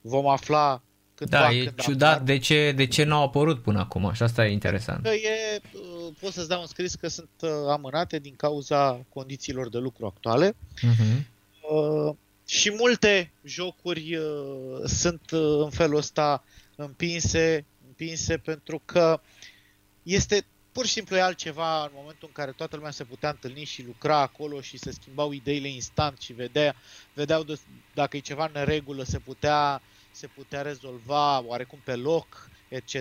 Vom 0.01 0.29
afla 0.29 0.83
cândva 1.15 1.39
Da, 1.39 1.51
e 1.51 1.65
când 1.65 1.81
ciudat 1.81 2.13
apar. 2.13 2.25
de 2.25 2.39
ce, 2.39 2.73
de 2.73 2.87
ce 2.87 3.05
nu 3.05 3.15
au 3.15 3.23
apărut 3.23 3.63
până 3.63 3.79
acum 3.79 4.13
și 4.13 4.23
asta 4.23 4.47
e 4.47 4.53
interesant. 4.53 5.03
Că 5.03 5.11
e, 5.11 5.61
uh, 5.73 6.13
pot 6.21 6.33
să-ți 6.33 6.49
dau 6.49 6.61
un 6.61 6.67
scris 6.67 6.95
că 6.95 7.09
sunt 7.09 7.31
amânate 7.69 8.19
din 8.19 8.35
cauza 8.37 9.05
condițiilor 9.09 9.69
de 9.69 9.79
lucru 9.79 10.07
actuale. 10.07 10.53
Uh-huh. 10.53 11.39
Uh, 11.71 12.15
și 12.51 12.73
multe 12.79 13.33
jocuri 13.45 14.17
uh, 14.17 14.81
sunt 14.85 15.31
uh, 15.31 15.63
în 15.63 15.71
felul 15.71 15.97
ăsta 15.97 16.45
împinse, 16.77 17.65
împinse 17.87 18.37
pentru 18.37 18.83
că 18.85 19.21
este 20.03 20.47
pur 20.73 20.87
și 20.87 20.93
simplu 20.93 21.17
e 21.17 21.23
altceva 21.23 21.83
în 21.83 21.91
momentul 21.95 22.29
în 22.29 22.33
care 22.33 22.53
toată 22.53 22.77
lumea 22.77 22.91
se 22.91 23.05
putea 23.05 23.31
întâlni 23.31 23.65
și 23.65 23.85
lucra 23.85 24.21
acolo 24.21 24.61
și 24.61 24.79
se 24.79 24.93
schimbau 24.93 25.33
ideile 25.33 25.69
instant 25.69 26.21
și 26.21 26.33
vedea, 26.33 26.75
vedeau 27.15 27.43
de, 27.43 27.59
dacă 27.95 28.17
e 28.17 28.21
ceva 28.21 28.45
în 28.45 28.53
neregulă, 28.53 29.03
se 29.03 29.19
putea, 29.19 29.83
se 30.11 30.27
putea 30.27 30.63
rezolva 30.63 31.45
oarecum 31.45 31.81
pe 31.85 31.95
loc, 31.95 32.51
etc. 32.69 32.95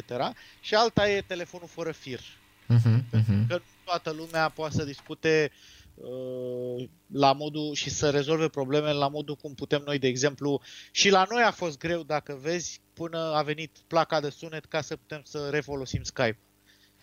Și 0.60 0.76
alta 0.76 1.10
e 1.10 1.22
telefonul 1.22 1.68
fără 1.68 1.92
fir. 1.92 2.20
Uh-huh, 2.20 3.00
uh-huh. 3.14 3.48
Că 3.48 3.62
toată 3.84 4.12
lumea 4.12 4.50
poate 4.50 4.76
să 4.76 4.84
discute 4.84 5.52
uh, 5.96 6.90
la 7.12 7.34
modul 7.34 7.74
și 7.74 7.90
să 7.90 8.10
rezolve 8.10 8.48
problemele 8.48 8.94
la 8.94 9.08
modul 9.08 9.36
cum 9.36 9.54
putem 9.54 9.82
noi, 9.86 10.00
de 10.00 10.08
exemplu, 10.08 10.62
și 10.92 11.10
la 11.10 11.26
noi 11.30 11.44
a 11.44 11.52
fost 11.52 11.78
greu, 11.78 12.04
dacă 12.04 12.40
vezi, 12.42 12.82
până 12.94 13.18
a 13.18 13.42
venit 13.42 13.78
placa 13.88 14.20
de 14.20 14.30
sunet 14.30 14.66
ca 14.66 14.82
să 14.82 14.96
putem 14.96 15.22
să 15.24 15.50
refolosim 15.50 16.04
Skype. 16.04 16.40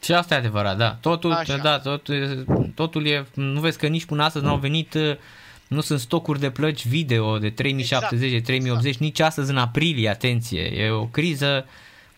Și 0.03 0.13
asta 0.13 0.35
e 0.35 0.39
adevărat, 0.39 0.77
da. 0.77 0.95
Totul, 0.95 1.33
Așa. 1.33 1.57
da, 1.57 1.79
totul, 1.79 2.45
totul 2.75 3.07
e, 3.07 3.27
nu 3.35 3.61
vezi 3.61 3.79
că 3.79 3.87
nici 3.87 4.05
până 4.05 4.25
astăzi 4.25 4.45
nu 4.45 4.51
au 4.51 4.59
venit, 4.59 4.95
uh, 4.95 5.17
nu 5.69 5.81
sunt 5.81 6.01
stocuri 6.01 6.41
de 6.41 6.51
plăci 6.51 6.87
video 6.87 7.39
de 7.39 7.51
3070, 7.51 8.27
exact. 8.27 8.45
3080, 8.45 8.87
exact. 8.87 9.05
nici 9.05 9.21
astăzi 9.21 9.51
în 9.51 9.57
aprilie, 9.57 10.09
atenție. 10.09 10.63
E 10.63 10.91
o 10.91 11.07
criză 11.07 11.67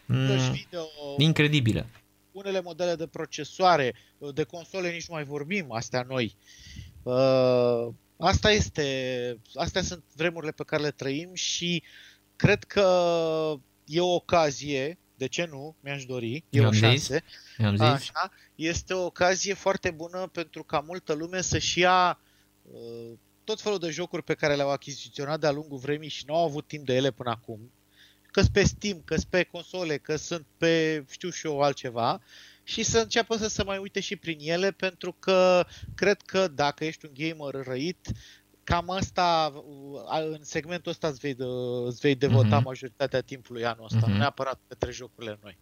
m- 0.06 0.50
video, 0.52 0.86
incredibilă. 1.18 1.86
Unele 2.32 2.60
modele 2.60 2.94
de 2.94 3.06
procesoare, 3.06 3.94
de 4.34 4.42
console 4.42 4.90
nici 4.90 5.08
nu 5.08 5.14
mai 5.14 5.24
vorbim, 5.24 5.72
astea 5.72 6.04
noi. 6.08 6.36
Uh, 7.02 7.88
asta 8.16 8.50
este, 8.50 9.38
astea 9.54 9.82
sunt 9.82 10.04
vremurile 10.16 10.52
pe 10.52 10.64
care 10.66 10.82
le 10.82 10.90
trăim 10.90 11.30
și 11.34 11.82
cred 12.36 12.64
că 12.64 12.88
e 13.84 14.00
o 14.00 14.14
ocazie 14.14 14.98
de 15.18 15.26
ce 15.26 15.48
nu? 15.50 15.76
Mi-aș 15.80 16.04
dori, 16.04 16.44
e 16.50 16.66
o 16.66 16.72
șansă. 16.72 17.20
Zis. 17.70 17.80
Așa, 17.80 18.30
este 18.54 18.94
o 18.94 19.04
ocazie 19.04 19.54
foarte 19.54 19.90
bună 19.90 20.28
pentru 20.32 20.62
ca 20.62 20.80
multă 20.80 21.12
lume 21.12 21.40
să-și 21.40 21.78
ia 21.78 22.20
uh, 22.62 23.12
tot 23.44 23.60
felul 23.60 23.78
de 23.78 23.90
jocuri 23.90 24.22
pe 24.22 24.34
care 24.34 24.54
le-au 24.54 24.70
achiziționat 24.70 25.40
de-a 25.40 25.50
lungul 25.50 25.78
vremii 25.78 26.08
și 26.08 26.24
nu 26.26 26.34
au 26.34 26.44
avut 26.44 26.66
timp 26.66 26.86
de 26.86 26.94
ele 26.94 27.10
până 27.10 27.30
acum, 27.30 27.72
că 28.30 28.42
pe 28.52 28.62
Steam, 28.62 29.02
că 29.04 29.16
pe 29.30 29.42
console, 29.42 29.96
că 29.96 30.16
sunt 30.16 30.46
pe 30.56 31.04
știu 31.10 31.30
și 31.30 31.46
eu 31.46 31.60
altceva, 31.60 32.20
și 32.62 32.82
să 32.82 32.98
înceapă 32.98 33.36
să 33.36 33.48
se 33.48 33.62
mai 33.62 33.78
uite 33.78 34.00
și 34.00 34.16
prin 34.16 34.38
ele, 34.40 34.70
pentru 34.70 35.12
că 35.12 35.66
cred 35.94 36.22
că 36.22 36.48
dacă 36.48 36.84
ești 36.84 37.06
un 37.06 37.12
gamer 37.14 37.64
răit, 37.64 38.06
cam 38.68 38.90
asta, 38.90 39.52
în 40.32 40.38
segmentul 40.40 40.90
ăsta 40.90 41.08
îți 41.08 41.18
vei, 41.18 41.36
îți 41.86 42.00
vei 42.00 42.14
devota 42.14 42.60
mm-hmm. 42.60 42.64
majoritatea 42.64 43.20
timpului 43.20 43.64
anul 43.64 43.84
ăsta, 43.84 44.06
mm-hmm. 44.06 44.16
neapărat 44.16 44.60
către 44.68 44.90
jocurile 44.90 45.38
noi. 45.42 45.58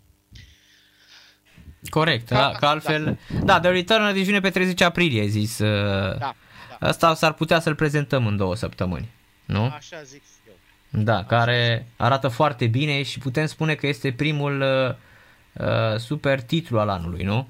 Corect, 1.90 2.28
da, 2.28 2.52
că 2.58 2.66
altfel... 2.66 3.18
Da. 3.28 3.44
da, 3.44 3.60
The 3.60 3.70
Return 3.70 4.12
deci 4.12 4.24
vine 4.24 4.40
pe 4.40 4.50
30 4.50 4.80
aprilie, 4.80 5.20
ai 5.20 5.28
zis. 5.28 5.58
Uh, 5.58 6.18
da, 6.18 6.34
da. 6.78 6.86
Asta 6.86 7.14
s-ar 7.14 7.32
putea 7.32 7.60
să-l 7.60 7.74
prezentăm 7.74 8.26
în 8.26 8.36
două 8.36 8.54
săptămâni, 8.54 9.08
nu? 9.44 9.62
Așa 9.62 10.02
zic 10.02 10.22
eu. 10.48 10.54
Da, 11.02 11.16
Așa 11.16 11.26
care 11.26 11.86
zic. 11.86 12.00
arată 12.00 12.28
foarte 12.28 12.66
bine 12.66 13.02
și 13.02 13.18
putem 13.18 13.46
spune 13.46 13.74
că 13.74 13.86
este 13.86 14.12
primul 14.12 14.60
uh, 14.60 14.94
uh 15.66 15.98
super 15.98 16.42
titlu 16.42 16.78
al 16.78 16.88
anului, 16.88 17.24
nu? 17.24 17.48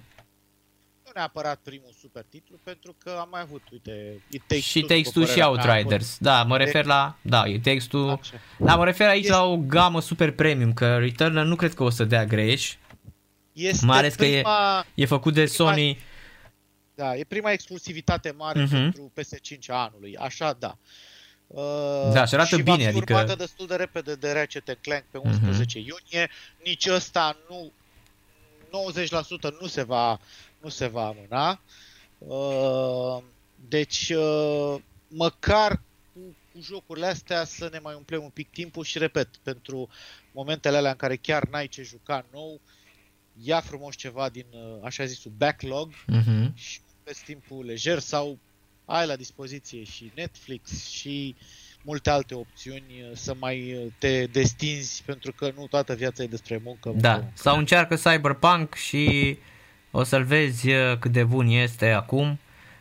Neapărat 1.16 1.58
primul 1.62 1.94
super 2.00 2.24
titlu, 2.28 2.58
pentru 2.62 2.94
că 2.98 3.16
am 3.20 3.28
mai 3.30 3.40
avut, 3.40 3.62
uite, 3.72 4.22
It 4.30 4.42
Takes 4.46 4.64
Și 4.64 4.80
Takes 4.80 5.10
Two 5.10 5.24
și 5.24 5.40
Outriders. 5.40 6.16
Da, 6.18 6.42
mă 6.42 6.56
refer 6.56 6.84
la, 6.84 7.16
da, 7.22 7.46
It 7.46 7.62
Takes 7.62 7.84
Two. 7.84 8.20
Da, 8.58 8.76
mă 8.76 8.84
refer 8.84 9.08
aici 9.08 9.24
este... 9.24 9.32
la 9.32 9.44
o 9.44 9.56
gamă 9.56 10.00
super 10.00 10.30
premium, 10.30 10.72
că 10.72 10.98
Returnal 10.98 11.46
nu 11.46 11.56
cred 11.56 11.74
că 11.74 11.82
o 11.82 11.90
să 11.90 12.04
dea 12.04 12.24
greș. 12.24 12.74
Este 13.52 13.86
mai 13.86 13.98
ales 13.98 14.14
prima, 14.14 14.42
că 14.42 14.86
e, 14.94 15.02
e 15.02 15.06
făcut 15.06 15.34
de 15.34 15.44
prima, 15.44 15.70
Sony. 15.70 15.98
Da, 16.94 17.16
e 17.16 17.24
prima 17.24 17.50
exclusivivitate 17.50 18.34
mare 18.36 18.64
uh-huh. 18.64 18.70
pentru 18.70 19.12
PS5 19.20 19.58
anului, 19.66 20.16
așa 20.16 20.56
da. 20.58 20.78
Uh, 21.46 22.12
da, 22.12 22.24
și 22.24 22.34
arată 22.34 22.56
și 22.56 22.62
bine, 22.62 22.84
va 22.84 22.90
fi 23.04 23.12
adică... 23.12 23.34
destul 23.38 23.66
de 23.66 23.74
repede 23.74 24.14
de 24.14 24.32
Ratchet 24.32 24.78
Clank 24.80 25.04
pe 25.10 25.18
11 25.18 25.78
uh-huh. 25.78 25.82
Mhm. 25.82 25.96
iunie. 26.12 26.30
Nici 26.64 26.86
ăsta 26.86 27.36
nu 27.48 27.72
90% 28.70 29.60
nu 29.60 29.66
se 29.66 29.82
va 29.82 30.18
nu 30.66 30.72
se 30.72 30.86
va 30.86 31.06
amâna. 31.06 31.60
Uh, 32.18 33.22
deci, 33.68 34.08
uh, 34.08 34.74
măcar 35.08 35.80
cu, 36.12 36.20
cu 36.52 36.60
jocurile 36.60 37.06
astea 37.06 37.44
să 37.44 37.68
ne 37.72 37.78
mai 37.78 37.94
umplem 37.94 38.22
un 38.22 38.28
pic 38.28 38.50
timpul 38.50 38.84
și, 38.84 38.98
repet, 38.98 39.28
pentru 39.42 39.88
momentele 40.32 40.76
alea 40.76 40.90
în 40.90 40.96
care 40.96 41.16
chiar 41.16 41.48
n-ai 41.48 41.66
ce 41.66 41.82
juca 41.82 42.26
nou, 42.32 42.60
ia 43.42 43.60
frumos 43.60 43.96
ceva 43.96 44.28
din, 44.28 44.46
uh, 44.50 44.78
așa 44.84 45.04
zisul, 45.04 45.32
backlog 45.36 45.92
uh-huh. 45.92 46.54
și 46.54 46.80
pe 47.02 47.12
timpul 47.24 47.64
lejer 47.64 47.98
sau 47.98 48.38
ai 48.84 49.06
la 49.06 49.16
dispoziție 49.16 49.84
și 49.84 50.12
Netflix 50.14 50.88
și 50.88 51.34
multe 51.82 52.10
alte 52.10 52.34
opțiuni 52.34 53.10
să 53.14 53.34
mai 53.38 53.90
te 53.98 54.26
destinzi 54.26 55.02
pentru 55.04 55.32
că 55.32 55.52
nu 55.56 55.66
toată 55.66 55.94
viața 55.94 56.22
e 56.22 56.26
despre 56.26 56.60
muncă. 56.64 56.92
Da, 56.96 57.12
muncă. 57.16 57.32
sau 57.34 57.58
încearcă 57.58 57.94
Cyberpunk 57.94 58.74
și 58.74 59.36
o 59.96 60.02
să-l 60.02 60.24
vezi 60.24 60.70
uh, 60.70 60.96
cât 60.98 61.12
de 61.12 61.24
bun 61.24 61.46
este 61.46 61.90
acum. 61.90 62.38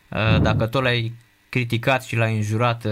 Uh, 0.09 0.41
dacă 0.41 0.68
tot 0.68 0.84
l-ai 0.84 1.13
criticat 1.49 2.03
și 2.03 2.16
l-ai 2.16 2.36
înjurat 2.36 2.86
uh, 2.86 2.91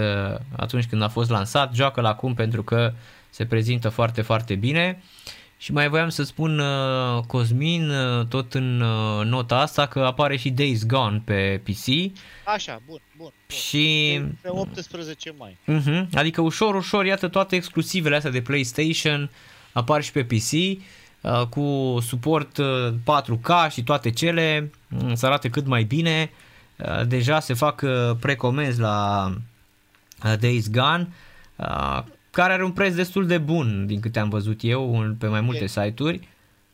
atunci 0.56 0.86
când 0.86 1.02
a 1.02 1.08
fost 1.08 1.30
lansat, 1.30 1.74
joacă-l 1.74 2.06
acum 2.06 2.34
pentru 2.34 2.64
că 2.64 2.94
se 3.30 3.46
prezintă 3.46 3.90
foarte, 3.90 4.22
foarte 4.22 4.56
bine. 4.56 5.04
Și 5.58 5.72
mai 5.72 5.88
voiam 5.88 6.10
să 6.10 6.24
spun, 6.24 6.62
Cosmin, 7.28 7.92
tot 8.30 8.54
în 8.54 8.78
nota 9.24 9.60
asta, 9.60 9.86
că 9.86 10.00
apare 10.00 10.38
și 10.38 10.50
Days 10.50 10.86
Gone 10.86 11.22
pe 11.26 11.62
PC. 11.64 12.12
Așa, 12.46 12.82
bun, 12.86 13.02
bun. 13.18 13.32
bun. 13.48 13.58
Și... 13.58 14.20
Pe 14.42 14.50
18 14.50 15.34
mai. 15.38 15.58
Uh-huh. 15.68 16.10
Adică 16.14 16.42
ușor, 16.42 16.76
ușor, 16.76 17.06
iată 17.06 17.28
toate 17.28 17.56
exclusivele 17.56 18.16
astea 18.16 18.32
de 18.32 18.42
PlayStation 18.42 19.30
apar 19.74 20.04
și 20.04 20.12
pe 20.12 20.24
PC. 20.24 20.82
Uh, 21.24 21.48
cu 21.50 21.98
suport 22.02 22.60
4K 23.02 23.48
uh, 23.48 23.68
și 23.70 23.84
toate 23.84 24.10
cele, 24.10 24.72
mm, 24.88 25.16
să 25.16 25.26
arate 25.26 25.50
cât 25.50 25.66
mai 25.66 25.84
bine. 25.84 26.32
Uh, 26.78 27.08
deja 27.08 27.40
se 27.40 27.54
fac 27.54 27.84
precomenzi 28.20 28.80
la 28.80 29.30
Days 30.40 30.70
Gone, 30.70 31.08
care 32.32 32.54
are 32.54 32.64
un 32.64 32.72
preț 32.72 32.94
destul 32.94 33.28
de 33.28 33.38
bun 33.38 33.86
din 33.86 34.00
câte 34.00 34.20
am 34.20 34.30
văzut 34.30 34.60
eu 34.62 35.16
pe 35.20 35.28
mai 35.28 35.42
multe 35.42 35.64
e, 35.64 35.68
site-uri. 35.68 36.28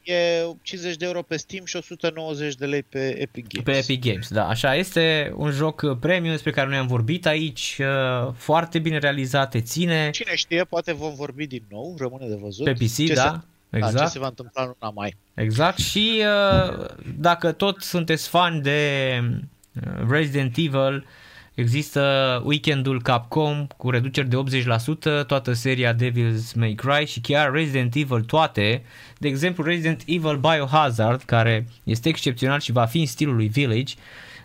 E 0.03 0.45
50 0.61 0.95
de 0.95 1.05
euro 1.05 1.21
pe 1.21 1.37
Steam 1.37 1.65
și 1.65 1.75
190 1.75 2.55
de 2.55 2.65
lei 2.65 2.83
pe 2.83 3.21
Epic 3.21 3.47
Games. 3.47 3.65
Pe 3.65 3.91
Epic 3.91 4.11
Games, 4.11 4.29
da, 4.29 4.47
așa 4.47 4.75
este 4.75 5.33
un 5.35 5.51
joc 5.51 5.99
premium 5.99 6.31
despre 6.31 6.51
care 6.51 6.67
noi 6.67 6.77
am 6.77 6.87
vorbit 6.87 7.25
aici, 7.25 7.79
uh, 7.79 8.33
foarte 8.35 8.79
bine 8.79 8.97
realizat, 8.97 9.49
te 9.49 9.61
ține. 9.61 10.09
Cine 10.09 10.35
știe, 10.35 10.63
poate 10.63 10.93
vom 10.93 11.13
vorbi 11.13 11.47
din 11.47 11.63
nou, 11.69 11.95
rămâne 11.99 12.27
de 12.27 12.37
văzut. 12.41 12.65
Pe 12.65 12.73
PC, 12.73 12.95
ce 12.95 13.13
da, 13.13 13.31
se, 13.31 13.47
exact. 13.69 13.95
Da, 13.95 14.03
ce 14.03 14.09
se 14.09 14.19
va 14.19 14.27
întâmpla 14.27 14.61
în 14.61 14.73
luna 14.79 14.93
mai. 14.95 15.15
Exact 15.33 15.77
și 15.77 16.21
uh, 16.69 16.85
dacă 17.17 17.51
tot 17.51 17.81
sunteți 17.81 18.27
fani 18.27 18.61
de 18.61 19.21
uh, 19.21 20.09
Resident 20.09 20.57
Evil, 20.57 21.05
există 21.53 22.41
weekendul 22.45 23.01
Capcom 23.01 23.67
cu 23.77 23.89
reduceri 23.89 24.29
de 24.29 24.61
80%, 25.21 25.25
toată 25.27 25.53
seria 25.53 25.95
Devil's 25.95 26.53
May 26.55 26.73
Cry 26.73 27.05
și 27.05 27.21
chiar 27.21 27.51
Resident 27.51 27.95
Evil 27.95 28.21
toate. 28.21 28.83
De 29.17 29.27
exemplu, 29.27 29.63
Resident 29.63 30.01
Evil 30.05 30.37
Biohazard, 30.37 31.21
care 31.21 31.67
este 31.83 32.09
excepțional 32.09 32.59
și 32.59 32.71
va 32.71 32.85
fi 32.85 32.99
în 32.99 33.05
stilul 33.05 33.35
lui 33.35 33.47
Village, 33.47 33.93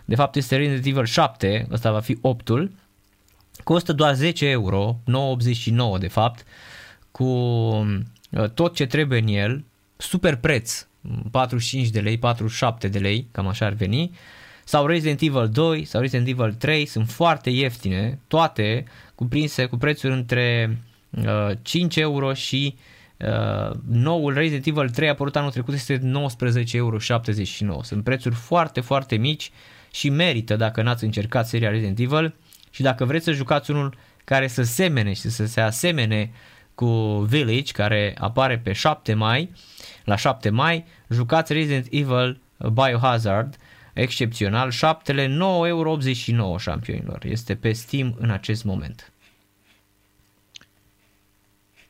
de 0.05 0.15
fapt 0.15 0.35
este 0.35 0.55
Resident 0.55 0.85
Evil 0.85 1.05
7, 1.05 1.67
ăsta 1.71 1.91
va 1.91 1.99
fi 1.99 2.17
8-ul, 2.17 2.71
costă 3.63 3.93
doar 3.93 4.13
10 4.13 4.45
euro, 4.45 4.99
9,89 5.95 5.99
de 5.99 6.07
fapt, 6.07 6.45
cu 7.11 7.23
uh, 7.23 7.97
tot 8.53 8.75
ce 8.75 8.85
trebuie 8.85 9.19
în 9.19 9.27
el, 9.27 9.63
super 9.97 10.35
preț, 10.35 10.87
45 11.31 11.87
de 11.87 11.99
lei, 11.99 12.17
47 12.17 12.87
de 12.87 12.99
lei, 12.99 13.27
cam 13.31 13.47
așa 13.47 13.65
ar 13.65 13.73
veni, 13.73 14.11
sau 14.63 14.85
Resident 14.85 15.21
Evil 15.21 15.49
2 15.49 15.85
sau 15.85 16.01
Resident 16.01 16.27
Evil 16.27 16.53
3 16.53 16.85
sunt 16.85 17.09
foarte 17.09 17.49
ieftine, 17.49 18.19
toate 18.27 18.83
cuprinse 19.15 19.65
cu 19.65 19.77
prețuri 19.77 20.13
între 20.13 20.77
uh, 21.09 21.51
5 21.61 21.95
euro 21.95 22.33
și 22.33 22.75
uh, 23.17 23.75
noul 23.87 24.33
Resident 24.33 24.65
Evil 24.65 24.89
3 24.89 25.07
a 25.07 25.11
apărut 25.11 25.35
anul 25.35 25.51
trecut 25.51 25.73
este 25.73 25.97
19,79 25.97 26.73
euro. 26.73 26.97
Sunt 27.81 28.03
prețuri 28.03 28.35
foarte, 28.35 28.81
foarte 28.81 29.15
mici 29.15 29.51
și 29.91 30.09
merită 30.09 30.55
dacă 30.55 30.81
n-ați 30.81 31.03
încercat 31.03 31.47
seria 31.47 31.69
Resident 31.69 31.99
Evil 31.99 32.35
și 32.69 32.81
dacă 32.81 33.05
vreți 33.05 33.25
să 33.25 33.31
jucați 33.31 33.71
unul 33.71 33.97
care 34.23 34.47
să 34.47 34.63
semene 34.63 35.13
și 35.13 35.29
să 35.29 35.45
se 35.45 35.61
asemene 35.61 36.31
cu 36.75 36.85
Village 37.19 37.71
care 37.71 38.15
apare 38.19 38.59
pe 38.59 38.73
7 38.73 39.13
mai, 39.13 39.51
la 40.03 40.15
7 40.15 40.49
mai, 40.49 40.85
jucați 41.09 41.53
Resident 41.53 41.87
Evil 41.89 42.39
Biohazard, 42.73 43.57
excepțional, 43.93 44.71
7 44.71 45.13
9,89 45.27 45.37
euro 45.67 45.97
șampionilor. 46.57 47.25
Este 47.25 47.55
pe 47.55 47.71
Steam 47.71 48.15
în 48.19 48.29
acest 48.29 48.63
moment. 48.63 49.09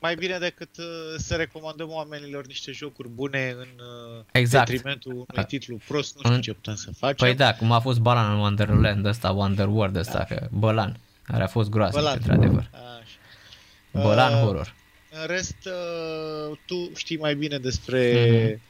Mai 0.00 0.14
bine 0.14 0.38
decât 0.38 0.76
uh, 0.78 0.84
să 1.16 1.34
recomandăm 1.34 1.88
oamenilor 1.90 2.46
niște 2.46 2.72
jocuri 2.72 3.08
bune 3.08 3.50
în 3.58 3.68
uh, 3.76 4.24
Exact. 4.32 4.68
detrimentul 4.70 5.12
unui 5.12 5.44
titlu 5.46 5.78
prost, 5.88 6.14
nu 6.14 6.20
știu 6.20 6.34
În- 6.34 6.40
ce 6.40 6.52
putem 6.52 6.74
să 6.74 6.90
facem. 6.98 7.26
Păi 7.26 7.34
da, 7.34 7.54
cum 7.54 7.72
a 7.72 7.80
fost 7.80 7.98
Balan 8.00 8.32
în 8.32 8.38
Wonderland 8.38 9.06
ăsta, 9.06 9.30
Wonderworld 9.30 9.96
ăsta, 9.96 10.24
că 10.28 10.48
Bălan, 10.50 10.96
care 11.22 11.42
a 11.42 11.46
fost 11.46 11.70
groaznic, 11.70 12.00
Bălan. 12.02 12.16
într-adevăr. 12.16 12.70
Așa. 12.72 13.05
Bălan 14.02 14.32
Uh, 14.32 14.38
horror. 14.40 14.74
În 15.20 15.26
rest, 15.26 15.56
uh, 15.66 16.56
tu 16.66 16.90
știi 16.94 17.16
mai 17.18 17.34
bine 17.36 17.58
despre, 17.58 18.60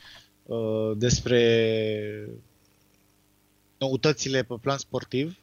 Mhm. 0.45 0.53
uh, 0.53 0.93
despre 0.97 2.29
noutățile 3.79 4.43
pe 4.43 4.55
plan 4.61 4.79
sportiv 4.79 5.39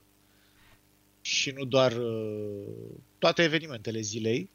și 1.22 1.52
nu 1.58 1.64
doar 1.66 1.92
uh, 1.92 2.66
toate 3.18 3.44
evenimentele 3.44 4.00
zilei. 4.02 4.50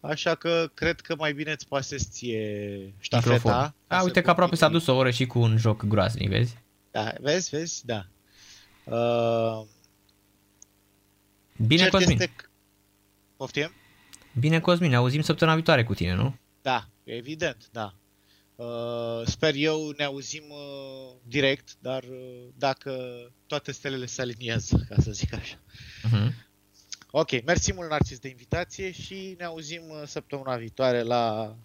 Așa 0.00 0.34
că 0.34 0.70
cred 0.74 1.00
că 1.00 1.14
mai 1.18 1.32
bine 1.32 1.50
îți 1.52 1.68
pasezi 1.68 2.08
ție 2.10 2.92
ștafeta. 2.98 3.32
Microfon. 3.34 3.74
A, 3.86 4.02
uite 4.02 4.20
că 4.20 4.30
aproape 4.30 4.56
s-a 4.56 4.68
dus 4.68 4.86
o 4.86 4.94
oră 4.94 5.10
și 5.10 5.26
cu 5.26 5.38
un 5.38 5.56
joc 5.58 5.84
groaznic, 5.84 6.28
vezi? 6.28 6.56
Da, 6.90 7.12
vezi, 7.20 7.50
vezi, 7.50 7.86
da. 7.86 8.06
Uh, 8.84 9.64
Bine, 11.66 11.80
cert 11.80 11.92
Cosmin. 11.92 12.10
Este... 12.20 12.32
că- 12.36 12.44
Poftim? 13.36 13.70
Bine, 14.38 14.60
Cosmin, 14.60 14.90
ne 14.90 14.96
auzim 14.96 15.20
săptămâna 15.20 15.56
viitoare 15.56 15.84
cu 15.84 15.94
tine, 15.94 16.14
nu? 16.14 16.36
Da, 16.62 16.88
evident, 17.04 17.68
da. 17.72 17.94
Uh, 18.56 19.26
sper 19.26 19.54
eu 19.54 19.94
ne 19.96 20.04
auzim 20.04 20.42
uh, 20.48 21.14
direct, 21.22 21.68
dar 21.78 22.02
uh, 22.02 22.42
dacă 22.58 22.92
toate 23.46 23.72
stelele 23.72 24.06
se 24.06 24.20
aliniază, 24.20 24.86
ca 24.88 24.94
să 25.02 25.10
zic 25.10 25.34
așa. 25.34 25.56
Uh-huh. 26.08 26.32
Ok, 27.10 27.44
mersi 27.44 27.72
mult, 27.72 27.90
Narcis, 27.90 28.18
de 28.18 28.28
invitație 28.28 28.90
și 28.92 29.34
ne 29.38 29.44
auzim 29.44 29.82
uh, 29.88 30.02
săptămâna 30.06 30.56
viitoare 30.56 31.02
la, 31.02 31.56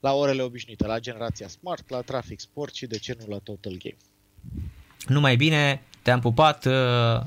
la 0.00 0.12
orele 0.12 0.42
obișnuite, 0.42 0.86
la 0.86 0.98
Generația 0.98 1.48
Smart, 1.48 1.90
la 1.90 2.00
Traffic 2.00 2.40
Sport 2.40 2.74
și 2.74 2.86
de 2.86 2.98
ce 2.98 3.16
nu 3.18 3.26
la 3.28 3.38
Total 3.38 3.72
Game. 3.78 3.96
Numai 5.06 5.36
bine, 5.36 5.82
te-am 6.02 6.20
pupat, 6.20 6.64
uh, 6.64 6.72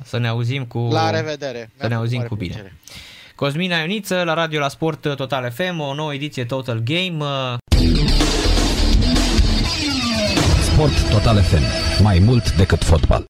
să 0.03 0.17
ne 0.17 0.27
auzim 0.27 0.65
cu... 0.65 0.79
La 0.79 1.09
revedere! 1.09 1.59
Să 1.59 1.73
Mi-a 1.77 1.87
ne 1.87 1.93
făcut 1.93 1.93
auzim 1.93 2.17
mare 2.17 2.29
cu 2.29 2.35
bine. 2.35 2.53
plăcere. 2.53 2.77
Cosmina 3.35 3.77
Ioniță 3.77 4.23
la 4.23 4.33
Radio 4.33 4.59
la 4.59 4.67
Sport 4.67 5.15
Total 5.15 5.51
FM, 5.51 5.79
o 5.79 5.93
nouă 5.93 6.13
ediție 6.13 6.45
Total 6.45 6.79
Game. 6.83 7.25
Sport 10.61 11.09
Total 11.09 11.41
FM. 11.41 11.63
Mai 12.03 12.19
mult 12.19 12.55
decât 12.55 12.83
fotbal. 12.83 13.25